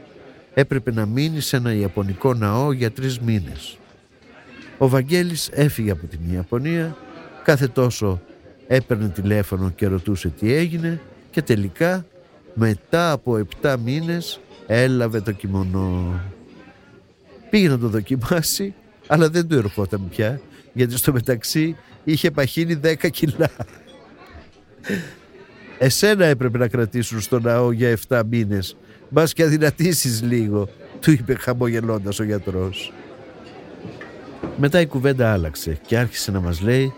Έπρεπε 0.53 0.91
να 0.91 1.05
μείνει 1.05 1.39
σε 1.39 1.55
ένα 1.55 1.73
Ιαπωνικό 1.73 2.33
ναό 2.33 2.71
για 2.71 2.91
τρεις 2.91 3.19
μήνες. 3.19 3.77
Ο 4.77 4.87
Βαγγέλης 4.89 5.49
έφυγε 5.51 5.91
από 5.91 6.05
την 6.07 6.19
Ιαπωνία, 6.33 6.97
κάθε 7.43 7.67
τόσο 7.67 8.21
έπαιρνε 8.67 9.09
τηλέφωνο 9.09 9.69
και 9.69 9.87
ρωτούσε 9.87 10.29
τι 10.29 10.53
έγινε 10.53 11.01
και 11.31 11.41
τελικά 11.41 12.05
μετά 12.53 13.11
από 13.11 13.45
7 13.61 13.75
μήνες 13.83 14.39
έλαβε 14.67 15.21
το 15.21 15.31
κιμονό. 15.31 16.19
Πήγε 17.49 17.69
να 17.69 17.79
το 17.79 17.87
δοκιμάσει, 17.87 18.73
αλλά 19.07 19.29
δεν 19.29 19.47
του 19.47 19.55
ερχόταν 19.55 20.09
πια, 20.09 20.41
γιατί 20.73 20.97
στο 20.97 21.11
μεταξύ 21.11 21.75
είχε 22.03 22.31
παχύνει 22.31 22.79
10 22.83 23.09
κιλά. 23.11 23.49
Εσένα 25.79 26.25
έπρεπε 26.25 26.57
να 26.57 26.67
κρατήσουν 26.67 27.21
στο 27.21 27.39
ναό 27.39 27.71
για 27.71 27.97
7 28.07 28.21
μήνες. 28.29 28.77
Μπας 29.09 29.33
και 29.33 29.43
αδυνατήσεις 29.43 30.21
λίγο, 30.21 30.69
του 30.99 31.11
είπε 31.11 31.35
χαμογελώντας 31.35 32.19
ο 32.19 32.23
γιατρός. 32.23 32.93
Μετά 34.57 34.81
η 34.81 34.85
κουβέντα 34.85 35.31
άλλαξε 35.31 35.79
και 35.85 35.97
άρχισε 35.97 36.31
να 36.31 36.39
μας 36.39 36.61
λέει 36.61 36.93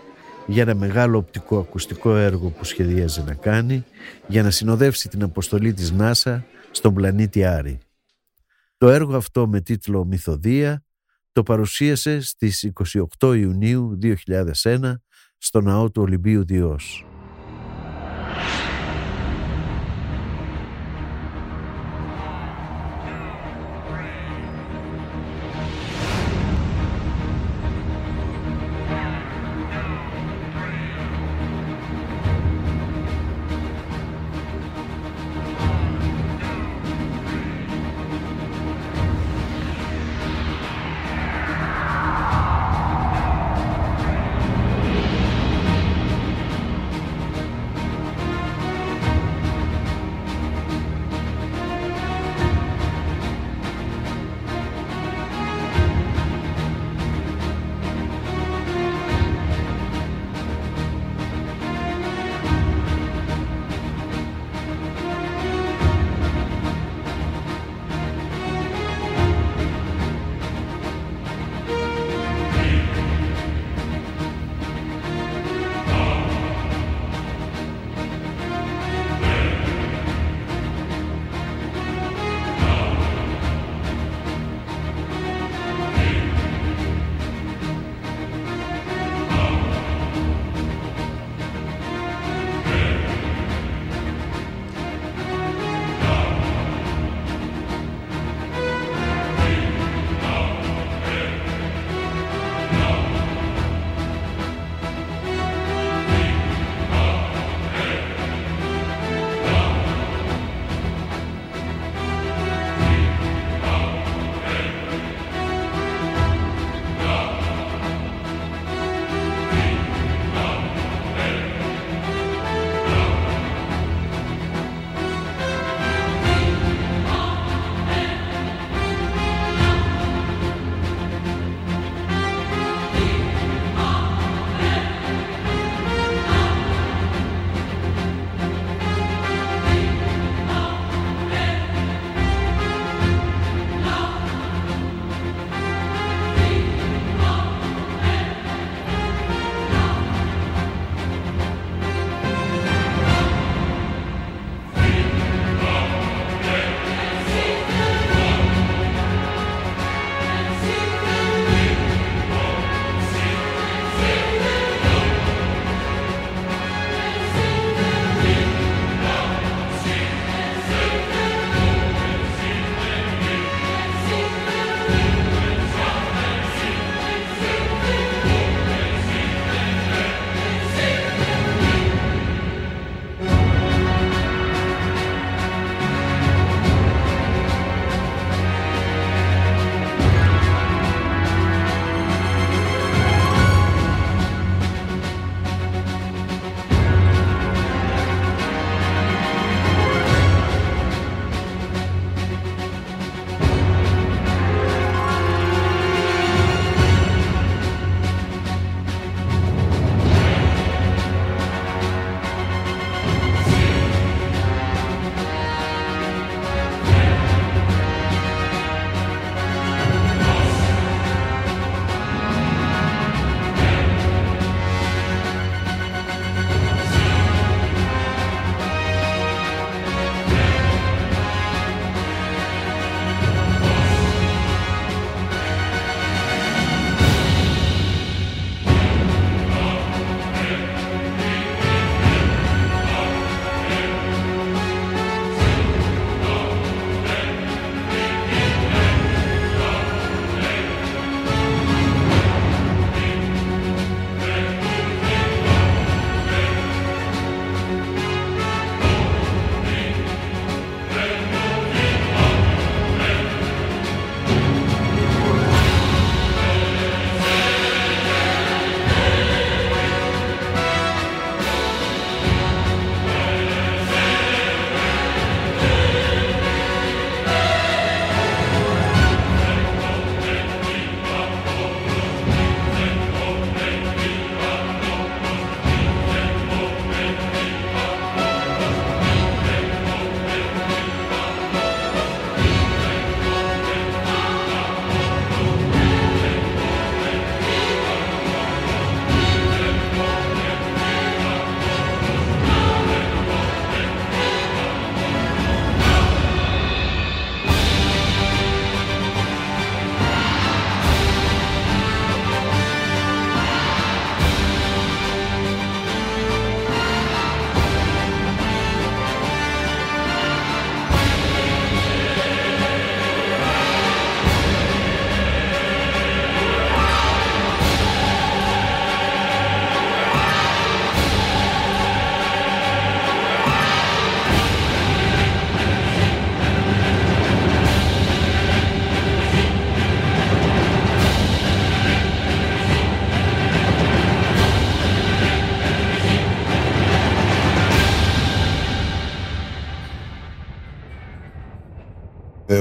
για 0.46 0.62
ένα 0.62 0.74
μεγάλο 0.74 1.18
οπτικό 1.18 1.58
ακουστικό 1.58 2.16
έργο 2.16 2.48
που 2.48 2.64
σχεδίαζε 2.64 3.22
να 3.22 3.34
κάνει 3.34 3.84
για 4.26 4.42
να 4.42 4.50
συνοδεύσει 4.50 5.08
την 5.08 5.22
αποστολή 5.22 5.72
της 5.72 5.92
ΝΑΣΑ 5.92 6.44
στον 6.70 6.94
πλανήτη 6.94 7.44
Άρη. 7.44 7.78
Το 8.78 8.88
έργο 8.88 9.16
αυτό 9.16 9.48
με 9.48 9.60
τίτλο 9.60 10.04
«Μυθοδία» 10.04 10.84
το 11.32 11.42
παρουσίασε 11.42 12.20
στις 12.20 12.70
28 13.20 13.36
Ιουνίου 13.36 13.98
2001 14.62 14.94
στο 15.38 15.60
ναό 15.60 15.90
του 15.90 16.02
Ολυμπίου 16.02 16.44
Διός. 16.44 17.05
you 18.36 18.75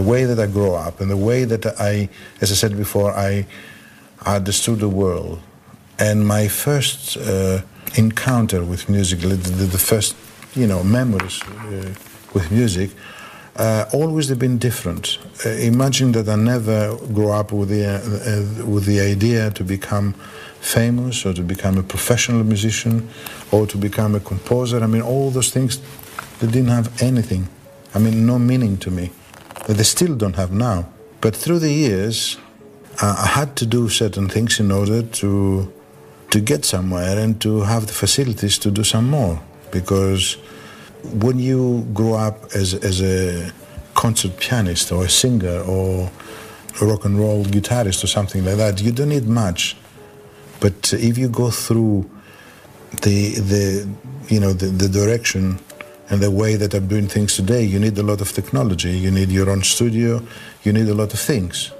way 0.06 0.26
that 0.26 0.40
I 0.40 0.48
grow 0.48 0.76
up 0.76 1.02
and 1.02 1.10
the 1.10 1.18
way 1.18 1.46
that 1.46 1.66
I, 1.80 2.10
as 2.42 2.52
I 2.52 2.56
said 2.56 2.78
before, 2.78 3.12
I 3.12 3.46
understood 4.26 4.80
the 4.80 4.90
world. 4.90 5.40
And 5.98 6.28
my 6.28 6.48
first 6.48 7.18
uh, 7.18 7.62
encounter 7.96 8.64
with 8.64 8.90
music, 8.90 9.20
the, 9.20 9.36
the, 9.36 9.78
first, 9.78 10.16
you 10.56 10.68
know, 10.68 10.84
memories 10.84 11.42
uh, 11.44 11.94
with 12.34 12.52
music, 12.52 12.92
uh, 13.56 13.86
always 13.94 14.28
have 14.28 14.40
been 14.40 14.58
different. 14.58 15.18
Uh, 15.46 15.50
imagine 15.50 16.12
that 16.12 16.28
I 16.28 16.36
never 16.36 16.98
grew 17.14 17.32
up 17.32 17.52
with 17.54 17.70
the, 17.70 17.86
uh, 17.86 18.66
with 18.66 18.86
the 18.86 19.00
idea 19.00 19.52
to 19.52 19.64
become 19.64 20.14
famous 20.60 21.26
or 21.26 21.34
to 21.34 21.42
become 21.42 21.78
a 21.78 21.84
professional 21.84 22.44
musician 22.44 23.08
or 23.52 23.66
to 23.68 23.78
become 23.78 24.16
a 24.16 24.20
composer. 24.20 24.84
I 24.84 24.88
mean, 24.88 25.02
all 25.02 25.32
those 25.32 25.52
things, 25.52 25.80
they 26.40 26.48
didn't 26.48 26.70
have 26.70 27.02
anything. 27.02 27.48
I 27.94 28.00
mean, 28.00 28.26
no 28.26 28.38
meaning 28.38 28.78
to 28.78 28.92
me. 28.92 29.12
That 29.66 29.78
they 29.78 29.84
still 29.84 30.16
don't 30.16 30.36
have 30.36 30.52
now. 30.52 30.88
But 31.22 31.36
through 31.36 31.60
the 31.60 31.72
years, 31.72 32.38
uh, 33.02 33.16
I 33.20 33.28
had 33.28 33.56
to 33.58 33.66
do 33.66 33.90
certain 33.90 34.30
things 34.30 34.60
in 34.60 34.72
order 34.72 35.02
to 35.02 35.72
to 36.32 36.40
get 36.42 36.66
somewhere 36.66 37.18
and 37.18 37.40
to 37.42 37.62
have 37.62 37.88
the 37.88 37.94
facilities 37.94 38.58
to 38.60 38.72
do 38.72 38.84
some 38.84 39.10
more. 39.10 39.42
Because 39.72 40.38
when 41.04 41.40
you 41.40 41.88
grow 41.94 42.14
up 42.14 42.44
as 42.54 42.74
as 42.74 43.02
a 43.02 43.52
concert 43.94 44.38
pianist 44.38 44.92
or 44.92 45.06
a 45.06 45.10
singer 45.10 45.60
or 45.62 46.12
a 46.82 46.86
rock 46.86 47.06
and 47.06 47.18
roll 47.18 47.44
guitarist 47.46 48.04
or 48.04 48.08
something 48.08 48.44
like 48.44 48.58
that, 48.58 48.82
you 48.82 48.92
don't 48.92 49.10
need 49.10 49.28
much. 49.28 49.78
But 50.60 50.94
if 50.94 51.18
you 51.18 51.30
go 51.30 51.50
through 51.50 52.10
the 53.02 53.36
the 53.52 53.88
you 54.28 54.40
know 54.40 54.54
the, 54.54 54.68
the 54.68 54.90
direction 54.90 55.60
and 56.10 56.22
the 56.22 56.32
way 56.32 56.56
that 56.56 56.74
I'm 56.74 56.88
doing 56.88 57.08
things 57.08 57.36
today, 57.36 57.64
you 57.64 57.80
need 57.80 57.98
a 57.98 58.04
lot 58.04 58.22
of 58.22 58.32
technology. 58.32 58.92
You 58.92 59.12
need 59.12 59.30
your 59.30 59.50
own 59.50 59.64
studio. 59.64 60.22
You 60.64 60.74
need 60.74 60.88
a 60.88 60.94
lot 60.94 61.14
of 61.14 61.20
things. 61.20 61.72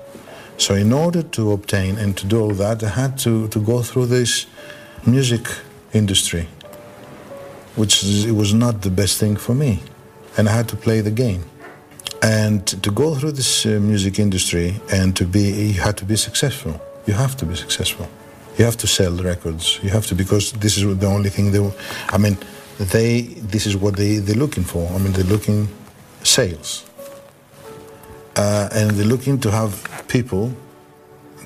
So 0.58 0.74
in 0.74 0.94
order 0.94 1.22
to 1.22 1.52
obtain 1.52 1.98
and 1.98 2.18
to 2.18 2.26
do 2.26 2.42
all 2.42 2.54
that, 2.54 2.84
I 2.84 2.90
had 2.90 3.18
to, 3.20 3.48
to 3.50 3.60
go 3.60 3.82
through 3.82 4.08
this 4.08 4.48
music 5.06 5.48
industry, 5.94 6.48
which 7.76 8.04
is, 8.04 8.26
it 8.26 8.32
was 8.32 8.54
not 8.54 8.82
the 8.82 8.90
best 8.90 9.20
thing 9.20 9.36
for 9.36 9.54
me, 9.54 9.84
and 10.38 10.48
I 10.48 10.54
had 10.54 10.70
to 10.70 10.76
play 10.76 11.02
the 11.02 11.12
game. 11.12 11.44
And 12.24 12.66
to 12.66 12.90
go 12.90 13.14
through 13.14 13.34
this 13.34 13.66
uh, 13.66 13.80
music 13.82 14.18
industry 14.18 14.82
and 14.92 15.16
to 15.18 15.26
be, 15.26 15.42
you 15.42 15.82
had 15.82 15.98
to 15.98 16.06
be 16.06 16.16
successful. 16.16 16.82
You 17.06 17.14
have 17.14 17.38
to 17.38 17.46
be 17.46 17.56
successful. 17.56 18.08
You 18.58 18.66
have 18.66 18.78
to 18.78 18.88
sell 18.88 19.16
records. 19.18 19.80
You 19.84 19.90
have 19.90 20.08
to 20.08 20.16
because 20.16 20.54
this 20.54 20.78
is 20.78 20.98
the 20.98 21.06
only 21.06 21.30
thing 21.30 21.52
they. 21.52 21.72
I 22.10 22.18
mean, 22.18 22.38
they. 22.80 23.22
This 23.22 23.66
is 23.66 23.76
what 23.76 23.96
they 23.96 24.18
they're 24.18 24.36
looking 24.36 24.64
for. 24.64 24.90
I 24.92 24.98
mean, 24.98 25.14
they're 25.14 25.24
looking 25.24 25.68
sales 26.24 26.86
uh, 28.36 28.70
and 28.72 28.92
they're 28.92 29.06
looking 29.06 29.40
to 29.40 29.52
have 29.52 30.04
people 30.08 30.52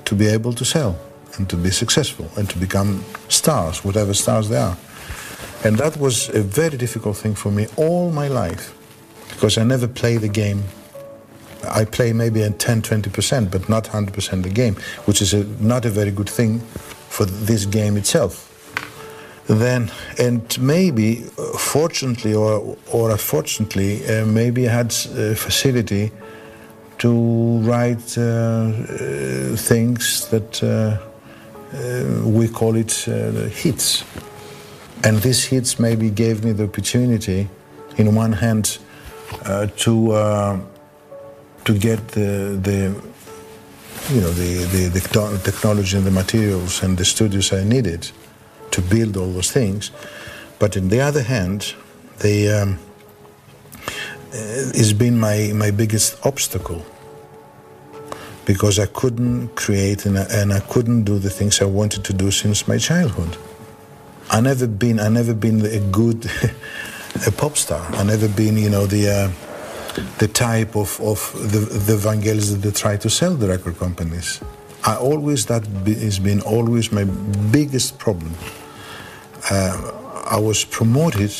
to 0.04 0.14
be 0.14 0.26
able 0.26 0.52
to 0.52 0.64
sell 0.64 0.98
and 1.36 1.48
to 1.48 1.56
be 1.56 1.70
successful 1.70 2.28
and 2.36 2.48
to 2.50 2.58
become 2.58 3.04
stars, 3.28 3.84
whatever 3.84 4.14
stars 4.14 4.48
they 4.48 4.56
are. 4.56 4.76
And 5.62 5.76
that 5.78 5.96
was 5.98 6.28
a 6.30 6.42
very 6.42 6.76
difficult 6.76 7.16
thing 7.16 7.34
for 7.34 7.50
me 7.50 7.66
all 7.76 8.10
my 8.10 8.28
life 8.28 8.74
because 9.28 9.58
I 9.58 9.64
never 9.64 9.86
play 9.86 10.16
the 10.16 10.28
game. 10.28 10.64
I 11.68 11.84
play 11.84 12.12
maybe 12.12 12.42
a 12.42 12.50
10 12.50 12.82
20%, 12.82 13.50
but 13.50 13.68
not 13.68 13.84
100% 13.84 14.42
the 14.42 14.48
game, 14.48 14.74
which 15.04 15.20
is 15.20 15.34
a, 15.34 15.44
not 15.62 15.84
a 15.84 15.90
very 15.90 16.10
good 16.10 16.28
thing 16.28 16.60
for 17.08 17.26
this 17.26 17.66
game 17.66 17.96
itself. 17.96 18.49
Then, 19.50 19.90
and 20.16 20.42
maybe, 20.60 21.24
uh, 21.36 21.58
fortunately 21.58 22.34
or, 22.34 22.76
or 22.92 23.10
unfortunately, 23.10 24.06
uh, 24.06 24.24
maybe 24.24 24.68
I 24.68 24.72
had 24.72 24.86
uh, 24.92 25.34
facility 25.34 26.12
to 26.98 27.58
write 27.62 28.16
uh, 28.16 28.22
uh, 28.22 29.56
things 29.56 30.28
that 30.28 30.62
uh, 30.62 30.98
we 32.24 32.46
call 32.46 32.76
it 32.76 32.92
hits. 33.52 34.04
And 35.02 35.18
these 35.20 35.44
hits 35.46 35.80
maybe 35.80 36.10
gave 36.10 36.44
me 36.44 36.52
the 36.52 36.64
opportunity, 36.64 37.48
in 37.96 38.14
one 38.14 38.34
hand, 38.34 38.78
to 39.78 40.60
to 41.64 41.78
get 41.78 42.08
the, 42.08 42.56
the 42.62 42.94
you 44.14 44.20
know 44.20 44.30
the, 44.30 44.64
the, 44.72 44.88
the 44.88 45.40
technology 45.42 45.96
and 45.96 46.06
the 46.06 46.10
materials 46.10 46.82
and 46.84 46.96
the 46.96 47.04
studios 47.04 47.52
I 47.52 47.64
needed 47.64 48.12
to 48.70 48.82
build 48.82 49.16
all 49.16 49.32
those 49.32 49.50
things. 49.50 49.90
But 50.58 50.76
on 50.76 50.88
the 50.88 51.00
other 51.00 51.22
hand, 51.22 51.74
they 52.18 52.48
um, 52.52 52.78
has 54.32 54.92
been 54.92 55.18
my, 55.18 55.52
my 55.54 55.70
biggest 55.70 56.24
obstacle 56.24 56.84
because 58.44 58.78
I 58.78 58.86
couldn't 58.86 59.54
create 59.56 60.06
and 60.06 60.18
I, 60.18 60.22
and 60.30 60.52
I 60.52 60.60
couldn't 60.60 61.04
do 61.04 61.18
the 61.18 61.30
things 61.30 61.60
I 61.60 61.66
wanted 61.66 62.04
to 62.04 62.12
do 62.12 62.30
since 62.30 62.66
my 62.66 62.78
childhood. 62.78 63.36
I 64.30 64.40
never 64.40 64.66
been 64.66 65.00
I 65.00 65.08
never 65.08 65.34
been 65.34 65.64
a 65.64 65.80
good 65.80 66.30
a 67.26 67.32
pop 67.32 67.56
star. 67.56 67.84
I 67.94 68.04
never 68.04 68.28
been 68.28 68.56
you 68.56 68.70
know 68.70 68.86
the 68.86 69.08
uh, 69.08 69.30
the 70.18 70.28
type 70.28 70.76
of, 70.76 71.00
of 71.00 71.32
the 71.52 71.58
the 71.58 71.94
evangelists 71.94 72.52
that 72.52 72.62
they 72.62 72.70
try 72.70 72.96
to 72.96 73.10
sell 73.10 73.34
the 73.34 73.48
record 73.48 73.78
companies. 73.78 74.40
I 74.84 74.96
always 74.96 75.46
that 75.46 75.64
has 75.86 76.18
been 76.18 76.40
always 76.40 76.90
my 76.90 77.04
biggest 77.50 77.98
problem. 77.98 78.34
Uh, 79.50 79.92
I 80.26 80.38
was 80.38 80.64
promoted 80.64 81.32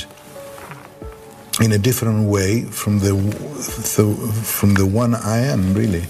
in 1.61 1.73
a 1.73 1.79
different 1.79 2.29
way 2.29 2.63
from 2.65 2.99
the, 2.99 3.13
the 3.13 4.33
from 4.43 4.75
the 4.75 4.87
one 4.87 5.15
I 5.15 5.39
am 5.39 5.75
really 5.75 6.05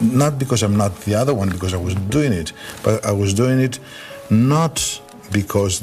not 0.00 0.38
because 0.38 0.62
I'm 0.62 0.76
not 0.76 1.00
the 1.00 1.14
other 1.14 1.34
one, 1.34 1.48
because 1.50 1.74
I 1.74 1.76
was 1.76 1.94
doing 1.94 2.32
it, 2.32 2.52
but 2.82 3.04
I 3.04 3.12
was 3.12 3.34
doing 3.34 3.60
it 3.60 3.78
not 4.30 5.00
because 5.32 5.82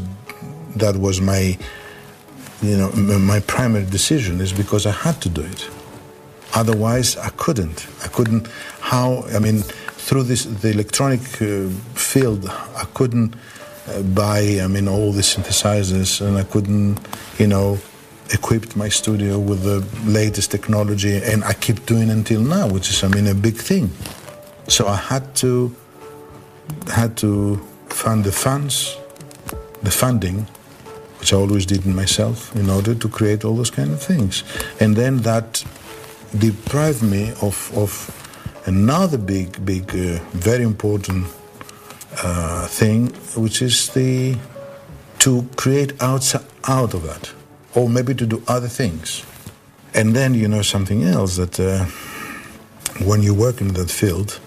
that 0.76 0.96
was 0.96 1.20
my, 1.22 1.58
you 2.62 2.78
know, 2.78 2.92
my 2.92 3.40
primary 3.42 3.86
decision. 3.86 4.40
Is 4.42 4.54
because 4.54 4.86
I 4.86 4.92
had 4.92 5.22
to 5.22 5.30
do 5.30 5.42
it. 5.42 5.70
Otherwise, 6.54 7.18
I 7.18 7.30
couldn't. 7.30 7.88
I 8.04 8.08
couldn't. 8.08 8.48
How? 8.80 9.26
I 9.34 9.40
mean, 9.40 9.64
through 10.06 10.24
this 10.24 10.46
the 10.46 10.70
electronic 10.70 11.22
uh, 11.42 11.68
field, 11.96 12.48
I 12.84 12.86
couldn't 12.94 13.34
uh, 13.34 14.02
buy. 14.04 14.60
I 14.66 14.68
mean, 14.68 14.88
all 14.88 15.12
the 15.12 15.24
synthesizers, 15.24 16.22
and 16.26 16.38
I 16.38 16.44
couldn't, 16.44 17.00
you 17.40 17.48
know, 17.48 17.80
equipped 18.34 18.76
my 18.76 18.90
studio 18.90 19.40
with 19.40 19.64
the 19.64 19.80
latest 20.10 20.52
technology 20.52 21.18
and 21.18 21.44
I 21.44 21.54
keep 21.54 21.86
doing 21.86 22.10
until 22.10 22.42
now, 22.42 22.68
which 22.68 22.90
is 22.90 23.04
I 23.04 23.08
mean 23.08 23.28
a 23.28 23.36
big 23.36 23.58
thing. 23.58 23.90
So 24.68 24.88
I 24.88 24.96
had 24.96 25.36
to 25.36 25.76
had 26.88 27.18
to 27.18 27.58
fund 27.90 28.24
the 28.24 28.32
funds, 28.32 28.98
the 29.84 29.92
funding, 29.92 30.48
which 31.20 31.34
I 31.34 31.38
always 31.38 31.66
did 31.66 31.86
myself 31.86 32.56
in 32.56 32.70
order 32.70 32.94
to 32.96 33.10
create 33.10 33.46
all 33.46 33.56
those 33.56 33.72
kind 33.72 33.92
of 33.92 34.02
things. 34.02 34.44
And 34.80 34.96
then 34.96 35.18
that 35.20 35.64
deprived 36.38 37.04
me 37.04 37.32
of, 37.42 37.72
of 37.76 37.92
another 38.66 39.18
big, 39.18 39.64
big, 39.66 39.90
uh, 39.90 40.20
very 40.34 40.64
important 40.64 41.28
uh, 42.24 42.68
thing, 42.68 43.08
which 43.36 43.62
is 43.62 43.90
the 43.90 44.38
to 45.20 45.48
create 45.56 46.02
out, 46.02 46.36
out 46.68 46.94
of 46.94 47.04
that 47.04 47.32
or 47.76 47.90
maybe 47.90 48.16
to 48.16 48.26
do 48.26 48.42
other 48.48 48.68
things. 48.68 49.26
And 49.94 50.16
then 50.16 50.34
you 50.34 50.48
know 50.48 50.62
something 50.62 51.04
else 51.04 51.36
that 51.36 51.60
uh, 51.60 51.86
when 53.06 53.22
you 53.22 53.34
work 53.34 53.62
in 53.62 53.74
that 53.74 53.92
field, 53.92 54.40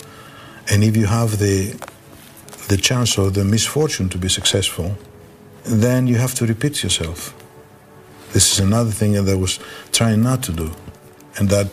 and 0.70 0.82
if 0.82 0.96
you 0.96 1.06
have 1.06 1.38
the 1.38 1.74
the 2.68 2.76
chance 2.76 3.16
or 3.16 3.30
the 3.30 3.44
misfortune 3.44 4.08
to 4.10 4.18
be 4.18 4.28
successful, 4.28 4.94
then 5.64 6.06
you 6.06 6.16
have 6.16 6.34
to 6.34 6.46
repeat 6.46 6.82
yourself. 6.82 7.34
This 8.32 8.52
is 8.52 8.60
another 8.60 8.90
thing 8.90 9.12
that 9.12 9.26
I 9.26 9.34
was 9.34 9.58
trying 9.90 10.22
not 10.22 10.42
to 10.44 10.52
do, 10.52 10.70
and 11.38 11.48
that 11.48 11.68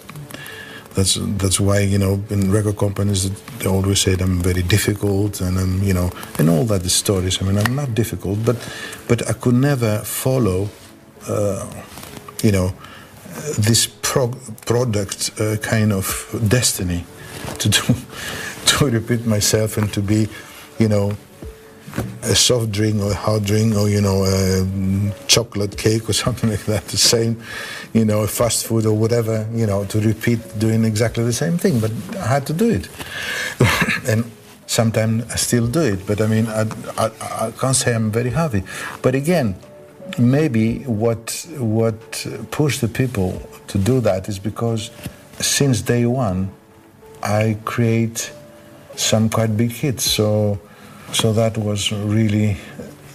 that's 0.95 1.19
that's 1.37 1.59
why 1.59 1.79
you 1.79 1.97
know 1.97 2.23
in 2.29 2.51
record 2.51 2.77
companies 2.77 3.29
they 3.59 3.67
always 3.67 3.99
say 4.01 4.15
I'm 4.19 4.39
very 4.39 4.63
difficult 4.63 5.41
and 5.41 5.59
I'm 5.59 5.83
you 5.83 5.93
know 5.93 6.09
and 6.39 6.49
all 6.49 6.65
that 6.65 6.83
is 6.85 6.93
stories. 6.93 7.41
I 7.41 7.45
mean 7.45 7.57
I'm 7.57 7.75
not 7.75 7.93
difficult, 7.93 8.43
but 8.45 8.57
but 9.07 9.29
I 9.29 9.33
could 9.33 9.55
never 9.55 9.99
follow 9.99 10.69
uh, 11.27 11.65
you 12.43 12.51
know, 12.51 12.73
this 13.57 13.87
pro- 14.01 14.35
product 14.65 15.31
uh, 15.39 15.57
kind 15.57 15.91
of 15.91 16.05
destiny 16.47 17.03
to 17.59 17.69
do, 17.69 17.81
to 18.65 18.85
repeat 18.85 19.25
myself 19.25 19.77
and 19.77 19.91
to 19.93 20.01
be, 20.01 20.27
you 20.79 20.87
know, 20.87 21.15
a 22.23 22.35
soft 22.35 22.71
drink 22.71 23.01
or 23.01 23.11
a 23.11 23.15
hard 23.15 23.45
drink 23.45 23.73
or 23.73 23.87
you 23.87 24.01
know 24.01 24.25
a 24.25 25.27
chocolate 25.27 25.77
cake 25.77 26.09
or 26.09 26.13
something 26.25 26.49
like 26.49 26.65
that 26.65 26.85
the 26.87 26.97
same 26.97 27.41
you 27.97 28.05
know 28.09 28.27
fast 28.27 28.59
food 28.67 28.85
or 28.85 28.95
whatever 29.03 29.35
you 29.53 29.65
know 29.65 29.85
to 29.85 29.97
repeat 30.01 30.39
doing 30.65 30.81
exactly 30.91 31.23
the 31.23 31.37
same 31.43 31.57
thing 31.57 31.79
but 31.79 31.91
i 32.17 32.27
had 32.35 32.45
to 32.45 32.53
do 32.53 32.67
it 32.77 32.85
and 34.11 34.19
sometimes 34.67 35.23
i 35.31 35.35
still 35.47 35.67
do 35.67 35.83
it 35.93 35.99
but 36.05 36.17
i 36.19 36.27
mean 36.27 36.45
I, 36.47 36.63
I, 37.03 37.05
I 37.47 37.51
can't 37.51 37.75
say 37.75 37.95
i'm 37.95 38.11
very 38.11 38.31
happy 38.41 38.63
but 39.01 39.15
again 39.15 39.55
maybe 40.17 40.67
what 41.03 41.23
what 41.57 42.25
pushed 42.51 42.81
the 42.81 42.87
people 42.87 43.29
to 43.67 43.77
do 43.77 43.99
that 44.01 44.29
is 44.29 44.39
because 44.39 44.91
since 45.39 45.81
day 45.81 46.05
one, 46.05 46.51
I 47.23 47.57
create 47.65 48.31
some 48.95 49.29
quite 49.29 49.57
big 49.57 49.71
hits. 49.71 50.03
So, 50.03 50.59
so 51.11 51.33
that 51.33 51.57
was 51.57 51.91
really 51.91 52.57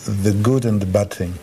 the 0.04 0.32
good 0.42 0.64
and 0.64 0.80
the 0.80 0.86
bad 0.86 1.12
thing. 1.12 1.34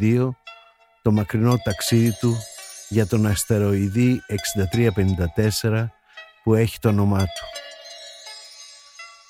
2022 0.00 0.28
το 1.02 1.12
μακρινό 1.12 1.56
ταξίδι 1.64 2.16
του 2.20 2.36
για 2.88 3.06
τον 3.06 3.26
αστεροειδή 3.26 4.20
6354 5.62 5.86
που 6.42 6.54
έχει 6.54 6.78
το 6.78 6.88
όνομά 6.88 7.18
του. 7.18 7.46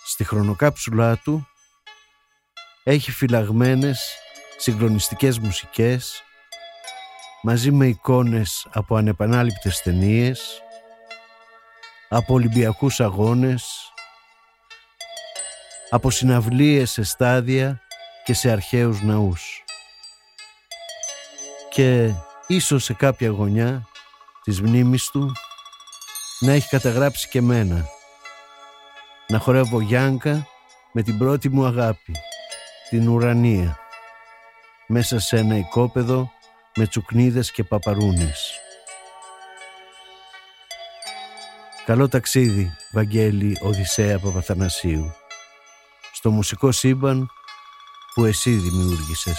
Στη 0.04 0.24
χρονοκάψουλά 0.24 1.16
του 1.16 1.48
έχει 2.82 3.10
φυλαγμένες 3.10 4.16
συγκλονιστικές 4.56 5.38
μουσικές 5.38 6.22
μαζί 7.42 7.70
με 7.70 7.86
εικόνες 7.86 8.66
από 8.72 8.96
ανεπανάληπτες 8.96 9.80
ταινίες, 9.82 10.62
από 12.08 12.34
Ολυμπιακούς 12.34 13.00
αγώνες, 13.00 13.93
από 15.90 16.10
συναυλίες 16.10 16.90
σε 16.90 17.02
στάδια 17.02 17.80
και 18.24 18.34
σε 18.34 18.50
αρχαίους 18.50 19.02
ναούς. 19.02 19.64
Και 21.70 22.10
ίσως 22.46 22.84
σε 22.84 22.92
κάποια 22.92 23.28
γωνιά 23.28 23.88
της 24.44 24.60
μνήμης 24.60 25.10
του 25.10 25.32
να 26.40 26.52
έχει 26.52 26.68
καταγράψει 26.68 27.28
και 27.28 27.40
μένα. 27.40 27.86
Να 29.28 29.38
χορεύω 29.38 29.80
Γιάνκα 29.80 30.46
με 30.92 31.02
την 31.02 31.18
πρώτη 31.18 31.48
μου 31.48 31.66
αγάπη, 31.66 32.12
την 32.88 33.08
ουρανία, 33.08 33.78
μέσα 34.86 35.18
σε 35.18 35.36
ένα 35.36 35.56
οικόπεδο 35.56 36.30
με 36.76 36.86
τσουκνίδες 36.86 37.50
και 37.50 37.64
παπαρούνες. 37.64 38.58
Καλό 41.84 42.08
ταξίδι, 42.08 42.76
Βαγγέλη 42.92 43.58
Οδυσσέα 43.60 44.18
Παπαθανασίου 44.18 45.14
στο 46.24 46.32
μουσικό 46.32 46.72
σύμπαν 46.72 47.30
που 48.14 48.24
εσύ 48.24 48.50
δημιούργησες. 48.50 49.38